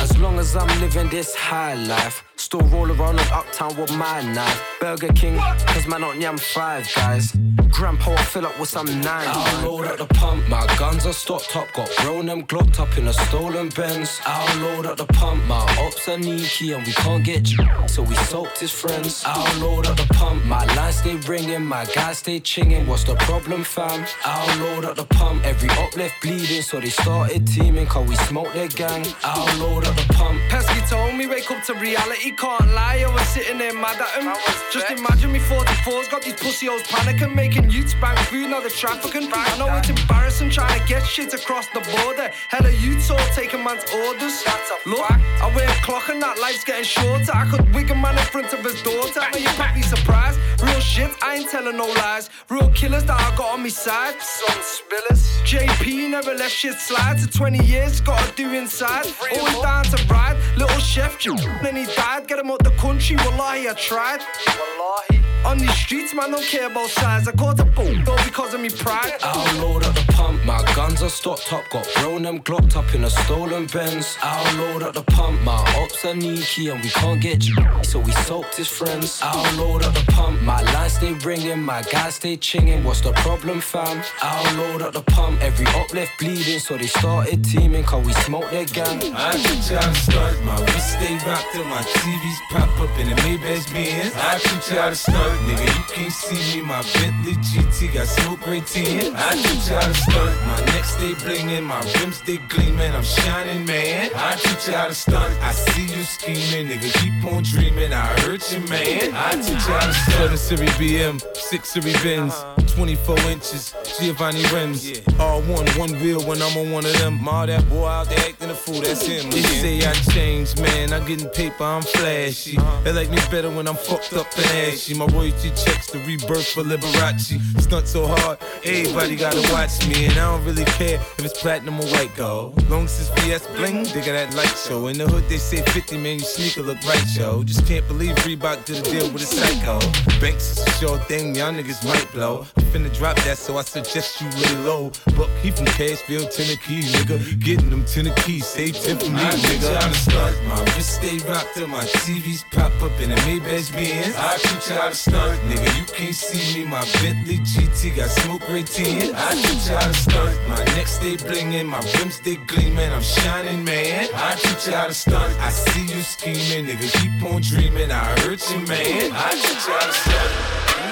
As 0.01 0.19
long 0.19 0.37
as 0.37 0.57
I'm 0.57 0.81
living 0.81 1.09
this 1.11 1.33
high 1.37 1.75
life, 1.75 2.25
still 2.35 2.63
roll 2.63 2.91
around 2.91 3.21
in 3.21 3.27
uptown 3.29 3.77
with 3.77 3.97
my 3.97 4.23
knife. 4.23 4.65
Burger 4.81 5.13
King, 5.13 5.39
cause 5.39 5.87
man 5.87 6.03
on 6.03 6.21
yam 6.21 6.39
five 6.39 6.93
guys. 6.97 7.37
Grandpa, 7.73 8.13
I 8.13 8.23
fill 8.25 8.47
up 8.47 8.59
with 8.59 8.69
some 8.69 8.87
nine. 9.01 9.29
I'll 9.29 9.71
load 9.71 9.87
up 9.87 9.99
the 9.99 10.07
pump, 10.15 10.49
my 10.49 10.67
guns 10.79 11.07
are 11.07 11.13
stocked 11.13 11.57
up. 11.57 11.73
Got 11.73 11.91
grown 11.97 12.27
them 12.27 12.45
glocked 12.47 12.79
up 12.79 12.97
in 12.99 13.07
a 13.09 13.13
stolen 13.13 13.69
Benz. 13.71 14.21
I'll 14.25 14.61
load 14.61 14.87
up 14.87 14.97
the 14.97 15.07
pump, 15.07 15.45
my 15.47 15.63
ops 15.79 16.09
are 16.09 16.21
sneaky 16.21 16.73
and 16.73 16.87
we 16.87 16.93
can't 16.93 17.25
get 17.25 17.51
you. 17.51 17.59
So 17.87 18.03
we 18.03 18.15
soaked 18.17 18.59
his 18.59 18.71
friends. 18.71 19.23
I'll 19.27 19.61
load 19.61 19.87
up 19.87 19.97
the 19.97 20.07
pump, 20.15 20.45
my 20.45 20.65
lines 20.75 20.97
stay 20.97 21.17
ringing, 21.17 21.65
my 21.65 21.85
guys 21.87 22.19
stay 22.19 22.41
chinging. 22.41 22.87
What's 22.87 23.05
the 23.05 23.15
problem, 23.17 23.65
fam? 23.65 24.05
I'll 24.25 24.59
load 24.61 24.85
up 24.85 24.97
the 24.97 25.07
pump, 25.07 25.45
every 25.45 25.71
up 25.71 25.97
left 25.97 26.21
bleeding. 26.23 26.63
So 26.63 26.81
they 26.81 26.91
started 26.91 27.47
teaming, 27.47 27.87
cause 27.87 28.09
we 28.09 28.17
smoked 28.17 28.55
their 28.55 28.69
gang. 28.69 29.07
I'll 29.23 29.59
load 29.59 29.87
up 29.87 29.97
the 29.97 30.13
pump. 30.15 30.41
Pesky 30.49 30.81
told 30.89 31.15
me 31.15 31.27
wake 31.27 31.51
up 31.51 31.65
to 31.65 31.75
reality, 31.75 32.33
can't 32.33 32.69
lie. 32.75 33.05
I 33.07 33.13
was 33.13 33.27
sitting 33.29 33.59
there 33.59 33.75
mad 33.75 34.01
at 34.01 34.23
him. 34.23 34.33
Just 34.73 34.91
imagine 34.91 35.33
me 35.33 35.39
44's 35.39 36.09
got 36.09 36.23
these 36.23 36.35
pussy 36.35 36.67
hoes 36.67 36.83
panicking, 36.83 37.35
making 37.35 37.60
youths 37.69 37.95
bank 37.95 38.19
food, 38.31 38.51
now 38.51 38.61
they're 38.61 38.71
trafficking. 38.71 39.29
I 39.33 39.59
know 39.59 39.75
it's 39.77 39.91
embarrassing 39.91 40.51
trying 40.51 40.79
to 40.79 40.87
get 40.87 41.03
shit 41.05 41.35
across 41.35 41.67
the 41.69 41.81
border. 41.81 42.31
Hella 42.49 42.71
youths 42.71 43.11
all 43.11 43.19
taking 43.35 43.65
man's 43.65 43.85
orders. 43.93 44.45
Look, 44.87 45.11
I 45.11 45.53
wear 45.55 45.69
a 45.69 45.75
clock 45.83 46.09
and 46.09 46.23
that 46.23 46.39
life's 46.39 46.65
getting 46.65 46.85
shorter. 46.85 47.33
I 47.35 47.47
could 47.51 47.75
wig 47.75 47.91
a 47.91 47.95
man 47.95 48.17
in 48.17 48.25
front 48.25 48.53
of 48.53 48.61
his 48.65 48.81
daughter. 48.83 49.21
I 49.21 49.31
know 49.31 49.39
you're 49.39 49.53
probably 49.53 49.83
surprised. 49.83 50.39
Real 50.63 50.81
shit, 50.81 51.11
I 51.23 51.37
ain't 51.37 51.51
telling 51.51 51.77
no 51.77 51.87
lies. 51.87 52.31
Real 52.49 52.71
killers 52.71 53.05
that 53.05 53.21
I 53.21 53.37
got 53.37 53.55
on 53.55 53.63
me 53.63 53.71
side. 53.71 54.15
Some 54.21 54.61
spillers. 54.61 55.23
JP 55.45 56.11
never 56.11 56.35
left 56.35 56.53
shit 56.53 56.75
slide. 56.75 57.19
To 57.19 57.27
20 57.27 57.65
years, 57.65 58.01
gotta 58.01 58.33
do 58.37 58.53
inside. 58.53 59.07
Always 59.33 59.61
down 59.61 59.85
to 59.85 60.07
ride. 60.07 60.37
Little 60.57 60.79
chef, 60.79 61.25
you. 61.25 61.37
then 61.63 61.77
he 61.77 61.87
died. 61.87 62.27
Get 62.29 62.39
him 62.39 62.51
out 62.51 62.63
the 62.63 62.71
country, 62.73 63.17
wallahi, 63.17 63.69
I 63.69 63.73
tried. 63.75 64.21
Wallahi. 64.47 65.20
On 65.47 65.59
these 65.59 65.75
streets, 65.75 66.15
man, 66.15 66.31
don't 66.31 66.45
care 66.45 66.67
about 66.67 66.91
size. 66.91 67.27
I 67.27 67.33
caught 67.33 67.59
a 67.61 67.65
boot, 67.65 68.05
though, 68.05 68.17
because 68.25 68.55
of 68.55 68.61
me 68.61 68.69
pride. 68.69 69.15
I'll 69.23 69.61
load 69.61 69.85
up 69.85 69.95
the 69.95 70.13
pump, 70.13 70.45
my 70.45 70.63
guns 70.75 71.03
are 71.03 71.09
stocked 71.09 71.53
up. 71.53 71.69
Got 71.71 71.89
grown 71.97 72.23
them 72.23 72.41
glocked 72.41 72.77
up 72.77 72.95
in 72.95 73.05
a 73.05 73.11
stolen 73.11 73.67
Benz. 73.67 74.17
I'll 74.23 74.59
load 74.59 74.83
up 74.83 74.95
the 74.95 75.03
pump, 75.03 75.41
my 75.43 75.55
ops 75.79 76.05
are 76.05 76.15
sneaky 76.15 76.69
and 76.69 76.83
we 76.83 76.91
can't 76.91 77.21
get 77.21 77.49
you. 77.49 77.57
So 77.83 77.99
we 77.99 78.13
soaked 78.13 78.57
his 78.57 78.69
friends. 78.69 79.21
I'll 79.23 79.57
load 79.57 79.83
up 79.83 79.95
the 79.95 80.05
pump, 80.13 80.43
my 80.43 80.61
lines 80.73 80.95
stay 80.95 81.13
ringing, 81.15 81.63
my 81.63 81.83
guys 81.83 82.17
stay 82.17 82.37
chinging. 82.37 82.85
What's 82.85 83.01
the 83.01 83.13
problem, 83.13 83.61
fam? 83.61 84.03
I'll 84.21 84.57
load 84.57 84.83
up 84.83 84.93
the 84.93 85.03
pump, 85.03 85.43
every 85.43 85.67
up 85.69 85.93
left 85.95 86.19
bleeding. 86.19 86.59
So 86.59 86.77
they 86.77 86.87
started 86.87 87.45
teaming, 87.45 87.85
cause 87.85 88.05
we 88.05 88.13
smoked 88.25 88.51
their 88.51 88.67
gang. 88.67 89.01
I 89.15 89.33
teach 89.37 89.71
you 89.71 89.77
how 89.77 89.89
to 89.89 89.95
start, 89.95 90.43
my 90.45 90.61
wrist 90.61 90.93
stay 90.93 91.15
rocked 91.27 91.47
till 91.53 91.65
my 91.65 91.83
TVs 91.83 92.41
pop 92.51 92.81
up 92.81 92.99
in 92.99 93.09
the 93.09 93.17
Maybach 93.23 93.73
Benz. 93.73 94.13
I 94.17 94.39
teach 94.39 94.71
you 94.71 94.79
how 94.79 94.91
to 94.91 94.95
start, 94.95 95.30
nigga, 95.47 95.67
you 95.67 95.85
can't 95.95 96.13
see 96.13 96.61
me, 96.61 96.67
my 96.67 96.83
Bentley 96.95 97.35
GT 97.35 97.95
got 97.95 98.07
smoke 98.07 98.41
great 98.41 98.67
tin. 98.67 99.15
I 99.17 99.35
teach 99.35 99.69
you 99.69 99.75
how 99.75 99.87
to 99.87 99.95
stunt, 99.95 100.47
my 100.47 100.65
neck 100.67 100.85
stay 100.85 101.15
blingin', 101.15 101.65
my 101.65 101.81
rims 101.99 102.17
stay 102.17 102.39
gleamin', 102.49 102.95
I'm 102.95 103.03
shining, 103.03 103.65
man. 103.67 104.11
I 104.15 104.37
teach 104.37 104.69
you 104.69 104.75
how 104.75 104.89
to 104.89 104.95
stunt, 104.95 105.33
I 105.43 105.53
see 105.53 105.87
you 105.95 106.03
scheming, 106.05 106.69
nigga, 106.69 106.93
keep 107.01 107.33
on 107.33 107.43
dreaming, 107.43 107.93
I 107.93 108.07
hurt 108.21 108.53
you, 108.53 108.61
man. 108.69 109.15
I 109.15 109.33
teach 109.37 109.49
you 109.49 109.57
how 109.57 109.87
to 109.87 109.95
stunt. 109.95 110.39
7 110.39 110.39
Series 110.39 110.71
BM, 110.73 111.37
6 111.37 111.69
Series 111.69 112.03
Benz, 112.03 112.35
24 112.75 113.19
inches, 113.31 113.75
Giovanna 113.99 114.39
rims. 114.53 115.01
All 115.19 115.41
one, 115.43 115.67
one 115.79 115.93
wheel 116.01 116.21
when 116.23 116.41
I'm 116.41 116.57
on 116.57 116.71
one 116.71 116.85
of 116.87 116.97
them. 116.99 117.29
All 117.29 117.47
that 117.47 117.69
boy 117.69 117.87
out 117.87 118.09
there 118.09 118.19
acting 118.21 118.51
a 118.51 118.55
fool, 118.55 118.81
that's 118.81 119.07
him. 119.07 119.31
They 119.31 119.43
say 119.43 119.87
I 119.87 119.93
changed, 120.13 120.61
man. 120.61 120.93
I'm 120.93 121.07
getting 121.07 121.29
paper, 121.31 121.65
I'm 121.65 121.83
flashy. 121.83 122.59
Uh-huh. 122.59 122.81
They 122.83 122.93
like 122.93 123.11
me 123.11 123.19
better 123.31 123.51
when 123.51 123.67
I'm 123.69 123.77
fucked 123.77 124.13
up 124.15 124.27
and 124.37 124.47
ashy. 124.47 124.95
My 124.95 125.07
royalty 125.21 125.51
checks 125.51 125.91
the 125.91 125.99
rebirth 126.07 126.49
for 126.49 126.63
Liberace. 126.63 127.37
Stunt 127.61 127.87
so 127.87 128.07
hard, 128.07 128.39
everybody 128.65 129.17
gotta 129.17 129.41
watch 129.53 129.87
me. 129.87 130.07
And 130.07 130.15
I 130.15 130.33
don't 130.33 130.45
really 130.45 130.65
care 130.65 130.97
if 131.19 131.25
it's 131.25 131.41
platinum 131.41 131.79
or 131.79 131.87
white 131.89 132.15
gold. 132.17 132.57
Long 132.71 132.89
since 132.89 133.09
VS 133.21 133.47
bling, 133.57 133.85
they 133.93 134.01
got 134.01 134.17
that 134.17 134.35
light 134.35 134.57
show. 134.57 134.87
In 134.87 134.97
the 134.97 135.07
hood, 135.07 135.25
they 135.29 135.37
say 135.37 135.63
50, 135.63 135.99
man, 135.99 136.19
you 136.19 136.25
sneaker 136.25 136.63
look 136.63 136.83
right, 136.85 137.05
yo. 137.15 137.45
Just 137.45 137.67
can't 137.67 137.87
believe 137.87 138.17
Reebok 138.25 138.65
did 138.65 138.79
a 138.79 138.91
deal 138.91 139.13
with 139.13 139.23
a 139.23 139.27
psycho. 139.27 139.79
Banks 140.21 140.57
is 140.57 140.67
a 140.67 140.71
sure 140.79 140.99
thing, 141.01 141.35
y'all 141.35 141.53
niggas 141.53 141.85
might 141.85 142.11
blow. 142.13 142.47
I'm 142.57 142.65
finna 142.73 142.95
drop 142.97 143.17
that, 143.25 143.37
so 143.37 143.59
I 143.59 143.63
suggest 143.63 144.21
you 144.23 144.29
lay 144.41 144.57
low. 144.65 144.91
But 145.19 145.29
he 145.43 145.51
from 145.51 145.67
Cashville, 145.67 146.33
Tennessee, 146.35 146.83
nigga. 146.97 147.19
Getting 147.45 147.69
them 147.69 147.85
Tennessee, 147.85 148.41
save 148.41 148.75
10 148.75 148.99
for 148.99 149.11
me, 149.11 149.21
I 149.21 149.33
nigga. 149.33 149.81
to 149.81 149.95
stunt. 149.95 150.37
My 150.49 150.61
wrist 150.75 150.95
stay 150.97 151.19
rocked 151.29 151.55
till 151.55 151.69
my 151.69 151.85
TVs 152.05 152.43
pop 152.53 152.73
up 152.83 152.99
in 153.01 153.13
a 153.13 153.17
Maybach 153.27 153.71
Benz. 153.73 154.17
I 154.17 154.39
teach 154.39 154.71
y'all 154.71 154.89
to 154.89 155.10
stunt, 155.11 155.41
nigga. 155.49 155.69
You 155.79 155.85
can't 155.87 156.15
see 156.15 156.63
me. 156.63 156.67
My 156.71 156.85
Bentley 157.03 157.39
GT 157.39 157.97
got 157.97 158.11
smoke 158.11 158.49
ray 158.49 158.63
tin. 158.63 159.15
I 159.15 159.35
teach 159.35 159.67
y'all 159.69 159.83
to 159.83 159.95
stunt. 159.95 160.35
My 160.49 160.63
neck 160.75 160.87
stay 160.87 161.17
blingin', 161.17 161.67
my 161.67 161.81
rims 161.95 162.17
stay 162.17 162.37
gleamin'. 162.37 162.93
I'm 162.93 163.03
shining, 163.03 163.65
man. 163.65 164.09
I 164.15 164.35
teach 164.37 164.69
y'all 164.69 164.89
to 164.89 164.95
stunt. 164.95 165.33
I 165.41 165.51
see 165.51 165.87
you 165.93 166.03
scheming, 166.03 166.67
nigga. 166.67 166.87
Keep 166.99 167.23
on 167.31 167.43
dreaming. 167.43 167.91
I 167.91 168.05
hurt 168.21 168.43
you, 168.51 168.61
man. 168.67 169.11
I 169.13 169.31
teach 169.43 169.67
y'all 169.67 169.87
to 169.91 169.95
stunt. 170.03 170.31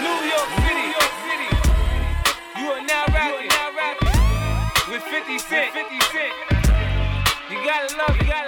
New 0.05 0.19
York 0.33 0.51
City, 0.63 0.89
City. 1.27 1.51
You 2.59 2.67
are 2.75 2.83
now 2.83 3.05
rapping, 3.15 3.51
with 4.91 5.03
50 5.03 5.39
Cent. 5.39 5.73
50 5.73 6.01
Cent. 6.13 6.35
You 7.51 7.57
gotta 7.65 7.97
love 7.97 8.17
you 8.17 8.27
gotta 8.27 8.48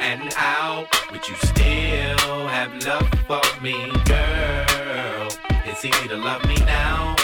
and 0.00 0.32
out? 0.36 0.88
Would 1.12 1.28
you 1.28 1.34
still 1.36 2.48
have 2.48 2.72
love 2.84 3.08
for 3.28 3.62
me, 3.62 3.76
girl? 4.06 5.28
It's 5.66 5.84
easy 5.84 6.08
to 6.08 6.16
love 6.16 6.44
me 6.46 6.56
now. 6.64 7.16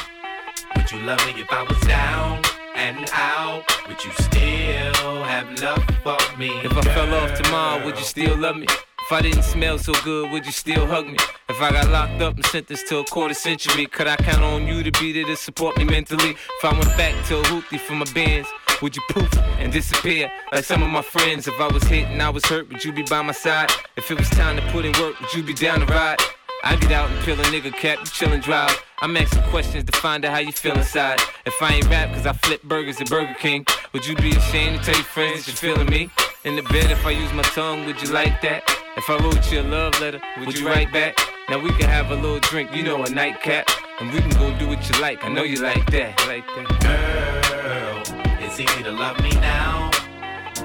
Would 0.77 0.93
you 0.93 1.01
love 1.01 1.25
me 1.27 1.41
if 1.41 1.51
I 1.51 1.63
was 1.63 1.81
down 1.81 2.43
and 2.75 3.09
out? 3.13 3.65
Would 3.89 4.05
you 4.05 4.13
still 4.13 5.25
have 5.25 5.49
love 5.61 5.85
for 6.05 6.39
me? 6.39 6.51
If 6.63 6.77
I 6.77 6.83
fell 6.83 7.15
off 7.15 7.35
tomorrow, 7.41 7.85
would 7.85 7.99
you 7.99 8.05
still 8.05 8.37
love 8.37 8.57
me? 8.57 8.67
If 9.07 9.13
I 9.13 9.23
didn't 9.23 9.45
smell 9.45 9.79
so 9.79 9.93
good, 10.03 10.33
would 10.33 10.45
you 10.47 10.51
still 10.51 10.85
hug 10.85 11.07
me? 11.07 11.17
If 11.49 11.63
I 11.63 11.71
got 11.71 11.91
locked 11.91 12.21
up 12.21 12.35
and 12.35 12.45
sentenced 12.45 12.89
to 12.89 12.99
a 12.99 13.05
quarter 13.05 13.35
century, 13.35 13.87
could 13.87 14.09
I 14.09 14.17
count 14.17 14.43
on 14.43 14.67
you 14.67 14.83
to 14.83 14.91
be 15.01 15.13
there 15.13 15.25
to 15.27 15.37
support 15.37 15.79
me 15.79 15.85
mentally? 15.85 16.31
If 16.31 16.65
I 16.65 16.73
went 16.73 16.89
back 16.97 17.15
to 17.27 17.39
a 17.39 17.43
hoopty 17.45 17.79
for 17.79 17.93
my 17.93 18.05
bands, 18.13 18.49
would 18.83 18.97
you 18.97 19.03
poof 19.11 19.33
and 19.61 19.73
disappear 19.73 20.29
like 20.51 20.65
some 20.65 20.83
of 20.83 20.89
my 20.89 21.03
friends? 21.03 21.47
If 21.47 21.55
I 21.61 21.69
was 21.69 21.85
hit 21.85 22.09
and 22.09 22.21
I 22.21 22.31
was 22.31 22.45
hurt, 22.47 22.69
would 22.69 22.85
you 22.85 22.91
be 22.91 23.05
by 23.05 23.23
my 23.23 23.31
side? 23.31 23.71
If 23.97 24.11
it 24.11 24.19
was 24.19 24.29
time 24.31 24.57
to 24.57 24.73
put 24.73 24.85
in 24.85 24.91
work, 25.01 25.21
would 25.21 25.33
you 25.33 25.45
be 25.45 25.55
down 25.55 25.87
to 25.87 25.87
ride? 25.87 26.19
I 26.65 26.75
get 26.75 26.91
out 26.91 27.09
and 27.09 27.21
peel 27.21 27.41
a 27.41 27.45
nigga 27.45 27.73
cap, 27.73 28.01
you 28.01 28.07
chillin' 28.07 28.43
drive. 28.43 28.77
I'm 29.03 29.17
asking 29.17 29.45
questions 29.51 29.85
to 29.85 29.97
find 30.01 30.25
out 30.25 30.33
how 30.33 30.41
you 30.41 30.51
feel 30.51 30.77
inside. 30.77 31.21
If 31.45 31.55
I 31.63 31.75
ain't 31.75 31.89
rap 31.89 32.13
cause 32.13 32.27
I 32.27 32.33
flip 32.33 32.65
burgers 32.65 33.01
at 33.01 33.09
Burger 33.09 33.37
King, 33.39 33.67
would 33.93 34.05
you 34.05 34.17
be 34.17 34.33
ashamed 34.33 34.81
to 34.81 34.85
tell 34.85 34.97
your 34.97 35.05
friends 35.05 35.47
you're 35.47 35.55
feeling 35.55 35.89
me? 35.89 36.11
In 36.43 36.57
the 36.57 36.63
bed, 36.63 36.91
if 36.91 37.07
I 37.07 37.11
use 37.11 37.33
my 37.33 37.43
tongue, 37.43 37.87
would 37.87 38.03
you 38.03 38.09
like 38.09 38.41
that? 38.41 38.86
If 38.97 39.11
I 39.11 39.19
wrote 39.19 39.53
you 39.53 39.61
a 39.61 39.63
love 39.63 40.01
letter, 40.01 40.19
would 40.39 40.57
you 40.59 40.67
write 40.67 40.91
back? 40.91 41.19
Now 41.51 41.59
we 41.59 41.69
can 41.73 41.87
have 41.91 42.11
a 42.11 42.15
little 42.15 42.41
drink, 42.41 42.75
you 42.75 42.83
know, 42.83 43.05
a 43.05 43.11
nightcap. 43.11 43.69
And 44.01 44.11
we 44.11 44.21
can 44.21 44.31
go 44.31 44.59
do 44.59 44.69
what 44.69 44.89
you 44.89 44.99
like, 45.03 45.23
I 45.23 45.29
know 45.29 45.43
you 45.43 45.61
like 45.61 45.85
that. 45.91 46.19
Like 46.27 46.47
that. 46.47 46.67
Girl, 46.81 48.03
it's 48.41 48.59
easy 48.59 48.83
to 48.85 48.91
love 48.91 49.21
me 49.21 49.33
now. 49.33 49.91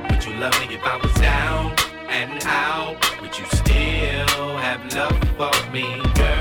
Would 0.09 0.23
you 0.23 0.33
love 0.35 0.57
me 0.61 0.75
if 0.75 0.83
I 0.85 0.95
was 0.95 1.13
down 1.15 1.75
and 2.07 2.41
out? 2.45 3.21
Would 3.21 3.37
you 3.37 3.45
still 3.47 4.57
have 4.57 4.81
love 4.95 5.19
for 5.35 5.71
me, 5.71 6.01
girl? 6.15 6.40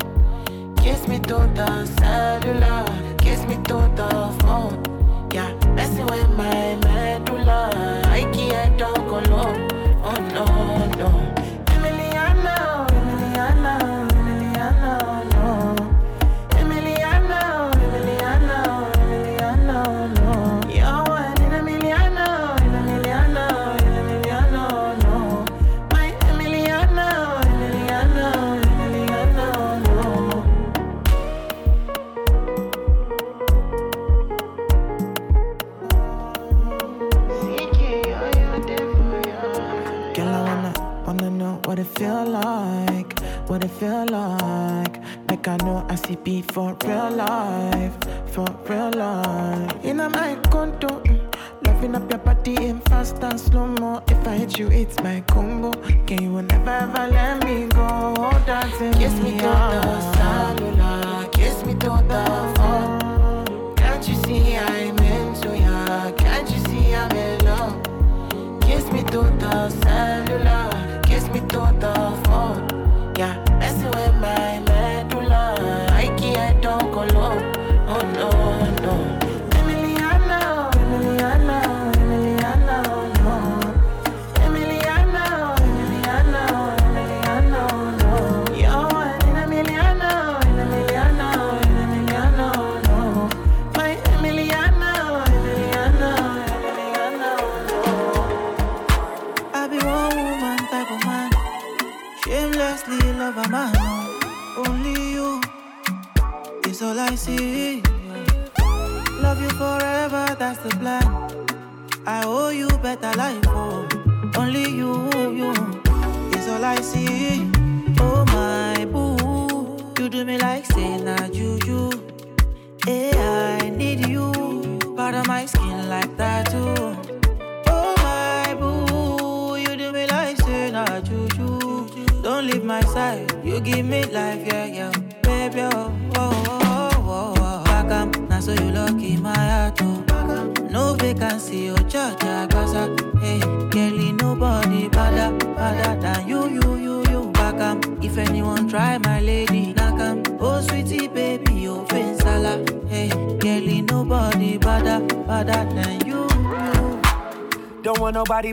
Kiss 1.01 1.09
me 1.09 1.17
to 1.17 1.49
the 1.55 1.85
cellular, 1.97 2.85
kiss 3.17 3.43
me 3.47 3.55
to 3.55 3.91
the 3.95 4.37
phone. 4.41 4.77
Yeah, 5.33 5.51
messing 5.73 6.05
with 6.05 6.29
my 6.37 6.75
medulla. 6.75 6.90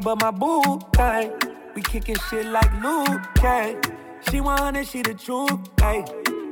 but 0.08 0.22
my 0.22 0.30
boo 0.30 0.80
tang, 0.94 1.30
We 1.74 1.82
kicking 1.82 2.16
shit 2.30 2.46
like 2.46 2.72
Liu 2.82 3.20
Kang. 3.34 3.76
She 4.30 4.40
100, 4.40 4.86
she 4.86 5.02
the 5.02 5.12
truth, 5.12 5.60
hey. 5.78 6.02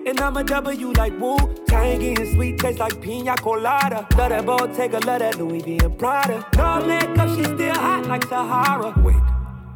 And 0.07 0.21
I'm 0.21 0.37
a 0.37 0.45
W 0.45 0.93
like 0.93 1.19
Wu 1.19 1.39
Tang, 1.67 2.03
and 2.03 2.35
sweet 2.35 2.59
taste 2.59 2.81
like 2.81 3.01
pina 3.01 3.35
colada. 3.37 4.07
Love 4.15 4.29
that 4.29 4.45
Bottega, 4.45 4.99
love 5.07 5.21
that 5.21 5.39
Louis 5.39 5.63
V 5.63 5.79
and 5.83 5.99
Prada. 5.99 6.47
No 6.55 6.87
makeup, 6.87 7.29
she 7.31 7.45
still 7.45 7.75
hot 7.75 8.05
like 8.07 8.25
Sahara. 8.25 8.93
Wait, 9.03 9.17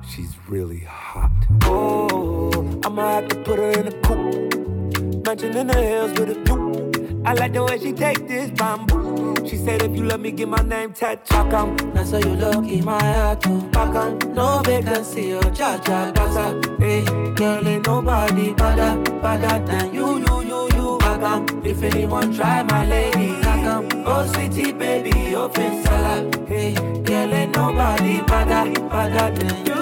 she's 0.06 0.36
really 0.46 0.80
hot. 0.80 1.32
Oh, 1.62 2.80
I'ma 2.84 3.08
have 3.14 3.28
to 3.28 3.36
put 3.36 3.58
her 3.58 3.70
in 3.70 3.88
a 3.88 3.92
coop. 4.02 5.24
mansion 5.24 5.56
in 5.56 5.66
the 5.68 5.82
hills 5.82 6.10
with 6.18 6.36
a 6.36 6.44
view. 6.44 6.89
I 7.24 7.34
like 7.34 7.52
the 7.52 7.62
way 7.64 7.78
she 7.78 7.92
take 7.92 8.26
this 8.26 8.50
bamboo. 8.50 9.36
She 9.46 9.56
said, 9.56 9.82
if 9.82 9.94
you 9.96 10.04
love 10.04 10.20
me, 10.20 10.32
give 10.32 10.48
my 10.48 10.62
name 10.62 10.92
tattooed. 10.92 11.52
on. 11.52 11.76
Now 11.94 12.04
so 12.04 12.18
you 12.18 12.34
look 12.34 12.66
in 12.66 12.84
my 12.84 13.02
heart, 13.02 13.44
oh. 13.46 13.60
Back 13.72 14.24
no 14.28 14.62
vacancy, 14.64 15.34
oh. 15.34 15.40
Cha 15.50 15.78
cha 15.78 16.10
gaza. 16.12 16.60
Hey, 16.78 17.04
girl, 17.34 17.66
ain't 17.66 17.86
nobody 17.86 18.54
better, 18.54 19.00
better 19.20 19.64
than 19.66 19.94
you, 19.94 20.18
you, 20.18 20.42
you, 20.42 20.68
you. 20.74 20.98
Back 20.98 21.22
on, 21.22 21.66
if 21.66 21.82
anyone 21.82 22.32
try 22.34 22.62
my 22.62 22.86
lady. 22.86 23.40
Back 23.42 23.66
on, 23.66 23.88
oh 24.06 24.26
sweetie 24.32 24.72
baby, 24.72 25.34
open 25.34 25.82
salad. 25.84 26.48
Hey, 26.48 26.74
girl, 26.74 27.34
ain't 27.34 27.54
nobody 27.54 28.20
better, 28.22 28.70
better 28.88 29.34
than 29.36 29.66
you. 29.66 29.80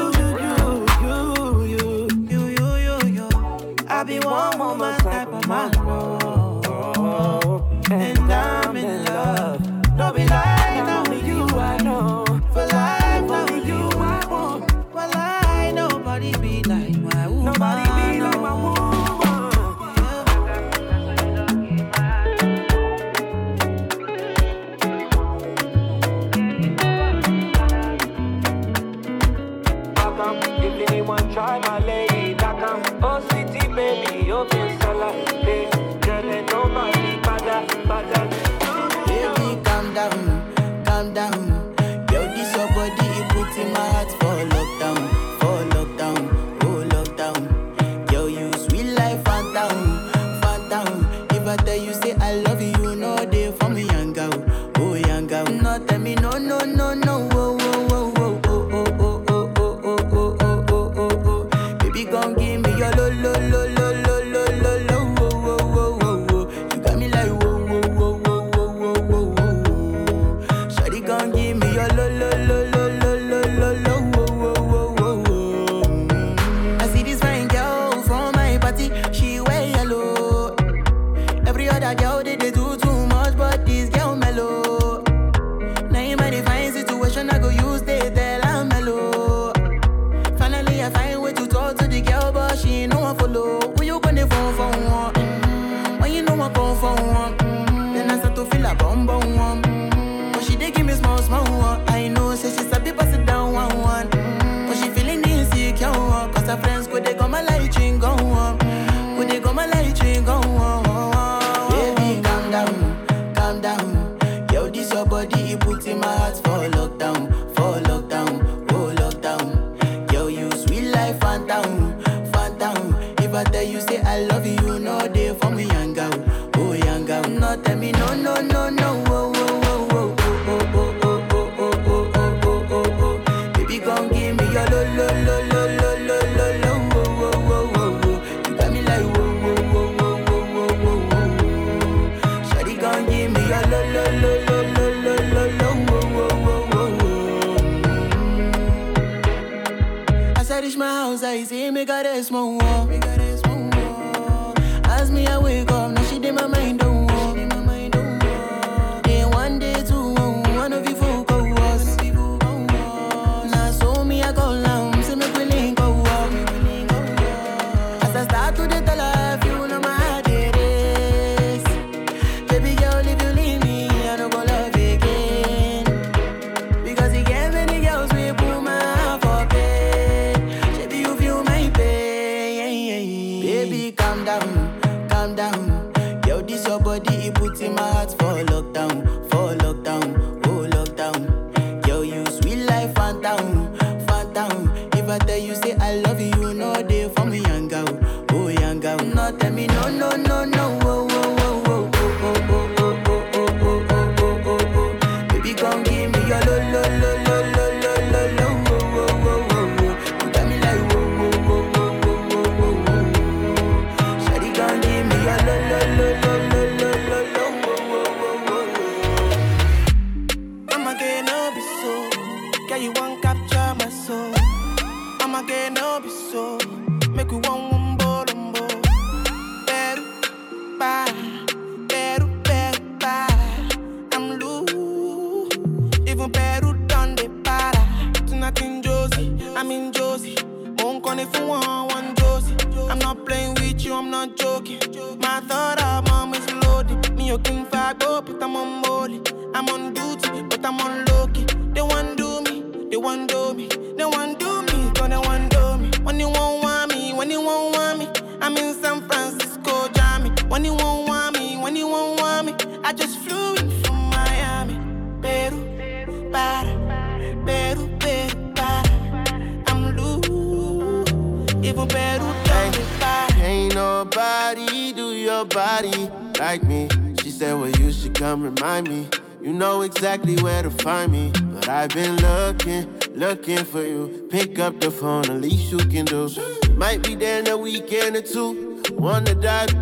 I 3.91 4.05
be 4.05 4.20
one 4.20 4.59
woman 4.59 4.97
type 5.01 5.26
of 5.28 5.49
man, 5.49 5.72
oh. 5.78 6.17
And 7.91 8.30
I'm 8.30 8.76
in 8.76 9.05
love. 9.07 9.97
Don't 9.97 10.14
be 10.14 10.26
lying. 10.26 10.57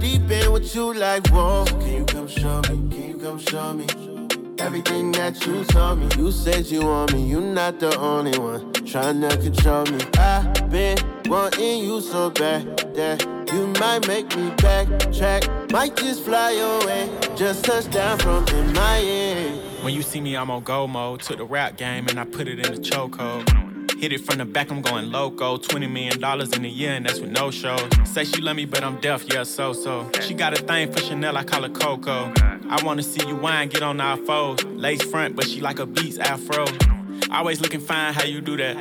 Deep 0.07 0.31
in 0.31 0.53
with 0.53 0.75
you 0.75 0.95
like, 0.95 1.27
whoa. 1.29 1.65
Can 1.65 1.93
you 1.93 2.05
come 2.05 2.29
show 2.29 2.61
me? 2.69 2.77
Can 2.93 3.09
you 3.11 3.19
come 3.19 3.39
show 3.39 3.73
me? 3.73 3.87
Everything 4.59 5.13
that 5.13 5.35
you 5.47 5.65
told 5.65 5.99
me, 5.99 6.09
you 6.17 6.31
said 6.33 6.67
you 6.67 6.83
want 6.83 7.13
me, 7.13 7.29
You're 7.31 7.41
not 7.41 7.79
the 7.79 7.97
only 7.99 8.39
one 8.39 8.73
trying 8.73 9.21
to 9.21 9.37
control 9.37 9.85
me. 9.87 9.99
I've 10.19 10.71
been 10.71 10.99
wanting 11.27 11.85
you 11.85 12.01
so 12.01 12.31
bad 12.31 12.65
that 12.95 13.19
you 13.53 13.67
might 13.81 14.07
make 14.09 14.35
me 14.37 14.51
backtrack. 14.65 15.73
Might 15.73 15.97
just 15.97 16.25
fly 16.25 16.53
away, 16.53 17.11
just 17.37 17.65
touch 17.65 17.91
down 17.91 18.19
from 18.19 18.45
MIA. 18.73 19.53
When 19.83 19.93
you 19.93 20.03
see 20.03 20.21
me, 20.21 20.37
I'm 20.37 20.51
on 20.51 20.63
go 20.63 20.87
mode. 20.87 21.21
Took 21.21 21.39
the 21.39 21.45
rap 21.45 21.77
game 21.77 22.07
and 22.09 22.19
I 22.19 22.25
put 22.25 22.49
it 22.49 22.59
in 22.59 22.75
the 22.75 22.81
chokehold. 22.81 23.66
Hit 23.99 24.13
it 24.13 24.21
from 24.21 24.37
the 24.37 24.45
back, 24.45 24.71
I'm 24.71 24.83
going 24.83 25.11
loco. 25.11 25.57
$20 25.57 25.91
million 25.91 26.23
in 26.53 26.65
a 26.65 26.69
year, 26.69 26.93
and 26.93 27.07
that's 27.07 27.19
with 27.19 27.31
no 27.31 27.51
shows. 27.51 27.81
Say 28.05 28.25
she 28.25 28.43
love 28.43 28.57
me, 28.57 28.67
but 28.67 28.85
I'm 28.85 29.01
deaf, 29.01 29.25
yeah, 29.33 29.43
so 29.43 29.73
so. 29.73 30.11
She 30.21 30.35
got 30.35 30.53
a 30.53 30.63
thing 30.63 30.93
for 30.93 31.01
Chanel, 31.01 31.35
I 31.35 31.45
call 31.45 31.63
her 31.63 31.71
Coco. 31.71 32.31
I 32.69 32.79
wanna 32.85 33.03
see 33.03 33.27
you 33.27 33.37
wine, 33.37 33.71
get 33.71 33.83
on 33.83 33.99
our 33.99 34.19
foes. 34.19 34.63
Lace 34.65 35.03
front, 35.03 35.35
but 35.35 35.47
she 35.47 35.63
like 35.63 35.79
a 35.79 35.87
beats 35.87 36.19
afro. 36.19 36.67
Always 37.31 37.63
looking 37.63 37.81
fine, 37.81 38.13
how 38.13 38.25
you 38.25 38.43
do 38.43 38.59
that? 38.59 38.77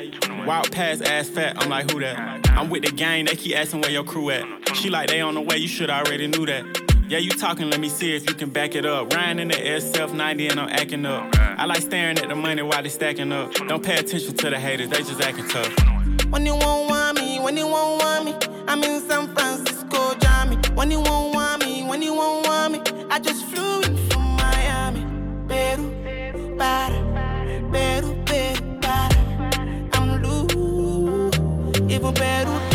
Wild 0.46 0.70
past 0.74 1.02
ass 1.02 1.30
fat, 1.30 1.56
I'm 1.62 1.70
like, 1.70 1.90
who 1.92 2.02
that? 2.02 2.50
I'm 2.50 2.70
with 2.70 2.84
the 2.84 2.92
gang, 2.92 3.24
they 3.24 3.36
keep 3.36 3.56
asking 3.56 3.82
where 3.82 3.92
your 3.92 4.04
crew 4.04 4.32
at. 4.32 4.46
She 4.76 4.90
like, 4.90 5.08
they 5.08 5.22
on 5.22 5.36
the 5.36 5.42
way, 5.42 5.58
you 5.58 5.70
should 5.70 5.90
already 5.90 6.28
knew 6.28 6.46
that. 6.46 6.85
Yeah, 7.07 7.19
you 7.19 7.30
talking, 7.30 7.69
let 7.69 7.80
me 7.80 7.88
see 7.88 8.15
if 8.15 8.27
you 8.27 8.36
can 8.36 8.49
back 8.49 8.73
it 8.73 8.84
up. 8.84 9.14
Ryan 9.14 9.38
in 9.38 9.49
the 9.49 9.53
SF 9.53 10.11
90 10.11 10.48
and 10.48 10.60
I'm 10.60 10.69
acting 10.69 11.06
up. 11.06 11.36
I 11.38 11.65
like 11.65 11.82
staring 11.82 12.18
at 12.18 12.30
the 12.30 12.36
money 12.36 12.64
while 12.64 12.82
they 12.82 12.90
stacking 12.90 13.32
up. 13.32 13.53
Don't 13.68 13.86
pay 13.86 13.98
attention 13.98 14.36
to 14.36 14.49
the 14.49 14.60
haters, 14.60 14.90
they 14.90 14.98
just 14.98 15.22
acting 15.22 15.48
tough. 15.48 15.72
When 16.32 16.48
you 16.48 16.56
won't 16.56 16.90
want 16.90 17.22
me, 17.22 17.40
when 17.40 17.57
you 17.57 17.68
won't 17.68 18.02
want 18.02 18.26
me, 18.26 18.36
I'm 18.68 18.84
in 18.84 19.02
San 19.07 19.27
Francisco, 19.36 20.15
Jammy. 20.15 20.56
When 20.73 20.90
you 20.90 20.99
won't 20.99 21.36
want 21.36 21.64
me, 21.64 21.84
when 21.84 22.02
you 22.02 22.15
won't 22.15 22.48
want 22.48 22.73
me, 22.73 22.80
I 23.11 23.19
just 23.19 23.45
flew 23.45 23.82
in 23.82 23.95
from 24.10 24.23
Miami. 24.38 25.06
Peru, 25.48 26.57
para, 26.57 27.69
Peru, 27.72 28.23
Peru, 28.26 28.80
para. 28.82 29.90
I'm 29.94 30.23
loose, 30.23 31.36
even 31.88 32.14
Peru 32.15 32.74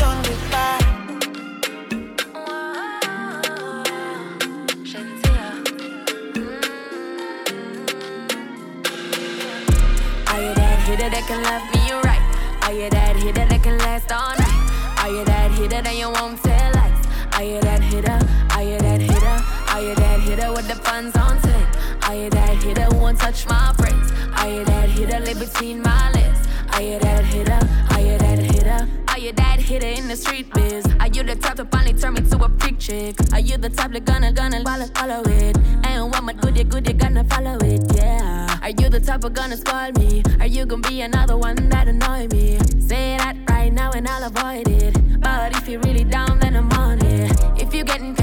can 11.31 11.45
love 11.45 11.63
me 11.73 11.93
right? 12.03 12.25
Are 12.65 12.73
you 12.73 12.91
that 12.91 13.15
hitter 13.15 13.47
that 13.47 13.63
can 13.63 13.79
last 13.79 14.11
all 14.11 14.35
night? 14.35 14.63
Are 14.99 15.11
you 15.17 15.25
that 15.25 15.53
hitter 15.53 15.81
that 15.81 15.97
you 15.97 16.11
won't 16.11 16.43
tell 16.43 16.73
lies? 16.75 17.07
Are 17.37 17.45
you 17.45 17.61
that 17.61 17.83
hitter? 17.83 18.19
Are 18.57 18.65
you 18.65 18.79
that 18.79 19.01
hitter? 19.01 19.37
Are 19.73 19.81
you 19.81 19.95
that 19.95 20.19
hitter 20.27 20.51
with 20.53 20.67
the 20.67 20.75
funds 20.75 21.17
on 21.17 21.41
10? 21.41 21.55
Are 22.03 22.17
you 22.17 22.31
that 22.31 22.61
hitter 22.65 22.83
who 22.91 22.97
won't 22.97 23.21
touch 23.21 23.47
my 23.47 23.73
brakes? 23.79 24.11
Are 24.41 24.49
you 24.49 24.65
that 24.65 24.89
hitter 24.89 25.21
live 25.21 25.39
between 25.39 25.83
my 25.83 26.11
legs? 26.11 26.41
Are 26.73 26.83
you 26.83 26.99
that 26.99 27.25
hitter? 27.25 27.61
Are 27.95 28.01
you 28.01 28.19
that 28.19 28.39
hitter? 28.41 28.50
Are 28.71 29.19
you 29.19 29.33
that 29.33 29.59
hitter 29.59 29.87
in 29.87 30.07
the 30.07 30.17
street 30.17 30.53
biz? 30.55 30.87
Are 31.01 31.09
you 31.09 31.25
the 31.25 31.35
type 31.35 31.57
to 31.57 31.65
finally 31.65 31.93
turn 31.93 32.15
me 32.15 32.21
to 32.21 32.45
a 32.45 32.49
freak 32.61 32.79
chick? 32.79 33.17
Are 33.33 33.41
you 33.41 33.57
the 33.57 33.69
type 33.69 33.93
that 33.93 34.05
gonna 34.05 34.33
gonna 34.33 34.63
follow 34.65 34.87
follow 34.95 35.23
it? 35.27 35.57
And 35.85 36.11
what 36.11 36.23
my 36.23 36.33
goodie 36.33 36.65
goodie 36.65 36.93
gonna 36.93 37.25
follow 37.25 37.59
it? 37.63 37.83
Yeah. 37.97 38.59
Are 38.63 38.71
you 38.71 38.89
the 38.89 39.01
type 39.01 39.25
of 39.25 39.33
gonna 39.33 39.57
spoil 39.57 39.91
me? 39.99 40.23
Are 40.39 40.47
you 40.47 40.67
gonna 40.67 40.89
be 40.89 41.01
another 41.01 41.37
one 41.37 41.69
that 41.71 41.89
annoy 41.89 42.29
me? 42.29 42.59
Say 42.79 43.17
that 43.19 43.37
right 43.49 43.73
now 43.73 43.91
and 43.91 44.07
I'll 44.07 44.25
avoid 44.25 44.69
it. 44.69 45.21
But 45.21 45.57
if 45.57 45.69
you're 45.69 45.81
really 45.81 46.05
down, 46.05 46.39
then 46.39 46.55
I'm 46.55 46.71
on 46.73 47.05
it. 47.05 47.33
If 47.61 47.75
you 47.75 47.83
getting 47.83 48.20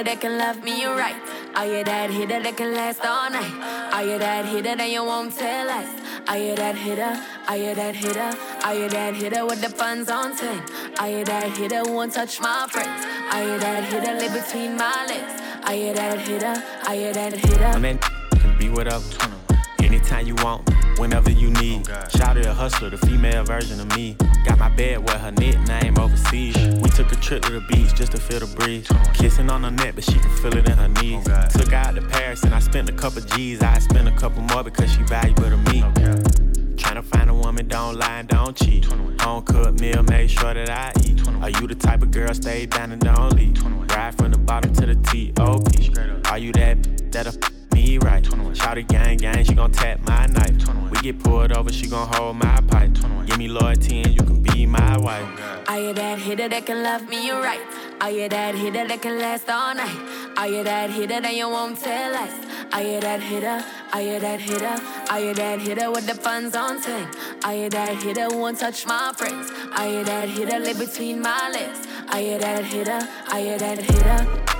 hitter 0.00 0.10
that 0.10 0.20
can 0.20 0.38
love 0.38 0.64
me 0.64 0.84
right? 0.84 1.16
Are 1.54 1.66
you 1.66 1.84
that 1.84 2.10
hitter 2.10 2.42
that 2.42 2.56
can 2.56 2.74
last 2.74 3.04
all 3.04 3.30
night? 3.30 3.92
Are 3.92 4.04
you 4.04 4.18
that 4.18 4.46
hitter 4.46 4.76
that 4.76 4.90
you 4.90 5.04
won't 5.04 5.34
tell 5.36 5.68
us? 5.68 5.88
Are 6.28 6.38
you 6.38 6.54
that 6.56 6.74
hitter? 6.76 7.12
Are 7.48 7.56
you 7.56 7.74
that 7.74 7.94
hitter? 7.94 8.32
Are 8.64 8.74
you 8.74 8.88
that 8.88 9.14
hitter 9.14 9.44
with 9.44 9.60
the 9.60 9.68
funds 9.68 10.10
on 10.10 10.36
10? 10.36 10.62
Are 10.98 11.08
you 11.08 11.24
that 11.24 11.56
hitter 11.56 11.80
who 11.80 11.92
won't 11.92 12.14
touch 12.14 12.40
my 12.40 12.66
friends? 12.70 13.04
Are 13.32 13.42
you 13.42 13.58
that 13.58 13.84
hitter 13.84 14.14
live 14.14 14.32
between 14.32 14.76
my 14.76 15.06
legs? 15.06 15.42
Are 15.64 15.74
you 15.74 15.92
that 15.92 16.18
hitter? 16.20 16.62
Are 16.86 16.94
you 16.94 17.12
that 17.12 17.32
hitter? 17.34 17.64
I'm 17.64 17.84
in 17.84 17.98
be 18.58 18.68
whatever. 18.68 19.39
Anytime 19.90 20.24
you 20.24 20.36
want, 20.36 20.70
whenever 21.00 21.32
you 21.32 21.50
need. 21.50 21.84
Shout 22.14 22.38
out 22.38 22.46
a 22.46 22.54
hustler, 22.54 22.90
the 22.90 22.96
female 22.98 23.42
version 23.42 23.80
of 23.80 23.96
me. 23.96 24.16
Got 24.44 24.60
my 24.60 24.68
bed 24.68 25.00
with 25.00 25.16
her 25.16 25.32
nickname 25.32 25.98
overseas. 25.98 26.56
We 26.80 26.88
took 26.90 27.10
a 27.10 27.16
trip 27.16 27.42
to 27.42 27.50
the 27.50 27.60
beach 27.62 27.96
just 27.96 28.12
to 28.12 28.18
feel 28.18 28.38
the 28.38 28.46
breeze. 28.54 28.86
Kissing 29.14 29.50
on 29.50 29.64
her 29.64 29.70
neck, 29.72 29.96
but 29.96 30.04
she 30.04 30.12
can 30.12 30.30
feel 30.36 30.56
it 30.56 30.68
in 30.68 30.78
her 30.78 30.86
knees. 30.86 31.24
Took 31.24 31.70
her 31.70 31.74
out 31.74 31.96
to 31.96 32.02
Paris 32.02 32.44
and 32.44 32.54
I 32.54 32.60
spent 32.60 32.88
a 32.88 32.92
couple 32.92 33.20
G's. 33.20 33.62
I 33.62 33.80
spent 33.80 34.06
a 34.06 34.12
couple 34.12 34.42
more 34.42 34.62
because 34.62 34.92
she 34.92 35.02
valuable 35.02 35.50
to 35.50 35.56
me. 35.56 35.82
Tryna 36.76 37.02
find 37.02 37.28
a 37.28 37.34
woman, 37.34 37.66
don't 37.66 37.96
lie 37.96 38.20
and 38.20 38.28
don't 38.28 38.56
cheat. 38.56 38.84
Home 38.84 39.42
cooked 39.42 39.80
meal, 39.80 40.04
make 40.04 40.30
sure 40.30 40.54
that 40.54 40.70
I 40.70 40.92
eat. 41.02 41.26
Are 41.42 41.50
you 41.50 41.66
the 41.66 41.74
type 41.74 42.02
of 42.02 42.12
girl 42.12 42.32
stay 42.32 42.66
down 42.66 42.92
and 42.92 43.02
don't 43.02 43.34
leave? 43.34 43.60
Ride 43.90 44.14
from 44.16 44.30
the 44.30 44.38
bottom 44.38 44.72
to 44.74 44.86
the 44.86 44.94
T.O.P. 44.94 45.92
Are 46.30 46.38
you 46.38 46.52
that 46.52 47.10
that'll 47.10 47.34
f- 47.34 47.59
me 47.80 47.98
right? 47.98 48.22
Shouty 48.60 48.86
gang 48.86 49.16
gang, 49.16 49.44
she 49.44 49.54
gon' 49.54 49.72
tap 49.72 50.00
my 50.06 50.26
knife. 50.26 50.56
We 50.90 50.98
get 51.00 51.18
pulled 51.22 51.52
over, 51.52 51.72
she 51.72 51.86
gon' 51.86 52.08
hold 52.14 52.36
my 52.36 52.60
pipe. 52.68 52.92
Give 53.26 53.38
me 53.38 53.48
loyalty 53.48 54.02
and 54.02 54.12
you 54.16 54.22
can 54.22 54.42
be 54.42 54.66
my 54.66 54.98
wife. 54.98 55.28
Are 55.68 55.80
you 55.80 55.92
that 55.94 56.18
hitter 56.18 56.48
that 56.48 56.66
can 56.66 56.82
love 56.82 57.08
me 57.08 57.30
right? 57.30 57.60
Are 58.00 58.10
you 58.10 58.28
that 58.28 58.54
hitter 58.54 58.86
that 58.88 59.02
can 59.02 59.18
last 59.18 59.48
all 59.48 59.74
night? 59.74 59.98
Are 60.36 60.48
you 60.48 60.64
that 60.64 60.90
hitter 60.90 61.20
that 61.20 61.34
you 61.34 61.48
won't 61.48 61.78
tell 61.78 62.14
us? 62.14 62.34
Are 62.72 62.82
you 62.82 63.00
that 63.00 63.20
hitter? 63.20 63.64
Are 63.92 64.02
you 64.02 64.18
that 64.20 64.40
hitter? 64.40 64.76
Are 65.10 65.20
you 65.20 65.34
that 65.34 65.60
hitter 65.60 65.90
with 65.90 66.06
the 66.06 66.14
funds 66.14 66.56
on 66.56 66.82
10? 66.82 67.08
Are 67.44 67.54
you 67.54 67.68
that 67.70 68.02
hitter 68.02 68.26
who 68.26 68.38
won't 68.38 68.58
touch 68.58 68.86
my 68.86 69.12
friends? 69.16 69.50
Are 69.76 69.88
you 69.88 70.04
that 70.04 70.28
hitter 70.28 70.58
live 70.58 70.78
between 70.78 71.20
my 71.20 71.50
legs? 71.50 71.86
Are 72.12 72.20
you 72.20 72.38
that 72.38 72.64
hitter? 72.64 73.00
Are 73.32 73.40
you 73.40 73.58
that 73.58 73.78
hitter? 73.78 74.59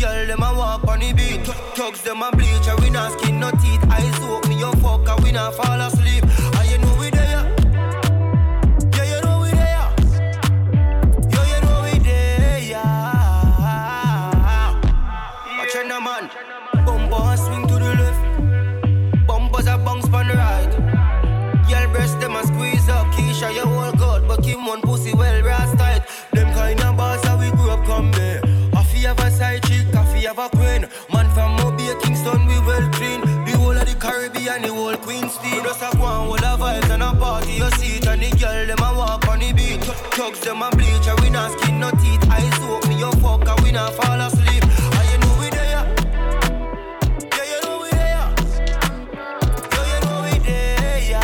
Girl, 0.00 0.26
them 0.26 0.42
a 0.42 0.54
walk 0.54 0.88
on 0.88 1.00
the 1.00 1.12
beat. 1.12 1.46
Thugs, 1.76 2.02
them 2.02 2.22
a 2.22 2.30
bleach, 2.32 2.66
and 2.66 2.80
we 2.80 2.90
not 2.90 3.12
skin, 3.20 3.38
no 3.38 3.50
teeth. 3.50 3.84
Eyes 3.90 4.18
open, 4.22 4.50
me 4.50 4.58
your 4.58 4.74
fuck, 4.76 5.06
and 5.08 5.22
we 5.22 5.32
not 5.32 5.54
fall 5.54 5.80
asleep. 5.80 6.24
Have 30.34 30.52
a 30.52 30.56
queen. 30.56 30.86
Man 31.12 31.28
from 31.34 31.56
Mobile, 31.56 31.96
Kingston, 32.00 32.46
we 32.46 32.58
well 32.60 32.88
clean. 32.90 33.20
The 33.20 33.52
whole 33.58 33.76
of 33.76 33.86
the 33.86 33.94
Caribbean, 33.98 34.62
the 34.62 34.72
whole 34.72 34.96
Queen's 34.96 35.36
team. 35.38 35.62
Just 35.64 35.82
a 35.82 35.96
go 35.96 36.04
on, 36.04 36.28
all 36.28 36.36
the 36.36 36.56
vibes 36.62 36.90
and 36.90 37.02
a 37.02 37.12
party. 37.14 37.54
You 37.54 37.70
see 37.72 37.96
it 37.98 38.06
and 38.06 38.22
the 38.22 38.30
girl 38.38 38.66
them 38.66 38.78
a 38.78 38.94
walk 38.96 39.26
on 39.28 39.40
the 39.40 39.52
beat. 39.52 39.82
Thugs 40.14 40.40
them 40.40 40.62
a 40.62 40.70
bleach, 40.70 41.06
and 41.08 41.18
we 41.20 41.30
not 41.30 41.50
skin 41.58 41.80
no 41.80 41.90
teeth. 41.90 42.22
Eyes 42.30 42.58
open, 42.62 42.90
me 42.90 42.98
your 42.98 43.12
fuck, 43.18 43.48
and 43.48 43.60
we 43.60 43.72
not 43.72 43.92
fall 43.94 44.20
asleep. 44.20 44.62
You 45.10 45.18
know 45.18 45.34
we 45.40 45.50
there. 45.50 45.82
Yeah, 47.34 47.46
you 47.50 47.58
know 47.64 47.82
we 47.82 47.90
there. 47.90 48.26
Yeah, 49.74 49.86
you 49.90 49.98
know 50.06 50.16
we 50.22 50.34
there. 50.46 51.20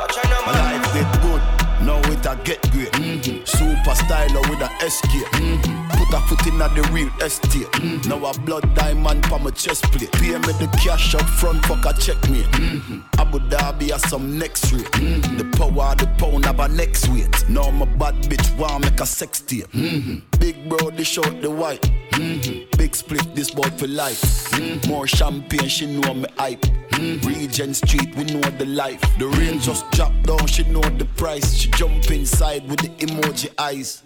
Watch 0.00 0.16
out 0.16 0.28
now, 0.32 0.40
My 0.46 0.52
life 0.64 0.86
get 0.96 1.10
good, 1.20 1.42
now 1.84 2.00
it 2.12 2.24
a 2.24 2.34
get 2.44 2.60
great. 2.72 2.92
Mm-hmm. 2.92 3.44
Super 3.44 3.94
styler 4.00 4.42
with 4.48 4.64
a 4.64 4.70
escape. 4.86 5.28
Mm-hmm. 5.36 5.71
Put 6.12 6.20
a 6.20 6.26
foot 6.26 6.46
in 6.46 6.60
at 6.60 6.74
the 6.74 6.82
real 6.92 7.08
estate. 7.22 7.70
Mm-hmm. 7.72 8.10
Now 8.10 8.30
a 8.30 8.38
blood 8.40 8.74
diamond 8.74 9.22
pa 9.22 9.38
my 9.38 9.50
chest 9.50 9.84
plate. 9.84 10.12
Pay 10.12 10.32
me 10.32 10.52
the 10.60 10.68
cash 10.82 11.14
up 11.14 11.22
front, 11.22 11.64
fuck 11.64 11.86
a 11.86 11.98
check 11.98 12.20
me. 12.28 12.42
Mm-hmm. 12.42 12.98
Abu 13.18 13.38
Dhabi 13.38 13.90
has 13.92 14.02
some 14.10 14.38
next 14.38 14.70
rate. 14.72 14.84
Mm-hmm. 14.92 15.38
The 15.38 15.44
power 15.56 15.92
of 15.92 15.98
the 15.98 16.06
pound 16.18 16.44
have 16.44 16.60
a 16.60 16.68
next 16.68 17.08
weight. 17.08 17.48
Now 17.48 17.70
my 17.70 17.86
bad 17.86 18.16
bitch 18.24 18.58
want 18.58 18.84
make 18.84 19.00
a 19.00 19.06
sex 19.06 19.40
tape. 19.40 19.72
Mm-hmm. 19.72 20.38
Big 20.38 20.68
bro, 20.68 20.90
dish 20.90 21.16
out 21.16 21.40
the 21.40 21.50
white. 21.50 21.80
Mm-hmm. 22.10 22.76
Big 22.76 22.94
split, 22.94 23.34
this 23.34 23.50
boy 23.50 23.70
for 23.78 23.86
life. 23.86 24.20
Mm-hmm. 24.50 24.90
More 24.90 25.06
champagne, 25.06 25.68
she 25.68 25.86
know 25.86 26.12
me 26.12 26.26
hype. 26.36 26.66
Mm-hmm. 26.92 27.28
Regent 27.28 27.76
Street, 27.76 28.14
we 28.16 28.24
know 28.24 28.40
the 28.40 28.66
life. 28.66 29.00
The 29.18 29.28
rain 29.28 29.60
just 29.60 29.90
drop 29.92 30.12
down, 30.22 30.46
she 30.46 30.64
know 30.64 30.80
the 30.80 31.04
price. 31.16 31.54
She 31.54 31.70
jump 31.70 32.10
inside 32.10 32.68
with 32.68 32.80
the 32.80 32.88
emoji 33.04 33.52
eyes. 33.58 34.02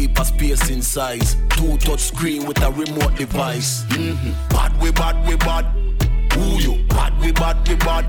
Heap 0.00 0.18
of 0.18 0.26
space 0.26 0.70
in 0.70 0.82
size. 0.82 1.36
Two 1.50 1.76
touch 1.78 2.00
screen 2.00 2.46
with 2.46 2.60
a 2.62 2.70
remote 2.70 3.14
device. 3.16 3.84
Mm-hmm. 3.84 4.48
Bad 4.48 4.80
we 4.82 4.90
bad 4.92 5.28
we 5.28 5.36
bad. 5.36 5.64
Who 6.32 6.58
you? 6.58 6.84
Bad 6.88 7.20
we 7.20 7.32
bad 7.32 7.68
we 7.68 7.76
bad. 7.76 8.06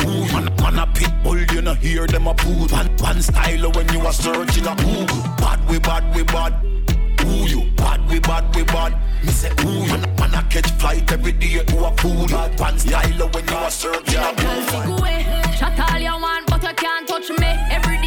You? 0.00 0.32
Man, 0.32 0.44
man 0.56 0.78
a 0.78 0.86
pit 0.92 1.12
bull, 1.22 1.38
you 1.38 1.62
know 1.62 1.74
hear 1.74 2.06
them 2.06 2.26
a 2.26 2.34
poo. 2.34 2.66
One, 2.66 2.88
one 2.98 3.22
style 3.22 3.70
when 3.72 3.88
you 3.92 4.00
are 4.00 4.12
searching 4.12 4.66
a 4.66 4.74
Google. 4.76 5.22
Bad 5.38 5.68
we 5.68 5.78
bad 5.78 6.16
we 6.16 6.22
bad. 6.24 6.54
Who 7.20 7.46
you? 7.46 7.70
Bad 7.76 8.08
we 8.08 8.20
bad 8.20 8.54
we 8.54 8.64
bad. 8.64 8.92
Me 9.24 9.30
say 9.32 9.50
who 9.60 9.70
you? 9.70 9.88
Man, 9.88 10.14
man 10.16 10.34
a 10.34 10.42
catch 10.48 10.70
flight 10.72 11.10
every 11.12 11.32
day 11.32 11.62
to 11.64 11.84
a 11.84 11.90
pool. 11.92 12.26
Bad 12.26 12.58
one 12.58 12.78
style 12.78 13.28
when 13.28 13.46
you 13.46 13.54
are 13.54 13.70
searching 13.70 14.20
a 14.20 14.34
Google. 14.34 14.82
Go 14.86 14.96
away. 14.96 15.42
Shut 15.56 15.78
all 15.78 15.98
you 15.98 16.16
want, 16.22 16.46
but 16.46 16.62
you 16.62 16.74
can't 16.74 17.06
touch 17.08 17.28
me. 17.30 17.50
Every 17.70 17.97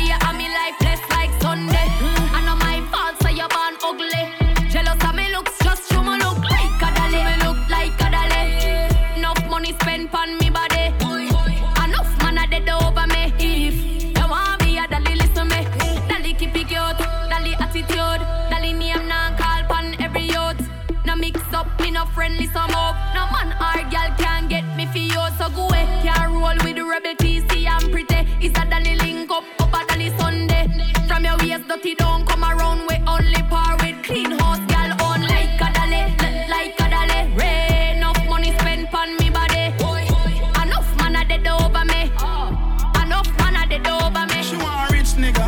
dirty 31.71 31.95
don't 31.95 32.27
come 32.27 32.43
around 32.43 32.85
with 32.87 33.01
only 33.07 33.41
par 33.43 33.77
with 33.79 34.03
clean 34.03 34.31
house 34.31 34.59
girl 34.71 34.91
on 35.07 35.21
like 35.21 35.61
a 35.61 35.69
like 36.49 36.79
a 36.83 36.87
dolly. 36.93 37.21
Rain 37.35 37.97
enough 37.97 38.21
money 38.27 38.51
spent 38.59 38.93
on 38.93 39.15
me 39.17 39.29
body. 39.29 39.71
Enough 40.63 40.89
man 40.97 41.15
a 41.15 41.23
dead 41.23 41.47
over 41.47 41.85
me. 41.85 42.11
Enough 43.03 43.31
man 43.39 43.55
a 43.55 43.63
dead 43.71 43.87
over 43.87 44.25
me. 44.31 44.43
She 44.43 44.57
want 44.57 44.91
a 44.91 44.93
rich 44.93 45.11
nigga, 45.23 45.47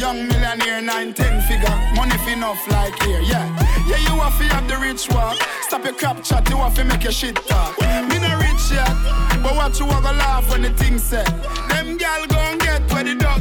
young 0.00 0.26
millionaire, 0.26 0.82
nine 0.82 1.14
ten 1.14 1.40
figure, 1.42 1.76
money 1.94 2.16
fi 2.24 2.32
enough 2.32 2.66
like 2.68 3.00
here, 3.02 3.20
yeah. 3.20 3.46
Yeah, 3.86 3.98
you 4.08 4.20
have 4.20 4.36
to 4.38 4.44
have 4.54 4.66
the 4.68 4.78
rich 4.78 5.08
walk. 5.10 5.38
Stop 5.68 5.84
your 5.84 5.94
crap 5.94 6.24
chat, 6.24 6.48
you 6.50 6.56
have 6.56 6.74
to 6.74 6.84
make 6.84 7.04
your 7.04 7.12
shit 7.12 7.36
talk. 7.36 7.80
Me 7.80 8.18
no 8.18 8.30
rich 8.38 8.64
yet, 8.72 8.96
but 9.42 9.54
what 9.54 9.78
you 9.78 9.86
want 9.86 10.04
to 10.06 10.12
laugh 10.12 10.50
when 10.50 10.62
the 10.62 10.70
thing 10.70 10.98
said. 10.98 11.28
Them 11.68 11.96
gal 11.98 12.26
gon' 12.26 12.58
get 12.58 12.82
where 12.92 13.04
the 13.04 13.14
dog 13.14 13.31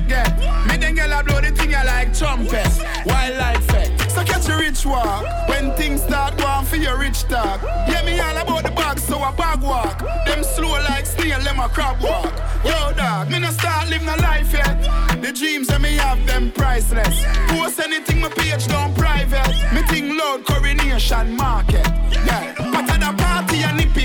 a 1.81 2.05
blow 2.11 2.37
the 2.37 2.45
thing 2.45 3.11
I 3.11 3.29
like 3.37 3.57
effect. 3.57 4.11
So 4.11 4.23
catch 4.23 4.49
a 4.49 4.57
rich 4.57 4.85
walk 4.85 5.25
when 5.47 5.71
things 5.75 6.01
start 6.01 6.37
going 6.37 6.65
for 6.65 6.75
your 6.75 6.97
rich 6.97 7.23
talk. 7.23 7.61
Yeah, 7.87 8.03
me 8.05 8.19
all 8.19 8.37
about 8.37 8.63
the 8.63 8.71
bag, 8.71 8.99
so 8.99 9.19
I 9.19 9.31
bag 9.35 9.61
walk. 9.61 9.99
Them 10.25 10.43
slow 10.43 10.71
like 10.89 11.05
snail, 11.05 11.39
them 11.41 11.59
a 11.59 11.69
crab 11.69 12.01
walk. 12.01 12.33
Yo, 12.63 12.93
dog, 12.93 13.29
me 13.29 13.39
no 13.39 13.49
start 13.51 13.89
live 13.89 14.03
no 14.03 14.15
life 14.15 14.53
yet. 14.53 14.77
The 15.21 15.31
dreams 15.31 15.67
that 15.67 15.81
me 15.81 15.95
have, 15.97 16.25
them 16.25 16.51
priceless. 16.51 17.23
Post 17.49 17.79
anything, 17.79 18.21
my 18.21 18.29
page 18.29 18.67
down 18.67 18.93
private. 18.95 19.49
Me 19.73 19.81
think 19.83 20.19
loud 20.19 20.45
coronation 20.45 21.35
market. 21.35 21.87
Yeah, 22.25 22.53
but 22.57 22.89
at 22.89 22.99
the 22.99 23.23
party 23.23 23.63
and 23.63 23.77
nippy. 23.77 24.00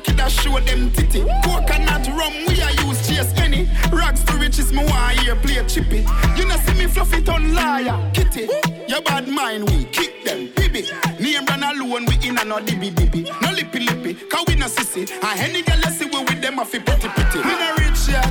Naked, 0.00 0.20
I 0.20 0.28
show 0.28 0.58
them 0.60 0.90
titty. 0.92 1.20
Coconut 1.44 2.06
rum, 2.08 2.32
we 2.48 2.60
are 2.62 2.72
use 2.86 3.06
chase 3.06 3.32
any. 3.36 3.68
Rags 3.92 4.24
to 4.24 4.36
riches, 4.36 4.72
me 4.72 4.84
want 4.84 5.18
hear 5.18 5.36
play 5.36 5.62
chippy. 5.66 6.06
You 6.36 6.46
know 6.46 6.56
see 6.56 6.74
me 6.74 6.86
fluff 6.86 7.12
it 7.12 7.28
on 7.28 7.52
liar, 7.54 8.10
kitty. 8.14 8.48
Your 8.88 9.02
bad 9.02 9.28
mind, 9.28 9.68
we 9.68 9.84
kick 9.84 10.24
them, 10.24 10.50
baby. 10.56 10.88
Name 11.18 11.44
run 11.46 11.62
alone, 11.62 12.06
we 12.06 12.28
in 12.28 12.38
a 12.38 12.44
no 12.44 12.58
dibby 12.60 12.90
dibby. 12.94 13.24
No 13.42 13.50
lippy 13.52 13.80
lippy, 13.80 14.14
cause 14.14 14.44
we 14.46 14.54
no 14.54 14.66
sissy. 14.66 15.10
And 15.22 15.40
any 15.40 15.62
girl 15.62 15.78
you 15.78 15.90
see 15.90 16.06
we 16.06 16.18
with 16.20 16.40
them, 16.40 16.56
feel 16.64 16.80
pretty 16.80 17.08
pretty. 17.08 17.38
We 17.38 17.52
no 17.58 17.74
rich 17.78 18.08
yet, 18.08 18.30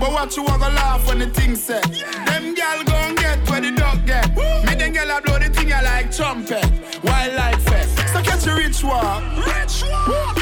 but 0.00 0.12
what 0.12 0.34
you 0.36 0.44
want 0.44 0.62
to 0.62 0.68
laugh 0.68 1.06
when 1.06 1.18
the 1.18 1.26
thing 1.26 1.54
said. 1.54 1.84
Them 2.26 2.54
gal 2.54 2.82
gon' 2.84 3.14
get 3.16 3.46
where 3.50 3.60
the 3.60 3.72
dog 3.72 4.06
get. 4.06 4.34
Me 4.64 4.74
them 4.74 4.92
gal 4.92 5.18
a 5.18 5.20
blow 5.20 5.38
the 5.38 5.50
thing 5.50 5.72
I 5.72 5.82
like 5.82 6.14
trumpet. 6.14 6.64
Wildlife 7.04 7.62
fest. 7.64 7.98
So 8.12 8.22
catch 8.22 8.46
a 8.46 8.54
rich 8.54 8.82
walk. 8.82 9.22
Rich 9.46 9.84
walk. 10.08 10.39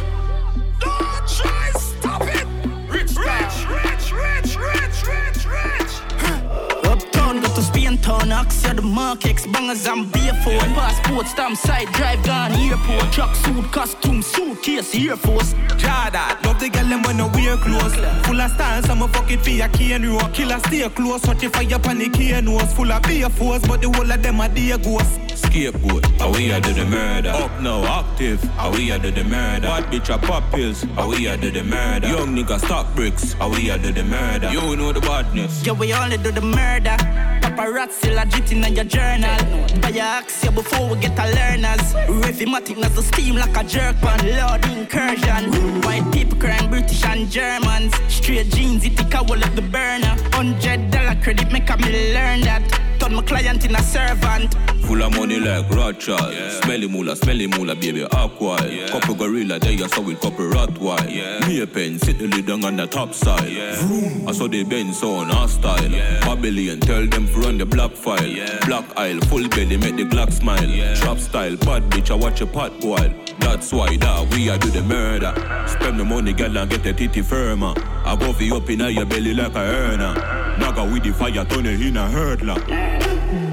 Go 8.08 8.18
to 8.18 8.24
Spain 8.24 8.28
town, 8.28 8.44
Axia 8.44 8.74
the 8.74 8.82
markets, 8.82 9.46
bangers 9.46 9.86
and 9.86 10.10
beer 10.12 10.34
phone. 10.44 10.74
Passport, 10.74 11.26
stamp 11.26 11.56
side, 11.56 11.88
drive 11.92 12.24
gone, 12.24 12.52
airport. 12.52 13.12
Truck 13.12 13.34
suit, 13.36 13.64
costume, 13.72 14.22
suitcase, 14.22 14.94
Air 14.94 15.16
Force. 15.16 15.54
Jada, 15.78 16.42
love 16.44 16.58
the 16.60 16.68
girl 16.68 16.88
them 16.88 17.02
when 17.02 17.16
no 17.16 17.28
wear 17.28 17.56
clothes. 17.56 17.94
Full 18.26 18.40
of 18.40 18.50
style, 18.50 18.82
some 18.82 19.02
a 19.02 19.08
fuck 19.08 19.30
it 19.30 19.40
for 19.40 19.50
your 19.50 19.68
cane 19.68 20.06
row. 20.06 20.28
Killer 20.32 20.58
stay 20.60 20.88
close, 20.90 21.26
watch 21.26 21.42
it 21.42 21.52
fire 21.54 21.74
up 21.74 21.86
on 21.86 21.98
the 21.98 22.08
cane 22.08 22.44
nose. 22.44 22.72
Full 22.74 22.90
of 22.90 23.02
beer 23.02 23.28
force, 23.28 23.66
but 23.66 23.80
the 23.80 23.90
whole 23.90 24.10
of 24.10 24.22
them 24.22 24.40
are 24.40 24.48
dear 24.48 24.78
ghosts. 24.78 25.18
Scapegoat, 25.34 26.04
how 26.18 26.32
we 26.32 26.52
are 26.52 26.60
do 26.60 26.72
the 26.72 26.84
murder. 26.84 27.30
Up 27.30 27.60
now, 27.60 27.84
active, 27.84 28.42
how 28.56 28.72
we 28.72 28.90
are 28.90 28.98
do 28.98 29.10
the 29.10 29.24
murder. 29.24 29.68
Bad 29.68 29.84
bitch 29.84 30.14
a 30.14 30.18
pop 30.18 30.42
pills, 30.52 30.82
how 30.96 31.08
we 31.08 31.28
are 31.28 31.36
do 31.36 31.50
the 31.50 31.62
murder. 31.62 32.08
Young 32.08 32.34
nigga 32.36 32.58
stock 32.58 32.92
bricks, 32.94 33.34
how 33.34 33.48
we 33.50 33.70
are 33.70 33.78
do 33.78 33.92
the 33.92 34.04
murder. 34.04 34.50
You 34.50 34.76
know 34.76 34.92
the 34.92 35.00
badness. 35.00 35.64
Yeah, 35.64 35.72
we 35.72 35.92
only 35.92 36.18
do 36.18 36.32
the 36.32 36.40
murder. 36.40 36.96
Paparazzi 37.40 37.97
legit 38.04 38.52
in 38.52 38.62
your 38.74 38.84
journal. 38.84 39.38
Buy 39.80 39.96
axe 39.98 40.44
yeah, 40.44 40.50
before 40.50 40.88
we 40.88 40.96
get 41.00 41.18
a 41.18 41.26
learners. 41.38 41.94
Rhythmatic 42.22 42.82
as 42.84 42.94
the 42.94 43.02
steam 43.02 43.36
like 43.36 43.56
a 43.56 43.64
jerk 43.64 43.96
pan. 43.96 44.20
Lord 44.38 44.64
incursion. 44.66 45.82
White 45.82 46.10
people 46.12 46.38
crying 46.38 46.68
British 46.70 47.04
and 47.04 47.30
Germans. 47.30 47.94
Straight 48.08 48.50
jeans, 48.50 48.84
it 48.84 48.96
take 48.96 49.14
a 49.14 49.22
wall 49.22 49.42
of 49.42 49.54
the 49.56 49.62
burner. 49.62 50.14
Hundred 50.32 50.90
dollar 50.90 51.16
credit 51.22 51.50
make 51.52 51.68
me 51.80 52.14
learn 52.14 52.40
that. 52.42 52.97
Turn 52.98 53.14
my 53.14 53.22
client 53.22 53.64
in 53.64 53.74
a 53.74 53.82
servant. 53.82 54.54
Full 54.86 55.02
of 55.02 55.14
money 55.14 55.38
like 55.38 55.68
Rothschild. 55.70 56.32
Yeah. 56.32 56.60
Smelly 56.62 56.88
moolah, 56.88 57.14
smelly 57.14 57.46
moolah, 57.46 57.74
baby, 57.74 58.04
aqua. 58.04 58.66
Yeah. 58.66 58.88
Couple 58.88 59.14
gorilla, 59.14 59.58
there 59.58 59.72
you 59.72 59.86
saw 59.88 60.00
with 60.00 60.20
couple 60.20 60.46
Rottweil. 60.46 61.14
Yeah. 61.14 61.46
Me 61.46 61.60
a 61.60 61.66
pen, 61.66 61.98
sit 61.98 62.18
the 62.18 62.26
lid 62.26 62.46
down 62.46 62.64
on 62.64 62.76
the 62.76 62.86
top 62.86 63.12
side. 63.12 63.50
Yeah. 63.50 63.76
Vroom. 63.76 64.28
I 64.28 64.32
saw 64.32 64.48
the 64.48 64.64
Benz 64.64 65.02
on 65.02 65.30
our 65.30 65.46
style. 65.46 65.90
Yeah. 65.90 66.20
Babylon, 66.20 66.80
tell 66.80 67.06
them 67.06 67.26
to 67.26 67.32
run 67.34 67.58
the 67.58 67.66
black 67.66 67.92
file. 67.92 68.26
Yeah. 68.26 68.64
Black 68.66 68.84
aisle, 68.96 69.20
full 69.22 69.46
belly, 69.48 69.76
make 69.76 69.96
the 69.96 70.04
Glock 70.04 70.32
smile. 70.32 70.64
Yeah. 70.64 70.94
Trap 70.94 71.18
style, 71.18 71.56
bad 71.56 71.82
bitch, 71.90 72.10
I 72.10 72.14
watch 72.14 72.40
a 72.40 72.46
pot 72.46 72.80
boil. 72.80 73.12
That's 73.40 73.72
why 73.72 73.96
that 73.96 74.34
we 74.34 74.48
are 74.48 74.58
do 74.58 74.70
the 74.70 74.82
murder. 74.82 75.34
Spend 75.68 76.00
the 76.00 76.04
money, 76.04 76.32
girl, 76.32 76.56
and 76.56 76.70
get 76.70 76.82
the 76.82 76.92
titty 76.92 77.22
firmer. 77.22 77.74
I 78.04 78.16
go 78.16 78.32
for 78.32 78.42
you 78.42 78.56
up 78.56 78.68
in 78.70 78.80
your 78.80 79.04
belly 79.04 79.34
like 79.34 79.54
a 79.54 79.58
earner. 79.58 80.14
Naga 80.58 80.84
with 80.84 81.04
the 81.04 81.12
fire, 81.12 81.44
turn 81.44 81.66
it 81.66 81.80
in 81.80 81.96
a 81.96 82.06
hurdler. 82.06 82.87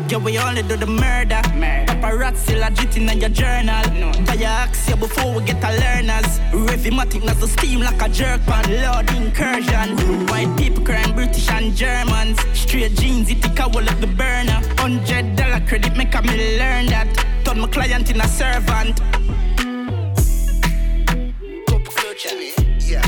Yeah, 0.08 0.18
we 0.18 0.38
only 0.38 0.62
do 0.62 0.78
the 0.78 0.86
murder. 0.86 1.42
Paparazzi 1.88 2.60
legit 2.60 2.96
in 2.96 3.08
your 3.20 3.30
journal. 3.30 3.84
No. 3.94 4.12
Axe 4.46 4.90
yeah, 4.90 4.96
before 4.96 5.34
we 5.34 5.44
get 5.44 5.64
a 5.64 5.72
learners. 5.82 6.40
Rhythmatic 6.52 7.26
as 7.26 7.40
the 7.40 7.48
steam 7.48 7.80
like 7.80 8.02
a 8.02 8.10
jerk 8.10 8.42
pan. 8.46 8.66
Lord 8.84 9.10
incursion. 9.12 9.98
White 10.28 10.56
people 10.58 10.84
crying 10.86 11.14
British 11.16 11.50
and 11.50 11.76
Germans. 11.76 12.40
Straight 12.54 12.94
jeans, 12.96 13.30
it 13.32 13.42
take 13.42 13.60
a 13.60 13.68
wall 13.68 13.88
of 13.88 14.00
the 14.00 14.08
burner. 14.08 14.62
Hundred 14.78 15.36
dollar 15.36 15.60
credit 15.68 15.98
make 15.98 16.14
a 16.14 16.22
me 16.22 16.60
learn 16.60 16.86
that. 16.88 17.08
Turn 17.44 17.60
my 17.60 17.68
client 17.68 18.12
in 18.12 18.22
a 18.22 18.28
servant. 18.28 19.02
Cup 21.68 21.86
culture, 21.96 22.36
yeah. 22.80 23.02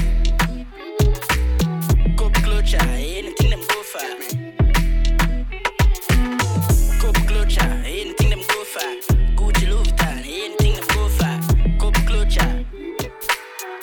Cup 2.18 2.34
culture, 2.34 2.82
anything 2.82 3.49
them 3.52 3.62
go 3.68 3.84
for. 3.84 4.47
Gucci, 9.36 9.68
Louis 9.70 9.84
Vuitton, 9.84 10.18
anything 10.20 10.76
them 10.76 10.88
go 10.94 11.08
for. 11.10 11.40
Cup 11.80 11.95
culture. 12.06 12.66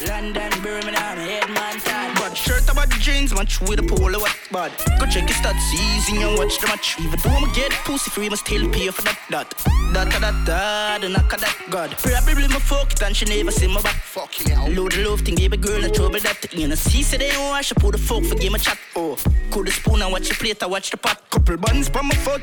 London, 0.06 0.50
Birmingham, 0.62 1.16
Headman, 1.18 1.80
Town. 1.80 2.14
But 2.16 2.34
shirt 2.34 2.68
about 2.70 2.90
the 2.90 2.96
jeans, 2.98 3.34
match 3.34 3.60
with 3.60 3.78
a 3.78 3.82
polo, 3.82 4.18
what 4.20 4.36
bad. 4.52 4.72
Go 5.00 5.06
check 5.06 5.28
your 5.28 5.38
stats, 5.38 5.72
easy 5.72 6.20
and 6.22 6.36
watch 6.36 6.58
the 6.60 6.66
match. 6.66 6.96
Even 7.00 7.18
though 7.20 7.30
I'ma 7.30 7.52
get 7.52 7.72
pussy 7.84 8.10
free, 8.10 8.28
must 8.28 8.46
still 8.46 8.68
pay 8.70 8.88
for 8.88 9.02
that, 9.02 9.18
that. 9.30 9.54
Da 9.92 10.04
da 10.04 10.30
da 10.44 10.98
the 10.98 11.08
knock 11.08 11.32
of 11.32 11.40
that 11.40 11.56
God. 11.70 11.90
Probably 11.98 12.48
my 12.48 12.58
fuck 12.58 12.92
it 12.92 13.02
and 13.02 13.16
she 13.16 13.24
never 13.24 13.50
see 13.50 13.66
my 13.66 13.80
back. 13.80 13.94
Fucking 13.94 14.50
hell. 14.52 14.68
Load 14.68 14.92
the 14.92 15.08
love 15.08 15.20
thing, 15.22 15.36
baby 15.36 15.56
girl, 15.56 15.80
no 15.80 15.88
trouble 15.88 16.20
that. 16.20 16.52
You 16.52 16.68
know, 16.68 16.74
see, 16.74 17.02
say 17.02 17.16
they 17.16 17.30
don't 17.30 17.48
wash, 17.48 17.72
I 17.72 17.80
put 17.80 17.92
the 17.92 17.98
fuck 17.98 18.24
for 18.24 18.34
game 18.34 18.54
a 18.54 18.58
chat. 18.58 18.78
Oh, 18.96 19.16
cool 19.50 19.64
the 19.64 19.70
spoon 19.70 20.02
and 20.02 20.12
watch 20.12 20.28
the 20.28 20.34
plate, 20.34 20.62
I 20.62 20.66
watch 20.66 20.90
the 20.90 20.96
pot. 20.96 21.20
Couple 21.30 21.56
buns 21.56 21.88
from 21.88 22.08
my 22.08 22.14
foot. 22.16 22.42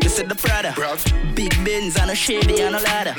This 0.00 0.18
is 0.18 0.28
the 0.28 0.34
Prada. 0.34 0.70
Bruv. 0.72 1.00
Big 1.34 1.52
Benz 1.64 1.96
and 1.96 2.10
a 2.10 2.14
Chevy 2.14 2.60
and 2.60 2.76
a 2.76 2.80
ladder. 2.80 3.14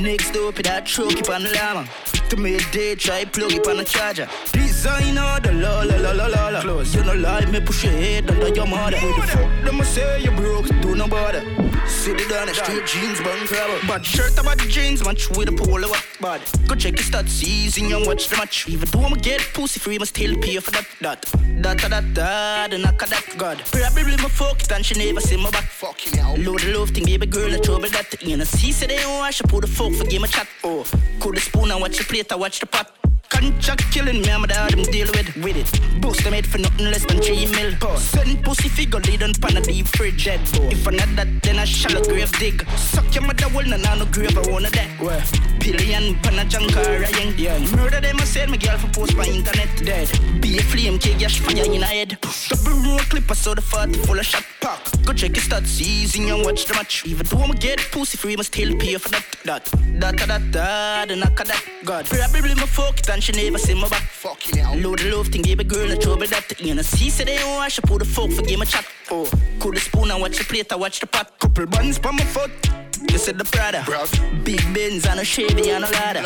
Next 0.00 0.32
door, 0.32 0.52
put 0.52 0.64
that 0.64 0.86
truck 0.86 1.16
up 1.16 1.28
on 1.30 1.42
the 1.44 1.50
llama. 1.50 1.86
To 2.30 2.36
me 2.36 2.58
day, 2.72 2.94
try 2.94 3.24
plug 3.24 3.52
it 3.52 3.66
on 3.66 3.76
the 3.76 3.84
charger. 3.84 4.26
Designer, 4.52 5.38
the 5.42 5.52
la 5.52 5.82
la 5.82 5.96
la 5.96 6.12
la 6.12 6.26
la 6.26 6.48
la. 6.48 6.60
Close, 6.62 6.94
you 6.94 7.04
know 7.04 7.14
lie, 7.14 7.44
me 7.46 7.60
push 7.60 7.84
your 7.84 7.92
head 7.92 8.30
under 8.30 8.48
your 8.48 8.66
mother. 8.66 8.96
Who 8.96 9.20
the 9.20 9.26
fuck 9.26 9.64
them 9.64 9.82
say 9.84 10.22
you 10.22 10.30
broke? 10.30 10.68
Do 10.80 10.96
no 10.96 11.06
bother. 11.06 11.44
Sit 11.86 12.20
it 12.20 12.30
down, 12.30 12.48
straight 12.54 12.86
jeans, 12.86 13.20
bun 13.20 13.46
crabber. 13.46 13.86
Bad 13.86 14.04
shirt 14.06 14.38
about 14.38 14.58
the 14.58 14.66
jeans, 14.66 15.04
match 15.04 15.28
with 15.30 15.48
a 15.48 15.52
polo, 15.52 15.88
what 15.88 16.04
bad. 16.20 16.40
Go 16.66 16.74
check 16.74 16.98
your 16.98 17.04
stats, 17.04 17.44
easy 17.44 17.92
and 17.92 18.06
watch 18.06 18.28
the 18.28 18.36
match. 18.36 18.66
Even 18.68 18.88
though 18.90 19.02
I'ma 19.02 19.16
get 19.16 19.40
pussy 19.52 19.78
free, 19.78 19.98
must 19.98 20.16
still 20.16 20.34
pay 20.38 20.56
for 20.58 20.70
that, 20.70 20.86
that. 21.00 21.30
Da 21.60 21.74
da 21.74 21.88
da 21.88 22.00
da, 22.00 22.68
the 22.68 22.78
knock 22.78 23.02
of 23.02 23.10
that 23.10 23.34
God. 23.36 23.62
Probably 23.70 24.16
my 24.16 24.28
fuck 24.28 24.62
it 24.62 24.72
and 24.72 24.84
she 24.84 24.94
never 24.94 25.20
see 25.20 25.36
my 25.36 25.50
back. 25.50 25.64
Fucking 25.64 26.01
the 26.10 26.72
love 26.76 26.90
thing, 26.90 27.04
baby 27.04 27.26
girl, 27.26 27.50
no 27.50 27.58
trouble 27.58 27.88
that. 27.88 28.22
You 28.22 28.36
know, 28.36 28.44
see, 28.44 28.72
say 28.72 28.86
they 28.86 28.96
don't 28.96 29.18
wash, 29.18 29.42
I 29.42 29.48
put 29.48 29.62
the 29.62 29.66
fuck 29.66 29.92
for 29.92 30.04
game 30.04 30.24
a 30.24 30.28
chat. 30.28 30.46
Oh, 30.64 30.84
cool 31.20 31.32
the 31.32 31.40
spoon 31.40 31.70
and 31.70 31.80
watch 31.80 31.98
the 31.98 32.04
plate, 32.04 32.32
I 32.32 32.36
watch 32.36 32.60
the 32.60 32.66
pot. 32.66 33.01
Contract 33.42 33.90
killing 33.90 34.22
me, 34.22 34.30
I'm 34.30 34.44
hard 34.44 34.72
them 34.72 34.84
deal 34.84 35.08
with, 35.16 35.34
with 35.42 35.56
it. 35.56 36.00
Boost 36.00 36.22
them 36.22 36.30
made 36.30 36.46
for 36.46 36.58
nothing 36.58 36.86
less 36.86 37.04
than 37.04 37.20
three 37.20 37.46
mil. 37.46 37.72
Send 37.96 38.44
pussy 38.44 38.68
figure 38.68 39.00
lead 39.00 39.22
on 39.24 39.34
pan 39.34 39.56
a 39.56 39.60
deep 39.60 39.88
fridge 39.88 40.28
eh? 40.28 40.36
dead. 40.36 40.72
If 40.72 40.86
I'm 40.86 40.94
not 40.94 41.08
that, 41.16 41.42
then 41.42 41.58
I 41.58 41.64
shallow 41.64 42.04
grave 42.04 42.30
dig. 42.38 42.64
Suck 42.76 43.12
your 43.12 43.24
mother 43.24 43.48
will 43.48 43.66
not 43.66 43.98
no 43.98 44.04
grave, 44.06 44.38
I 44.38 44.48
wanna 44.48 44.70
that. 44.70 44.90
Where? 45.00 45.24
Billion 45.58 46.14
pan 46.22 46.38
a 46.38 46.44
junk 46.44 46.72
car, 46.72 46.84
young. 46.84 47.34
Yeah. 47.36 47.58
Murder 47.74 48.00
them, 48.00 48.20
I 48.20 48.24
said 48.24 48.48
my 48.48 48.56
girl 48.56 48.78
for 48.78 48.88
post 48.88 49.16
my 49.16 49.24
internet 49.24 49.68
dead. 49.84 50.08
Be 50.40 50.58
a 50.58 50.62
flame, 50.62 50.98
kick 51.00 51.20
yash 51.20 51.40
fire 51.40 51.64
in 51.64 51.82
a 51.82 51.86
head. 51.86 52.18
Double 52.48 52.78
roll 52.84 52.98
clip, 53.10 53.28
I 53.28 53.34
saw 53.34 53.54
the 53.54 53.62
40 53.62 53.94
full 54.06 54.18
of 54.20 54.24
shot 54.24 54.44
pack. 54.60 54.78
Go 55.04 55.12
check 55.12 55.34
your 55.34 55.44
stats, 55.44 55.80
easy 55.80 56.28
and 56.28 56.44
watch 56.44 56.64
the 56.66 56.74
match. 56.74 57.04
Even 57.06 57.26
though 57.26 57.42
I'ma 57.42 57.54
get 57.54 57.80
pussy 57.90 58.16
free, 58.16 58.36
must 58.36 58.54
still 58.54 58.76
pay 58.78 58.96
for 58.98 59.08
that. 59.10 59.24
That, 59.44 59.64
that, 59.64 60.16
that, 60.16 60.52
that, 60.52 61.08
that, 61.08 61.18
knock 61.18 61.40
of 61.40 61.48
that. 61.48 61.64
God. 61.84 62.06
Probably 62.06 62.54
my 62.54 62.66
fuck 62.66 62.98
it 62.98 63.08
and 63.08 63.22
she 63.22 63.31
never 63.36 63.58
see 63.58 63.74
my 63.74 63.88
back. 63.88 64.02
Fucking 64.02 64.58
hell. 64.58 64.76
Load 64.76 64.98
the 65.00 65.14
love 65.14 65.28
thing, 65.28 65.42
baby 65.42 65.64
girl, 65.64 65.88
no 65.88 65.96
trouble 65.96 66.26
that. 66.26 66.60
You 66.60 66.74
know, 66.74 66.82
see, 66.82 67.10
say 67.10 67.24
they 67.24 67.36
don't 67.36 67.56
wash, 67.56 67.78
I 67.78 67.82
put 67.82 67.98
the 68.00 68.04
fuck 68.04 68.30
for 68.30 68.42
game 68.42 68.62
a 68.62 68.66
chat. 68.66 68.86
Oh, 69.10 69.30
cool 69.60 69.72
the 69.72 69.80
spoon 69.80 70.10
and 70.10 70.20
watch 70.20 70.38
the 70.38 70.44
plate, 70.44 70.72
I 70.72 70.76
watch 70.76 71.00
the 71.00 71.06
pot. 71.06 71.38
Couple 71.38 71.66
buns 71.66 71.98
from 71.98 72.16
my 72.16 72.24
foot. 72.24 72.81
You 73.10 73.18
said 73.18 73.38
the 73.38 73.44
Prada. 73.44 73.80
Bruv. 73.80 74.10
Big 74.44 74.62
Benz 74.74 75.06
and 75.06 75.20
a 75.20 75.24
Chevy 75.24 75.70
and 75.70 75.84
a 75.84 75.90
ladder. 75.90 76.22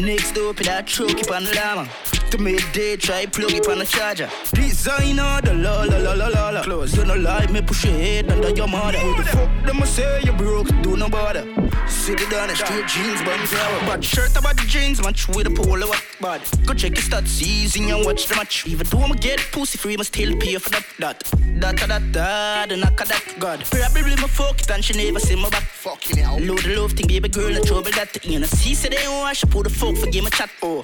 Next 0.00 0.32
door, 0.32 0.54
put 0.54 0.66
that 0.66 0.86
truck 0.86 1.10
up 1.10 1.30
on 1.30 1.44
the 1.44 1.54
llama. 1.54 1.88
To 2.30 2.38
midday, 2.38 2.96
try 2.96 3.26
plug 3.26 3.52
it 3.52 3.68
on 3.68 3.78
the 3.78 3.84
charger. 3.84 4.28
Designer, 4.54 5.40
the 5.42 5.52
la 5.52 5.82
la 5.82 5.98
la 5.98 6.14
la 6.14 6.28
la 6.28 6.48
la. 6.48 6.62
Close, 6.62 6.96
you 6.96 7.04
no 7.04 7.14
lie, 7.14 7.46
me 7.48 7.60
push 7.60 7.84
your 7.84 7.92
head 7.92 8.30
under 8.30 8.50
your 8.50 8.68
mother. 8.68 8.98
Who 8.98 9.22
the 9.22 9.28
fuck 9.28 9.66
them 9.66 9.82
a 9.82 9.86
say 9.86 10.22
you 10.24 10.32
broke? 10.32 10.68
Do 10.82 10.96
no 10.96 11.10
bother. 11.10 11.44
Sit 11.86 12.20
it 12.22 12.30
down, 12.30 12.48
straight 12.56 12.86
jeans, 12.86 13.22
bun 13.22 13.38
flower. 13.46 13.80
Bad 13.80 14.02
shirt 14.02 14.34
about 14.36 14.56
the 14.56 14.64
jeans, 14.66 15.02
match 15.02 15.28
with 15.28 15.46
a 15.46 15.50
polo, 15.50 15.86
what 15.86 16.02
bad. 16.22 16.40
Go 16.64 16.72
check 16.72 16.92
your 16.92 17.02
stats, 17.02 17.42
easy 17.42 17.90
and 17.90 18.04
watch 18.04 18.26
the 18.26 18.34
match. 18.36 18.66
Even 18.66 18.86
though 18.86 19.00
I'ma 19.00 19.14
get 19.16 19.38
pussy 19.52 19.76
free, 19.76 19.98
must 19.98 20.14
still 20.14 20.34
pay 20.38 20.56
for 20.56 20.70
that. 20.70 20.86
That, 20.98 21.24
that, 21.60 21.88
that, 21.88 22.12
that, 22.14 22.68
the 22.70 22.76
knock 22.78 22.98
of 22.98 23.08
that. 23.08 23.22
God. 23.38 23.62
Probably 23.70 24.16
my 24.16 24.28
fuck 24.28 24.58
it 24.58 24.70
and 24.70 24.82
she 24.82 24.94
never 24.94 25.20
see 25.20 25.36
my 25.36 25.50
back. 25.50 25.64
Hell. 25.82 25.98
Load 26.12 26.58
the 26.58 26.76
love 26.76 26.92
thing, 26.92 27.06
baby 27.06 27.28
girl, 27.28 27.50
no 27.50 27.62
trouble 27.62 27.90
that. 27.92 28.24
You 28.24 28.40
know, 28.40 28.46
see, 28.46 28.74
say 28.74 28.88
they 28.88 28.96
don't 28.96 29.20
wash, 29.20 29.42
put 29.42 29.64
the 29.64 29.70
fuck 29.70 29.96
for 29.96 30.06
game 30.06 30.26
a 30.26 30.30
chat. 30.30 30.50
Oh. 30.62 30.82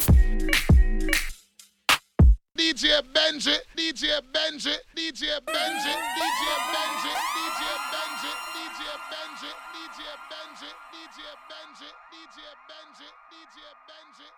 DJ 2.57 3.03
Benji, 3.15 3.55
DJ 3.77 4.21
Benji, 4.33 4.75
DJ 4.97 5.39
Benji, 5.47 5.95
DJ 6.17 6.43
Benji, 6.71 7.13
DJ 7.35 7.63
Benji, 7.93 8.33
DJ 8.55 8.81
Benji, 9.11 9.51
DJ 9.75 10.01
Benji, 10.31 10.71
DJ 10.93 11.19
Benji, 11.49 11.89
DJ 12.13 12.39
Benji, 12.69 13.09
DJ 13.31 13.57
Benji. 13.87 14.38